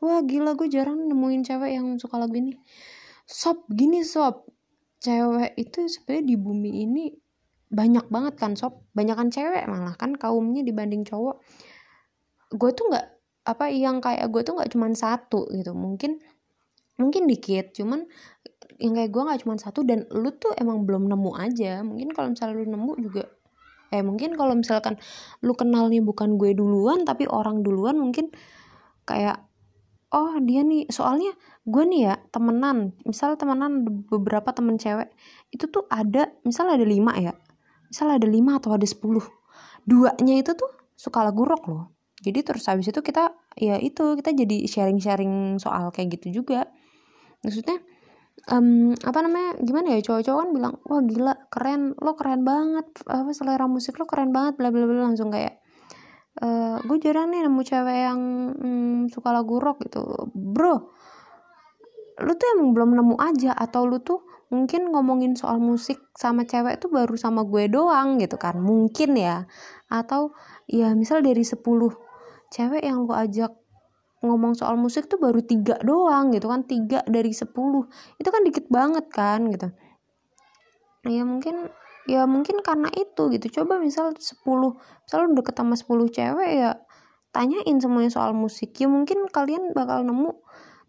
wah 0.01 0.25
gila 0.25 0.57
gue 0.57 0.69
jarang 0.73 1.05
nemuin 1.05 1.45
cewek 1.45 1.71
yang 1.77 1.87
suka 2.01 2.17
lagu 2.17 2.33
ini. 2.41 2.57
Sob 3.29 3.69
gini 3.69 4.01
sob. 4.01 4.49
Cewek 5.05 5.53
itu 5.61 5.85
sebenarnya 5.85 6.25
di 6.25 6.37
bumi 6.41 6.71
ini 6.89 7.05
banyak 7.69 8.09
banget 8.09 8.35
kan 8.41 8.57
sob. 8.57 8.81
Banyak 8.97 9.17
kan 9.21 9.29
cewek 9.29 9.69
malah 9.69 9.93
kan 10.01 10.17
kaumnya 10.17 10.65
dibanding 10.65 11.05
cowok. 11.05 11.45
Gue 12.49 12.71
tuh 12.73 12.89
nggak 12.89 13.07
apa 13.45 13.69
yang 13.69 14.01
kayak 14.01 14.25
gue 14.33 14.41
tuh 14.41 14.57
nggak 14.57 14.73
cuma 14.73 14.89
satu 14.97 15.53
gitu. 15.53 15.77
Mungkin 15.77 16.17
mungkin 16.97 17.29
dikit. 17.29 17.77
Cuman 17.77 18.09
yang 18.79 18.95
kayak 18.99 19.11
gue 19.11 19.23
nggak 19.23 19.41
cuma 19.47 19.55
satu 19.59 19.87
dan 19.87 20.07
lu 20.11 20.35
tuh 20.35 20.55
emang 20.59 20.83
belum 20.87 21.07
nemu 21.11 21.31
aja. 21.39 21.81
Mungkin 21.83 22.11
kalau 22.13 22.35
misalnya 22.35 22.55
lu 22.59 22.67
nemu 22.71 22.93
juga 23.01 23.25
eh 23.95 24.03
mungkin 24.03 24.35
kalau 24.35 24.59
misalkan 24.59 24.99
lu 25.47 25.55
kenalnya 25.55 26.03
bukan 26.03 26.35
gue 26.35 26.51
duluan 26.59 27.07
tapi 27.07 27.31
orang 27.31 27.63
duluan 27.63 27.95
mungkin 27.95 28.35
kayak 29.07 29.45
oh 30.11 30.39
dia 30.43 30.67
nih. 30.67 30.91
Soalnya 30.91 31.35
gue 31.67 31.85
nih 31.87 32.01
ya 32.11 32.15
temenan. 32.35 32.97
Misal 33.07 33.39
temenan 33.39 33.87
beberapa 34.11 34.51
temen 34.51 34.79
cewek 34.79 35.15
itu 35.55 35.71
tuh 35.71 35.87
ada 35.91 36.35
misal 36.43 36.71
ada 36.71 36.83
lima 36.83 37.15
ya. 37.19 37.35
Misal 37.91 38.19
ada 38.19 38.27
lima 38.27 38.59
atau 38.59 38.75
ada 38.75 38.87
sepuluh. 38.87 39.23
Duanya 39.87 40.41
itu 40.41 40.57
tuh 40.59 40.71
suka 40.99 41.23
lagu 41.23 41.47
rock 41.47 41.65
loh. 41.71 41.95
Jadi 42.25 42.41
terus 42.41 42.65
habis 42.67 42.89
itu 42.89 43.05
kita 43.05 43.37
ya 43.55 43.77
itu 43.77 44.17
kita 44.17 44.33
jadi 44.33 44.65
sharing-sharing 44.65 45.61
soal 45.61 45.93
kayak 45.93 46.19
gitu 46.19 46.43
juga. 46.43 46.67
Maksudnya 47.45 47.85
um, 48.51 48.93
apa 48.93 49.19
namanya 49.25 49.57
gimana 49.63 49.97
ya 49.97 50.01
cowok-cowok 50.05 50.41
kan 50.41 50.51
bilang 50.53 50.75
wah 50.85 51.03
gila 51.03 51.35
keren 51.49 51.97
lo 51.99 52.13
keren 52.19 52.43
banget 52.43 52.87
apa 53.09 53.31
selera 53.33 53.67
musik 53.71 53.97
lo 53.97 54.05
keren 54.05 54.35
banget 54.35 54.59
bla 54.61 54.69
bla 54.69 54.85
bla 54.85 55.09
langsung 55.09 55.33
kayak 55.33 55.65
uh, 56.43 56.77
gue 56.83 56.99
jarang 56.99 57.31
nih 57.31 57.47
nemu 57.47 57.63
cewek 57.63 57.99
yang 58.11 58.21
um, 58.59 59.01
suka 59.09 59.31
lagu 59.31 59.61
rock 59.63 59.85
gitu. 59.87 60.03
Bro 60.35 60.95
lu 62.15 62.31
tuh 62.39 62.47
emang 62.55 62.71
belum 62.79 62.91
nemu 62.95 63.17
aja 63.19 63.51
atau 63.59 63.91
lu 63.91 63.99
tuh 63.99 64.23
mungkin 64.47 64.95
ngomongin 64.95 65.35
soal 65.35 65.59
musik 65.59 65.99
sama 66.15 66.47
cewek 66.47 66.79
tuh 66.79 66.87
baru 66.87 67.19
sama 67.19 67.43
gue 67.43 67.67
doang 67.67 68.23
gitu 68.23 68.39
kan. 68.39 68.59
Mungkin 68.63 69.19
ya. 69.19 69.51
Atau 69.91 70.31
ya 70.71 70.95
misal 70.95 71.27
dari 71.27 71.43
10 71.43 71.59
cewek 72.55 72.83
yang 72.87 73.03
lu 73.03 73.15
ajak 73.15 73.51
ngomong 74.25 74.57
soal 74.57 74.81
musik 74.81 75.07
tuh 75.07 75.21
baru 75.21 75.45
tiga 75.45 75.77
doang 75.85 76.33
gitu 76.33 76.49
kan 76.49 76.65
tiga 76.65 77.05
dari 77.05 77.31
sepuluh. 77.37 77.85
Itu 78.17 78.33
kan 78.33 78.41
dikit 78.43 78.67
banget 78.73 79.07
kan 79.13 79.47
gitu. 79.53 79.69
Ya 81.05 81.23
mungkin 81.29 81.69
ya 82.09 82.25
mungkin 82.25 82.65
karena 82.65 82.89
itu 82.97 83.29
gitu. 83.37 83.61
Coba 83.61 83.77
misal 83.79 84.17
sepuluh 84.17 84.81
misal 85.05 85.29
udah 85.29 85.45
ketemu 85.45 85.75
sepuluh 85.77 86.07
cewek 86.09 86.51
ya 86.57 86.81
tanyain 87.31 87.77
semuanya 87.79 88.09
soal 88.09 88.33
musik. 88.33 88.73
Ya 88.81 88.89
mungkin 88.89 89.29
kalian 89.29 89.77
bakal 89.77 90.03
nemu 90.03 90.33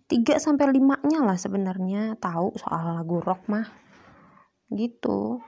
tiga 0.08 0.40
sampai 0.40 0.72
lima 0.72 0.96
nya 1.04 1.22
lah 1.26 1.36
sebenarnya 1.36 2.16
tahu 2.18 2.56
soal 2.56 2.96
lagu 2.96 3.20
rock 3.20 3.46
mah. 3.52 3.68
Gitu. 4.72 5.44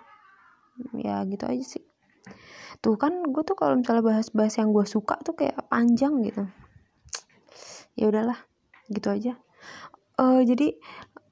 Ya 1.00 1.24
gitu 1.26 1.48
aja 1.48 1.66
sih. 1.66 1.86
Tuh 2.84 3.00
kan 3.00 3.26
gue 3.26 3.44
tuh 3.48 3.58
kalau 3.58 3.80
misalnya 3.80 4.04
bahas-bahas 4.06 4.54
yang 4.60 4.70
gue 4.76 4.86
suka 4.86 5.18
tuh 5.26 5.34
kayak 5.34 5.58
panjang 5.72 6.22
gitu 6.22 6.46
ya 7.98 8.08
udahlah 8.08 8.38
gitu 8.94 9.10
aja. 9.12 9.34
Uh, 10.18 10.46
jadi 10.46 10.78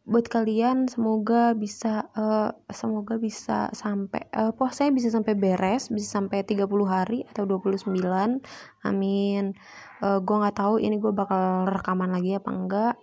buat 0.06 0.30
kalian 0.30 0.86
semoga 0.86 1.58
bisa 1.58 2.14
uh, 2.14 2.54
semoga 2.70 3.18
bisa 3.18 3.74
sampai 3.74 4.30
uh, 4.38 4.54
puasanya 4.54 4.94
bisa 4.94 5.10
sampai 5.10 5.34
beres 5.34 5.90
bisa 5.90 6.22
sampai 6.22 6.46
30 6.46 6.70
hari 6.86 7.26
atau 7.26 7.50
29 7.50 7.98
amin. 8.86 9.44
Uh, 10.06 10.22
gue 10.22 10.36
nggak 10.38 10.58
tahu 10.62 10.78
ini 10.78 11.02
gue 11.02 11.10
bakal 11.10 11.66
rekaman 11.66 12.14
lagi 12.14 12.38
apa 12.38 12.50
enggak. 12.54 12.96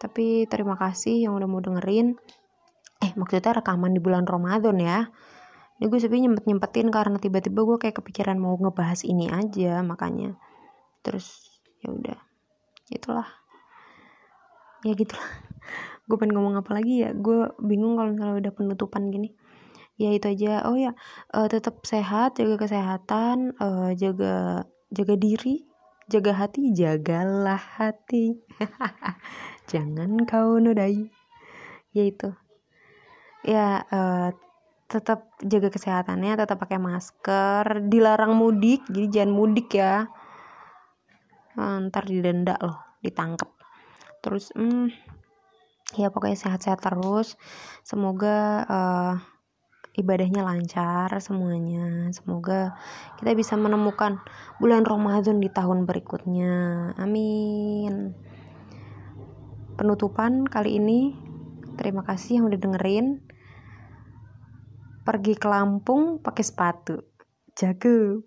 Tapi 0.00 0.48
terima 0.48 0.80
kasih 0.80 1.28
yang 1.28 1.36
udah 1.36 1.48
mau 1.48 1.60
dengerin. 1.60 2.16
Eh 3.04 3.12
maksudnya 3.12 3.60
rekaman 3.60 3.92
di 3.92 4.00
bulan 4.00 4.24
Ramadan 4.24 4.80
ya. 4.80 5.12
Ini 5.76 5.92
gue 5.92 6.00
sebenarnya 6.00 6.24
nyempet 6.32 6.44
nyempetin 6.48 6.88
karena 6.88 7.16
tiba-tiba 7.20 7.60
gue 7.68 7.76
kayak 7.76 8.00
kepikiran 8.00 8.40
mau 8.40 8.56
ngebahas 8.56 9.04
ini 9.04 9.28
aja 9.28 9.84
makanya. 9.84 10.40
Terus 11.04 11.52
ya 11.84 11.92
udah 11.92 12.25
itulah. 12.90 13.26
Ya 14.84 14.94
gitulah 14.94 15.26
gue 16.06 16.16
pengen 16.20 16.38
ngomong 16.38 16.54
apa 16.60 16.70
lagi 16.76 17.02
ya? 17.02 17.10
Gue 17.16 17.50
bingung 17.58 17.98
kalau 17.98 18.14
misalnya 18.14 18.36
udah 18.46 18.52
penutupan 18.54 19.10
gini. 19.10 19.34
Ya 19.96 20.12
itu 20.12 20.28
aja. 20.28 20.68
Oh 20.68 20.76
ya 20.76 20.92
uh, 21.34 21.48
tetap 21.48 21.82
sehat 21.88 22.36
jaga 22.36 22.60
kesehatan 22.60 23.56
uh, 23.58 23.96
jaga 23.96 24.68
jaga 24.92 25.14
diri 25.18 25.66
jaga 26.06 26.32
hati 26.36 26.70
jagalah 26.70 27.58
hati. 27.58 28.38
Jangan 29.70 30.22
kau 30.28 30.62
nodai. 30.62 31.10
Ya 31.90 32.04
itu. 32.06 32.30
Ya 33.42 33.82
uh, 33.90 34.30
tetap 34.86 35.26
jaga 35.42 35.72
kesehatannya 35.74 36.38
tetap 36.38 36.62
pakai 36.62 36.78
masker. 36.78 37.90
Dilarang 37.90 38.38
mudik 38.38 38.86
jadi 38.86 39.22
jangan 39.22 39.32
mudik 39.34 39.74
ya 39.74 40.06
uh, 41.56 41.82
ntar 41.88 42.04
didenda 42.06 42.56
loh 42.60 42.78
ditangkap 43.02 43.50
terus 44.22 44.50
hmm, 44.56 44.90
ya 45.94 46.10
pokoknya 46.10 46.34
sehat-sehat 46.34 46.82
terus. 46.82 47.38
Semoga 47.86 48.66
uh, 48.66 49.14
ibadahnya 49.94 50.42
lancar 50.42 51.14
semuanya. 51.22 52.10
Semoga 52.10 52.74
kita 53.22 53.30
bisa 53.38 53.54
menemukan 53.54 54.18
bulan 54.58 54.82
Ramadan 54.82 55.38
di 55.38 55.46
tahun 55.46 55.86
berikutnya. 55.86 56.54
Amin. 56.98 58.18
Penutupan 59.76 60.48
kali 60.48 60.80
ini 60.80 61.14
terima 61.78 62.02
kasih 62.02 62.42
yang 62.42 62.50
udah 62.50 62.58
dengerin. 62.58 63.22
Pergi 65.06 65.38
ke 65.38 65.46
Lampung 65.46 66.18
pakai 66.18 66.42
sepatu. 66.42 66.98
Jago 67.54 68.26